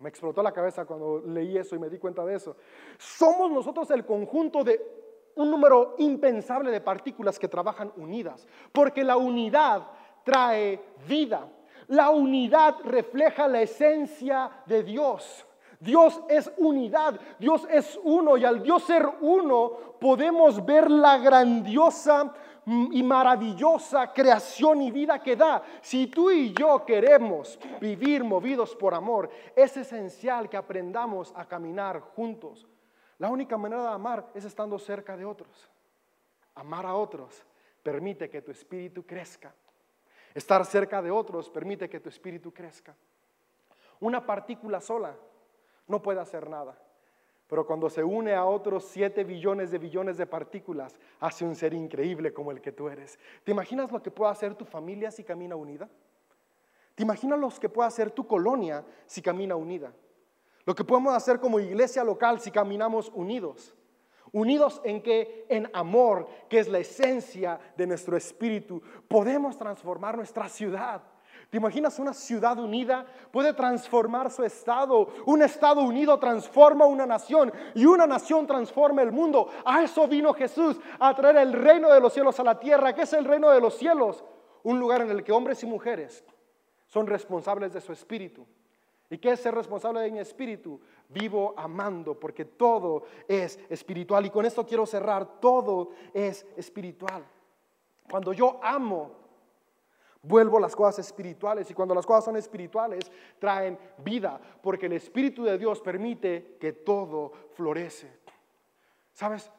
Me 0.00 0.08
explotó 0.08 0.42
la 0.42 0.50
cabeza 0.50 0.84
cuando 0.84 1.22
leí 1.24 1.56
eso 1.56 1.76
y 1.76 1.78
me 1.78 1.88
di 1.88 1.98
cuenta 1.98 2.24
de 2.24 2.34
eso. 2.34 2.56
Somos 2.98 3.48
nosotros 3.48 3.88
el 3.92 4.04
conjunto 4.04 4.64
de 4.64 4.99
un 5.40 5.50
número 5.50 5.94
impensable 5.98 6.70
de 6.70 6.80
partículas 6.80 7.38
que 7.38 7.48
trabajan 7.48 7.92
unidas, 7.96 8.46
porque 8.72 9.02
la 9.02 9.16
unidad 9.16 9.82
trae 10.22 10.80
vida. 11.08 11.48
La 11.88 12.10
unidad 12.10 12.76
refleja 12.84 13.48
la 13.48 13.62
esencia 13.62 14.50
de 14.66 14.82
Dios. 14.82 15.46
Dios 15.80 16.20
es 16.28 16.52
unidad, 16.58 17.18
Dios 17.38 17.66
es 17.70 17.98
uno 18.04 18.36
y 18.36 18.44
al 18.44 18.62
Dios 18.62 18.82
ser 18.82 19.08
uno 19.22 19.72
podemos 19.98 20.64
ver 20.64 20.90
la 20.90 21.16
grandiosa 21.16 22.34
y 22.66 23.02
maravillosa 23.02 24.12
creación 24.12 24.82
y 24.82 24.90
vida 24.90 25.20
que 25.20 25.36
da. 25.36 25.62
Si 25.80 26.06
tú 26.06 26.30
y 26.30 26.52
yo 26.52 26.84
queremos 26.84 27.58
vivir 27.80 28.22
movidos 28.22 28.76
por 28.76 28.94
amor, 28.94 29.30
es 29.56 29.74
esencial 29.76 30.50
que 30.50 30.58
aprendamos 30.58 31.32
a 31.34 31.46
caminar 31.46 32.00
juntos. 32.00 32.69
La 33.20 33.28
única 33.28 33.58
manera 33.58 33.82
de 33.82 33.88
amar 33.88 34.30
es 34.34 34.46
estando 34.46 34.78
cerca 34.78 35.14
de 35.14 35.26
otros. 35.26 35.70
Amar 36.54 36.86
a 36.86 36.94
otros 36.94 37.44
permite 37.82 38.30
que 38.30 38.40
tu 38.40 38.50
espíritu 38.50 39.04
crezca. 39.04 39.54
Estar 40.34 40.64
cerca 40.64 41.02
de 41.02 41.10
otros 41.10 41.50
permite 41.50 41.90
que 41.90 42.00
tu 42.00 42.08
espíritu 42.08 42.50
crezca. 42.50 42.96
Una 44.00 44.24
partícula 44.24 44.80
sola 44.80 45.14
no 45.86 46.00
puede 46.00 46.18
hacer 46.18 46.48
nada, 46.48 46.78
pero 47.46 47.66
cuando 47.66 47.90
se 47.90 48.02
une 48.02 48.32
a 48.32 48.46
otros 48.46 48.86
7 48.86 49.22
billones 49.24 49.70
de 49.70 49.76
billones 49.76 50.16
de 50.16 50.24
partículas, 50.24 50.98
hace 51.20 51.44
un 51.44 51.54
ser 51.54 51.74
increíble 51.74 52.32
como 52.32 52.52
el 52.52 52.62
que 52.62 52.72
tú 52.72 52.88
eres. 52.88 53.18
¿Te 53.44 53.50
imaginas 53.50 53.92
lo 53.92 54.02
que 54.02 54.10
puede 54.10 54.30
hacer 54.30 54.54
tu 54.54 54.64
familia 54.64 55.10
si 55.10 55.24
camina 55.24 55.56
unida? 55.56 55.90
¿Te 56.94 57.02
imaginas 57.02 57.38
lo 57.38 57.50
que 57.50 57.68
puede 57.68 57.88
hacer 57.88 58.12
tu 58.12 58.26
colonia 58.26 58.82
si 59.04 59.20
camina 59.20 59.56
unida? 59.56 59.92
Lo 60.70 60.74
que 60.76 60.84
podemos 60.84 61.12
hacer 61.12 61.40
como 61.40 61.58
iglesia 61.58 62.04
local 62.04 62.38
si 62.38 62.52
caminamos 62.52 63.10
unidos. 63.12 63.74
Unidos 64.30 64.80
en 64.84 65.02
que 65.02 65.44
en 65.48 65.68
amor, 65.72 66.28
que 66.48 66.60
es 66.60 66.68
la 66.68 66.78
esencia 66.78 67.58
de 67.76 67.88
nuestro 67.88 68.16
espíritu, 68.16 68.80
podemos 69.08 69.58
transformar 69.58 70.16
nuestra 70.16 70.48
ciudad. 70.48 71.02
¿Te 71.50 71.56
imaginas 71.56 71.98
una 71.98 72.14
ciudad 72.14 72.56
unida? 72.60 73.04
Puede 73.32 73.52
transformar 73.52 74.30
su 74.30 74.44
estado. 74.44 75.08
Un 75.26 75.42
estado 75.42 75.82
unido 75.82 76.20
transforma 76.20 76.86
una 76.86 77.04
nación 77.04 77.52
y 77.74 77.84
una 77.84 78.06
nación 78.06 78.46
transforma 78.46 79.02
el 79.02 79.10
mundo. 79.10 79.48
A 79.64 79.82
eso 79.82 80.06
vino 80.06 80.32
Jesús, 80.34 80.78
a 81.00 81.12
traer 81.16 81.38
el 81.38 81.52
reino 81.52 81.92
de 81.92 81.98
los 81.98 82.12
cielos 82.12 82.38
a 82.38 82.44
la 82.44 82.60
tierra. 82.60 82.94
¿Qué 82.94 83.02
es 83.02 83.12
el 83.12 83.24
reino 83.24 83.50
de 83.50 83.60
los 83.60 83.74
cielos? 83.74 84.22
Un 84.62 84.78
lugar 84.78 85.00
en 85.00 85.10
el 85.10 85.24
que 85.24 85.32
hombres 85.32 85.64
y 85.64 85.66
mujeres 85.66 86.24
son 86.86 87.08
responsables 87.08 87.72
de 87.72 87.80
su 87.80 87.92
espíritu 87.92 88.46
¿Y 89.10 89.18
qué 89.18 89.32
es 89.32 89.40
ser 89.40 89.54
responsable 89.54 90.00
de 90.00 90.12
mi 90.12 90.20
espíritu? 90.20 90.80
Vivo 91.08 91.52
amando, 91.56 92.18
porque 92.18 92.44
todo 92.44 93.02
es 93.26 93.58
espiritual. 93.68 94.24
Y 94.24 94.30
con 94.30 94.46
esto 94.46 94.64
quiero 94.64 94.86
cerrar, 94.86 95.40
todo 95.40 95.90
es 96.14 96.46
espiritual. 96.56 97.24
Cuando 98.08 98.32
yo 98.32 98.60
amo, 98.62 99.10
vuelvo 100.22 100.60
las 100.60 100.76
cosas 100.76 101.06
espirituales. 101.06 101.68
Y 101.68 101.74
cuando 101.74 101.92
las 101.92 102.06
cosas 102.06 102.24
son 102.24 102.36
espirituales, 102.36 103.10
traen 103.40 103.76
vida, 103.98 104.40
porque 104.62 104.86
el 104.86 104.92
Espíritu 104.92 105.42
de 105.42 105.58
Dios 105.58 105.80
permite 105.80 106.56
que 106.60 106.72
todo 106.72 107.32
florece. 107.54 108.20
¿Sabes? 109.12 109.50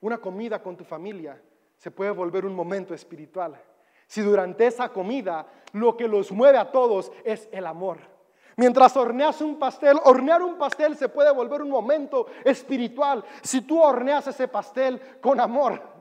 Una 0.00 0.18
comida 0.18 0.62
con 0.62 0.76
tu 0.76 0.84
familia 0.84 1.42
se 1.76 1.90
puede 1.90 2.12
volver 2.12 2.46
un 2.46 2.54
momento 2.54 2.94
espiritual. 2.94 3.60
Si 4.06 4.20
durante 4.20 4.66
esa 4.66 4.90
comida 4.92 5.46
lo 5.72 5.96
que 5.96 6.06
los 6.06 6.30
mueve 6.30 6.58
a 6.58 6.70
todos 6.70 7.10
es 7.24 7.48
el 7.50 7.66
amor. 7.66 8.15
Mientras 8.56 8.96
horneas 8.96 9.40
un 9.42 9.58
pastel, 9.58 9.98
hornear 10.04 10.42
un 10.42 10.56
pastel 10.56 10.96
se 10.96 11.10
puede 11.10 11.30
volver 11.30 11.60
un 11.60 11.68
momento 11.68 12.26
espiritual 12.42 13.22
si 13.42 13.60
tú 13.60 13.80
horneas 13.80 14.26
ese 14.26 14.48
pastel 14.48 15.00
con 15.20 15.40
amor. 15.40 15.95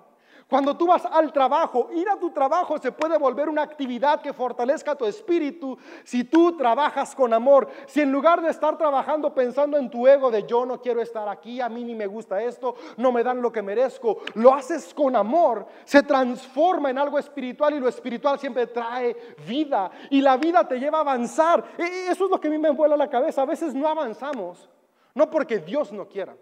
Cuando 0.47 0.77
tú 0.77 0.85
vas 0.85 1.03
al 1.05 1.33
trabajo, 1.33 1.89
ir 1.91 2.07
a 2.07 2.17
tu 2.17 2.29
trabajo 2.29 2.77
se 2.77 2.91
puede 2.91 3.17
volver 3.17 3.49
una 3.49 3.63
actividad 3.63 4.21
que 4.21 4.31
fortalezca 4.31 4.93
tu 4.93 5.05
espíritu 5.05 5.75
si 6.03 6.23
tú 6.23 6.55
trabajas 6.55 7.15
con 7.15 7.33
amor. 7.33 7.67
Si 7.87 8.01
en 8.01 8.11
lugar 8.11 8.43
de 8.43 8.49
estar 8.49 8.77
trabajando 8.77 9.33
pensando 9.33 9.75
en 9.75 9.89
tu 9.89 10.07
ego 10.07 10.29
de 10.29 10.45
yo 10.45 10.63
no 10.63 10.79
quiero 10.79 11.01
estar 11.01 11.27
aquí, 11.27 11.61
a 11.61 11.67
mí 11.67 11.83
ni 11.83 11.95
me 11.95 12.05
gusta 12.05 12.43
esto, 12.43 12.75
no 12.97 13.11
me 13.11 13.23
dan 13.23 13.41
lo 13.41 13.51
que 13.51 13.63
merezco, 13.63 14.19
lo 14.35 14.53
haces 14.53 14.93
con 14.93 15.15
amor, 15.15 15.65
se 15.83 16.03
transforma 16.03 16.91
en 16.91 16.99
algo 16.99 17.17
espiritual 17.17 17.73
y 17.73 17.79
lo 17.79 17.89
espiritual 17.89 18.37
siempre 18.37 18.67
trae 18.67 19.17
vida 19.47 19.89
y 20.11 20.21
la 20.21 20.37
vida 20.37 20.67
te 20.67 20.79
lleva 20.79 20.99
a 20.99 21.01
avanzar. 21.01 21.63
E, 21.75 22.09
eso 22.11 22.25
es 22.25 22.29
lo 22.29 22.39
que 22.39 22.49
a 22.49 22.51
mí 22.51 22.59
me 22.59 22.69
vuela 22.69 22.95
la 22.95 23.09
cabeza. 23.09 23.41
A 23.41 23.45
veces 23.45 23.73
no 23.73 23.87
avanzamos, 23.87 24.69
no 25.15 25.27
porque 25.27 25.57
Dios 25.57 25.91
no 25.91 26.07
quiera 26.07 26.35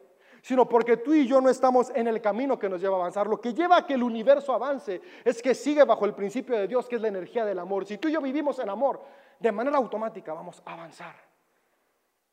sino 0.44 0.68
porque 0.68 0.98
tú 0.98 1.14
y 1.14 1.26
yo 1.26 1.39
no 1.39 1.50
estamos 1.50 1.89
en 1.96 2.06
el 2.06 2.22
camino 2.22 2.60
que 2.60 2.68
nos 2.68 2.82
lleva 2.82 2.98
a 2.98 3.00
avanzar. 3.00 3.28
Lo 3.28 3.39
que 3.39 3.54
lleva 3.54 3.78
a 3.78 3.88
que 3.88 3.94
el 3.94 4.04
universo 4.04 4.54
avance 4.54 5.02
es 5.24 5.41
que 5.41 5.56
sigue 5.56 5.86
bajo 5.86 6.04
el 6.06 6.14
principio 6.14 6.58
de 6.58 6.68
Dios, 6.68 6.86
que 6.86 6.98
es 6.98 7.02
la 7.02 7.08
energía 7.08 7.46
del 7.46 7.60
amor. 7.60 7.86
Si 7.86 7.98
tú 7.98 8.10
y 8.10 8.12
yo 8.12 8.22
vivimos 8.22 8.60
en 8.60 8.70
amor, 8.70 9.02
de 9.39 9.52
manera 9.54 9.78
automática 9.78 10.34
vamos 10.34 10.62
a 10.66 10.74
avanzar. 10.74 11.16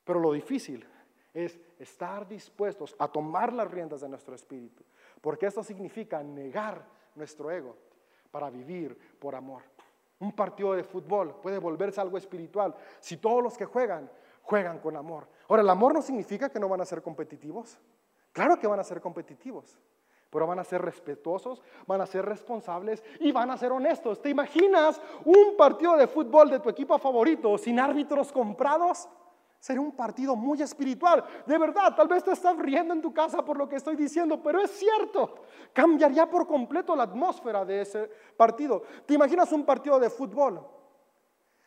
Pero 0.02 0.18
lo 0.18 0.32
difícil 0.32 0.84
es 1.32 1.56
estar 1.78 2.26
dispuestos 2.26 2.96
a 2.98 3.06
tomar 3.06 3.52
las 3.52 3.70
riendas 3.70 4.00
de 4.00 4.08
nuestro 4.08 4.34
espíritu, 4.34 4.82
porque 5.20 5.46
esto 5.46 5.62
significa 5.62 6.20
negar 6.20 6.84
nuestro 7.14 7.48
ego 7.48 7.76
para 8.32 8.50
vivir 8.50 8.98
por 9.20 9.36
amor. 9.36 9.62
Un 10.18 10.32
partido 10.32 10.72
de 10.72 10.82
fútbol 10.82 11.36
puede 11.40 11.58
volverse 11.58 12.00
algo 12.00 12.18
espiritual 12.18 12.74
si 12.98 13.18
todos 13.18 13.40
los 13.40 13.56
que 13.56 13.66
juegan 13.66 14.10
juegan 14.42 14.80
con 14.80 14.96
amor. 14.96 15.28
Ahora, 15.48 15.62
el 15.62 15.70
amor 15.70 15.94
no 15.94 16.02
significa 16.02 16.48
que 16.48 16.58
no 16.58 16.68
van 16.68 16.80
a 16.80 16.84
ser 16.84 17.02
competitivos. 17.02 17.78
Claro 18.32 18.58
que 18.58 18.66
van 18.66 18.80
a 18.80 18.84
ser 18.84 19.00
competitivos, 19.00 19.78
pero 20.30 20.46
van 20.46 20.58
a 20.58 20.64
ser 20.64 20.80
respetuosos, 20.82 21.62
van 21.86 22.00
a 22.00 22.06
ser 22.06 22.24
responsables 22.24 23.02
y 23.18 23.32
van 23.32 23.50
a 23.50 23.56
ser 23.56 23.72
honestos. 23.72 24.22
¿Te 24.22 24.30
imaginas 24.30 25.00
un 25.24 25.56
partido 25.56 25.96
de 25.96 26.06
fútbol 26.06 26.50
de 26.50 26.60
tu 26.60 26.68
equipo 26.68 26.98
favorito 26.98 27.58
sin 27.58 27.80
árbitros 27.80 28.30
comprados? 28.30 29.08
Sería 29.60 29.82
un 29.82 29.92
partido 29.92 30.34
muy 30.36 30.62
espiritual. 30.62 31.22
De 31.46 31.58
verdad, 31.58 31.94
tal 31.94 32.08
vez 32.08 32.24
te 32.24 32.32
estás 32.32 32.56
riendo 32.56 32.94
en 32.94 33.02
tu 33.02 33.12
casa 33.12 33.44
por 33.44 33.58
lo 33.58 33.68
que 33.68 33.76
estoy 33.76 33.94
diciendo, 33.94 34.42
pero 34.42 34.58
es 34.58 34.70
cierto. 34.70 35.34
Cambiaría 35.74 36.30
por 36.30 36.46
completo 36.46 36.96
la 36.96 37.02
atmósfera 37.02 37.62
de 37.66 37.82
ese 37.82 38.10
partido. 38.38 38.82
¿Te 39.04 39.14
imaginas 39.14 39.52
un 39.52 39.66
partido 39.66 39.98
de 39.98 40.08
fútbol 40.08 40.66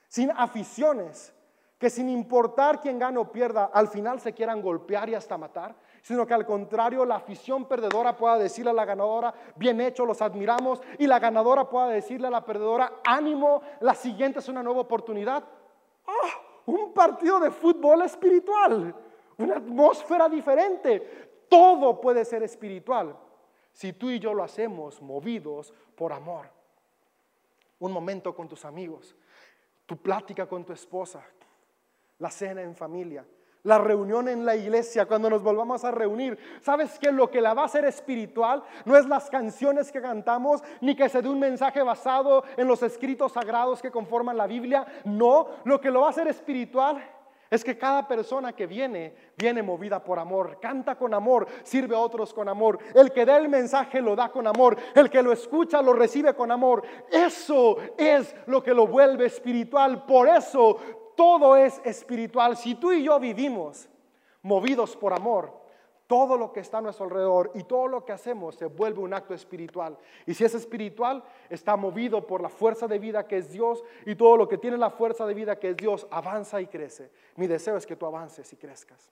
sin 0.07 0.31
aficiones, 0.31 1.33
que 1.77 1.89
sin 1.89 2.09
importar 2.09 2.81
quién 2.81 2.97
gane 2.97 3.19
o 3.19 3.31
pierda, 3.31 3.65
al 3.65 3.87
final 3.87 4.19
se 4.19 4.33
quieran 4.33 4.63
golpear 4.63 5.09
y 5.09 5.15
hasta 5.15 5.37
matar? 5.37 5.75
Sino 6.03 6.27
que 6.27 6.35
al 6.35 6.45
contrario 6.45 7.03
la 7.05 7.15
afición 7.15 7.65
perdedora 7.65 8.15
pueda 8.15 8.37
decirle 8.37 8.69
a 8.69 8.75
la 8.75 8.85
ganadora, 8.85 9.33
bien 9.55 9.81
hecho, 9.81 10.05
los 10.05 10.21
admiramos, 10.21 10.81
y 10.99 11.07
la 11.07 11.17
ganadora 11.17 11.67
pueda 11.67 11.87
decirle 11.87 12.27
a 12.27 12.31
la 12.31 12.45
perdedora, 12.45 12.99
ánimo, 13.03 13.63
la 13.79 13.95
siguiente 13.95 14.37
es 14.39 14.47
una 14.49 14.61
nueva 14.61 14.81
oportunidad. 14.81 15.43
¡Ah! 16.05 16.43
un 16.65 16.93
partido 16.93 17.39
de 17.39 17.51
fútbol 17.51 18.03
espiritual, 18.03 18.95
una 19.37 19.57
atmósfera 19.57 20.29
diferente. 20.29 21.45
Todo 21.49 21.99
puede 21.99 22.25
ser 22.25 22.43
espiritual 22.43 23.17
si 23.71 23.93
tú 23.93 24.09
y 24.09 24.19
yo 24.19 24.33
lo 24.33 24.43
hacemos 24.43 25.01
movidos 25.01 25.73
por 25.95 26.13
amor. 26.13 26.49
Un 27.79 27.91
momento 27.91 28.33
con 28.33 28.47
tus 28.47 28.63
amigos, 28.65 29.15
tu 29.85 29.97
plática 29.97 30.47
con 30.47 30.63
tu 30.63 30.73
esposa, 30.73 31.23
la 32.19 32.31
cena 32.31 32.61
en 32.61 32.75
familia 32.75 33.25
la 33.63 33.77
reunión 33.77 34.27
en 34.27 34.45
la 34.45 34.55
iglesia, 34.55 35.05
cuando 35.05 35.29
nos 35.29 35.41
volvamos 35.41 35.83
a 35.83 35.91
reunir. 35.91 36.37
¿Sabes 36.61 36.99
que 36.99 37.11
lo 37.11 37.31
que 37.31 37.41
la 37.41 37.53
va 37.53 37.63
a 37.63 37.65
hacer 37.65 37.85
espiritual 37.85 38.63
no 38.85 38.97
es 38.97 39.07
las 39.07 39.29
canciones 39.29 39.91
que 39.91 40.01
cantamos, 40.01 40.61
ni 40.81 40.95
que 40.95 41.09
se 41.09 41.21
dé 41.21 41.29
un 41.29 41.39
mensaje 41.39 41.81
basado 41.81 42.43
en 42.57 42.67
los 42.67 42.83
escritos 42.83 43.31
sagrados 43.31 43.81
que 43.81 43.91
conforman 43.91 44.37
la 44.37 44.47
Biblia? 44.47 44.85
No, 45.05 45.47
lo 45.63 45.79
que 45.79 45.91
lo 45.91 46.01
va 46.01 46.07
a 46.07 46.11
hacer 46.11 46.27
espiritual 46.27 47.01
es 47.49 47.63
que 47.63 47.77
cada 47.77 48.07
persona 48.07 48.51
que 48.53 48.65
viene, 48.65 49.13
viene 49.37 49.61
movida 49.61 50.03
por 50.03 50.17
amor, 50.17 50.57
canta 50.59 50.95
con 50.95 51.13
amor, 51.13 51.47
sirve 51.61 51.95
a 51.95 51.99
otros 51.99 52.33
con 52.33 52.49
amor. 52.49 52.79
El 52.95 53.11
que 53.11 53.25
da 53.25 53.37
el 53.37 53.47
mensaje 53.47 54.01
lo 54.01 54.15
da 54.15 54.29
con 54.29 54.47
amor, 54.47 54.75
el 54.95 55.07
que 55.07 55.21
lo 55.21 55.31
escucha 55.31 55.79
lo 55.81 55.93
recibe 55.93 56.33
con 56.33 56.51
amor. 56.51 56.83
Eso 57.11 57.77
es 57.95 58.35
lo 58.47 58.63
que 58.63 58.73
lo 58.73 58.87
vuelve 58.87 59.27
espiritual. 59.27 60.03
Por 60.03 60.27
eso 60.27 61.02
todo 61.15 61.55
es 61.55 61.81
espiritual. 61.83 62.57
Si 62.57 62.75
tú 62.75 62.91
y 62.91 63.03
yo 63.03 63.19
vivimos 63.19 63.89
movidos 64.41 64.95
por 64.95 65.13
amor, 65.13 65.63
todo 66.07 66.37
lo 66.37 66.51
que 66.51 66.59
está 66.59 66.77
a 66.77 66.81
nuestro 66.81 67.05
alrededor 67.05 67.51
y 67.55 67.63
todo 67.63 67.87
lo 67.87 68.05
que 68.05 68.11
hacemos 68.11 68.55
se 68.55 68.65
vuelve 68.65 68.99
un 68.99 69.13
acto 69.13 69.33
espiritual. 69.33 69.97
Y 70.25 70.33
si 70.33 70.43
es 70.43 70.53
espiritual, 70.53 71.23
está 71.49 71.75
movido 71.75 72.27
por 72.27 72.41
la 72.41 72.49
fuerza 72.49 72.87
de 72.87 72.99
vida 72.99 73.27
que 73.27 73.37
es 73.37 73.51
Dios 73.51 73.83
y 74.05 74.15
todo 74.15 74.37
lo 74.37 74.47
que 74.47 74.57
tiene 74.57 74.77
la 74.77 74.89
fuerza 74.89 75.25
de 75.25 75.33
vida 75.33 75.57
que 75.57 75.69
es 75.69 75.77
Dios 75.77 76.05
avanza 76.11 76.61
y 76.61 76.67
crece. 76.67 77.09
Mi 77.35 77.47
deseo 77.47 77.77
es 77.77 77.87
que 77.87 77.95
tú 77.95 78.05
avances 78.05 78.51
y 78.53 78.57
crezcas. 78.57 79.11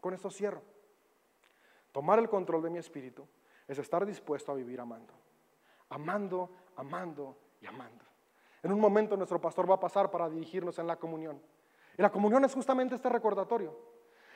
Con 0.00 0.14
esto 0.14 0.30
cierro. 0.30 0.62
Tomar 1.92 2.18
el 2.18 2.28
control 2.28 2.62
de 2.62 2.70
mi 2.70 2.78
espíritu 2.78 3.26
es 3.66 3.78
estar 3.78 4.06
dispuesto 4.06 4.52
a 4.52 4.54
vivir 4.54 4.80
amando. 4.80 5.12
Amando, 5.90 6.48
amando 6.76 7.36
y 7.60 7.66
amando. 7.66 8.09
En 8.62 8.72
un 8.72 8.80
momento 8.80 9.16
nuestro 9.16 9.40
pastor 9.40 9.68
va 9.70 9.74
a 9.74 9.80
pasar 9.80 10.10
para 10.10 10.28
dirigirnos 10.28 10.78
en 10.78 10.86
la 10.86 10.96
comunión. 10.96 11.40
Y 11.96 12.02
la 12.02 12.10
comunión 12.10 12.44
es 12.44 12.54
justamente 12.54 12.94
este 12.94 13.08
recordatorio. 13.08 13.74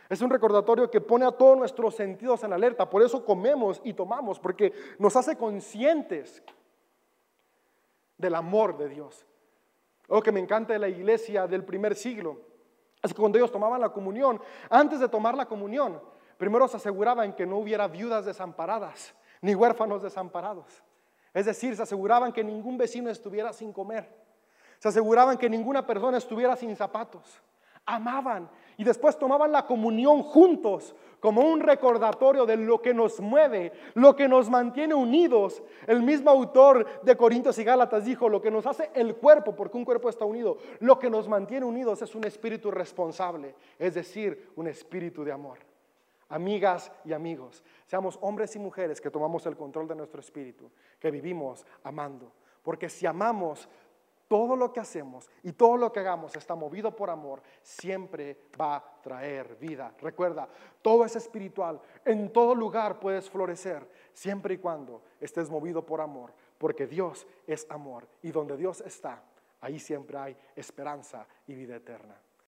Es 0.09 0.21
un 0.21 0.31
recordatorio 0.31 0.91
que 0.91 1.01
pone 1.01 1.25
a 1.25 1.33
todos 1.33 1.57
nuestros 1.57 1.95
sentidos 1.95 2.45
en 2.45 2.53
alerta. 2.53 2.89
Por 2.89 3.03
eso 3.03 3.25
comemos 3.25 3.81
y 3.85 3.95
tomamos, 3.95 4.39
porque 4.39 4.73
nos 4.99 5.17
hace 5.17 5.37
conscientes 5.37 6.43
del 8.19 8.35
amor 8.35 8.77
de 8.77 8.89
Dios. 8.89 9.27
Lo 10.09 10.23
que 10.23 10.33
me 10.33 10.41
encanta 10.41 10.75
de 10.75 10.79
la 10.79 10.89
iglesia 10.89 11.47
del 11.47 11.65
primer 11.65 11.95
siglo 11.95 12.41
es 13.03 13.13
que 13.13 13.21
cuando 13.21 13.39
ellos 13.39 13.53
tomaban 13.53 13.81
la 13.81 13.91
comunión, 13.91 14.41
antes 14.71 15.01
de 15.01 15.09
tomar 15.09 15.35
la 15.37 15.47
comunión, 15.47 16.01
primero 16.37 16.69
se 16.69 16.77
aseguraban 16.77 17.35
que 17.35 17.47
no 17.47 17.59
hubiera 17.59 17.89
viudas 17.89 18.25
desamparadas, 18.25 19.15
ni 19.41 19.55
huérfanos 19.55 20.03
desamparados. 20.03 20.83
Es 21.35 21.47
decir, 21.47 21.75
se 21.75 21.83
aseguraban 21.83 22.33
que 22.33 22.45
ningún 22.45 22.79
vecino 22.79 23.11
estuviera 23.11 23.53
sin 23.53 23.73
comer. 23.73 24.09
Se 24.79 24.89
aseguraban 24.89 25.37
que 25.37 25.51
ninguna 25.51 25.85
persona 25.85 26.17
estuviera 26.17 26.55
sin 26.55 26.77
zapatos. 26.77 27.43
Amaban 27.85 28.49
y 28.79 28.85
después 28.85 29.19
tomaban 29.19 29.53
la 29.53 29.67
comunión 29.67 30.23
juntos 30.23 30.95
como 31.21 31.43
un 31.43 31.61
recordatorio 31.61 32.47
de 32.47 32.57
lo 32.57 32.81
que 32.81 32.95
nos 32.95 33.21
mueve, 33.21 33.73
lo 33.95 34.15
que 34.15 34.29
nos 34.29 34.49
mantiene 34.49 34.95
unidos. 34.95 35.63
El 35.87 36.03
mismo 36.03 36.31
autor 36.31 37.03
de 37.03 37.17
Corintios 37.17 37.59
y 37.59 37.65
Gálatas 37.65 38.05
dijo, 38.05 38.29
lo 38.29 38.41
que 38.41 38.51
nos 38.51 38.67
hace 38.67 38.91
el 38.95 39.17
cuerpo, 39.17 39.57
porque 39.57 39.77
un 39.77 39.85
cuerpo 39.85 40.09
está 40.09 40.25
unido, 40.25 40.59
lo 40.81 40.99
que 40.99 41.11
nos 41.11 41.29
mantiene 41.29 41.67
unidos 41.67 42.01
es 42.01 42.15
un 42.15 42.25
espíritu 42.25 42.71
responsable, 42.71 43.55
es 43.79 43.95
decir, 43.95 44.51
un 44.57 44.69
espíritu 44.69 45.25
de 45.25 45.33
amor 45.33 45.59
amigas 46.35 46.91
y 47.05 47.13
amigos, 47.13 47.63
seamos 47.87 48.19
hombres 48.21 48.57
y 48.57 48.59
mujeres 48.59 49.01
que 49.01 49.09
tomamos 49.09 49.47
el 49.47 49.57
control 49.57 49.87
de 49.87 49.95
nuestro 49.95 50.19
espíritu, 50.19 50.69
que 50.99 51.13
vivimos 51.13 51.65
amando. 51.85 52.33
Porque 52.65 52.89
si 52.89 53.07
amamos, 53.07 53.69
todo 54.27 54.57
lo 54.57 54.73
que 54.73 54.81
hacemos 54.81 55.31
y 55.45 55.53
todo 55.53 55.77
lo 55.77 55.93
que 55.93 56.01
hagamos 56.01 56.35
está 56.35 56.57
movido 56.57 56.97
por 56.97 57.09
amor, 57.09 57.41
siempre 57.63 58.37
va 58.61 58.77
a 58.77 59.01
traer 59.01 59.55
vida. 59.61 59.95
Recuerda, 60.01 60.49
todo 60.83 61.05
es 61.05 61.15
espiritual, 61.15 61.81
en 62.05 62.33
todo 62.33 62.57
lugar 62.57 62.99
puedes 62.99 63.31
florecer, 63.31 63.89
siempre 64.13 64.55
y 64.55 64.59
cuando 64.59 65.03
estés 65.21 65.49
movido 65.49 65.87
por 65.87 66.01
amor, 66.01 66.33
porque 66.59 66.89
Dios 66.89 67.29
es 67.47 67.65
amor 67.71 68.09
y 68.23 68.33
donde 68.33 68.57
Dios 68.57 68.81
está, 68.81 69.23
ahí 69.61 69.79
siempre 69.79 70.19
hay 70.19 70.37
esperanza 70.57 71.29
y 71.47 71.55
vida 71.55 71.77
eterna. 71.77 72.21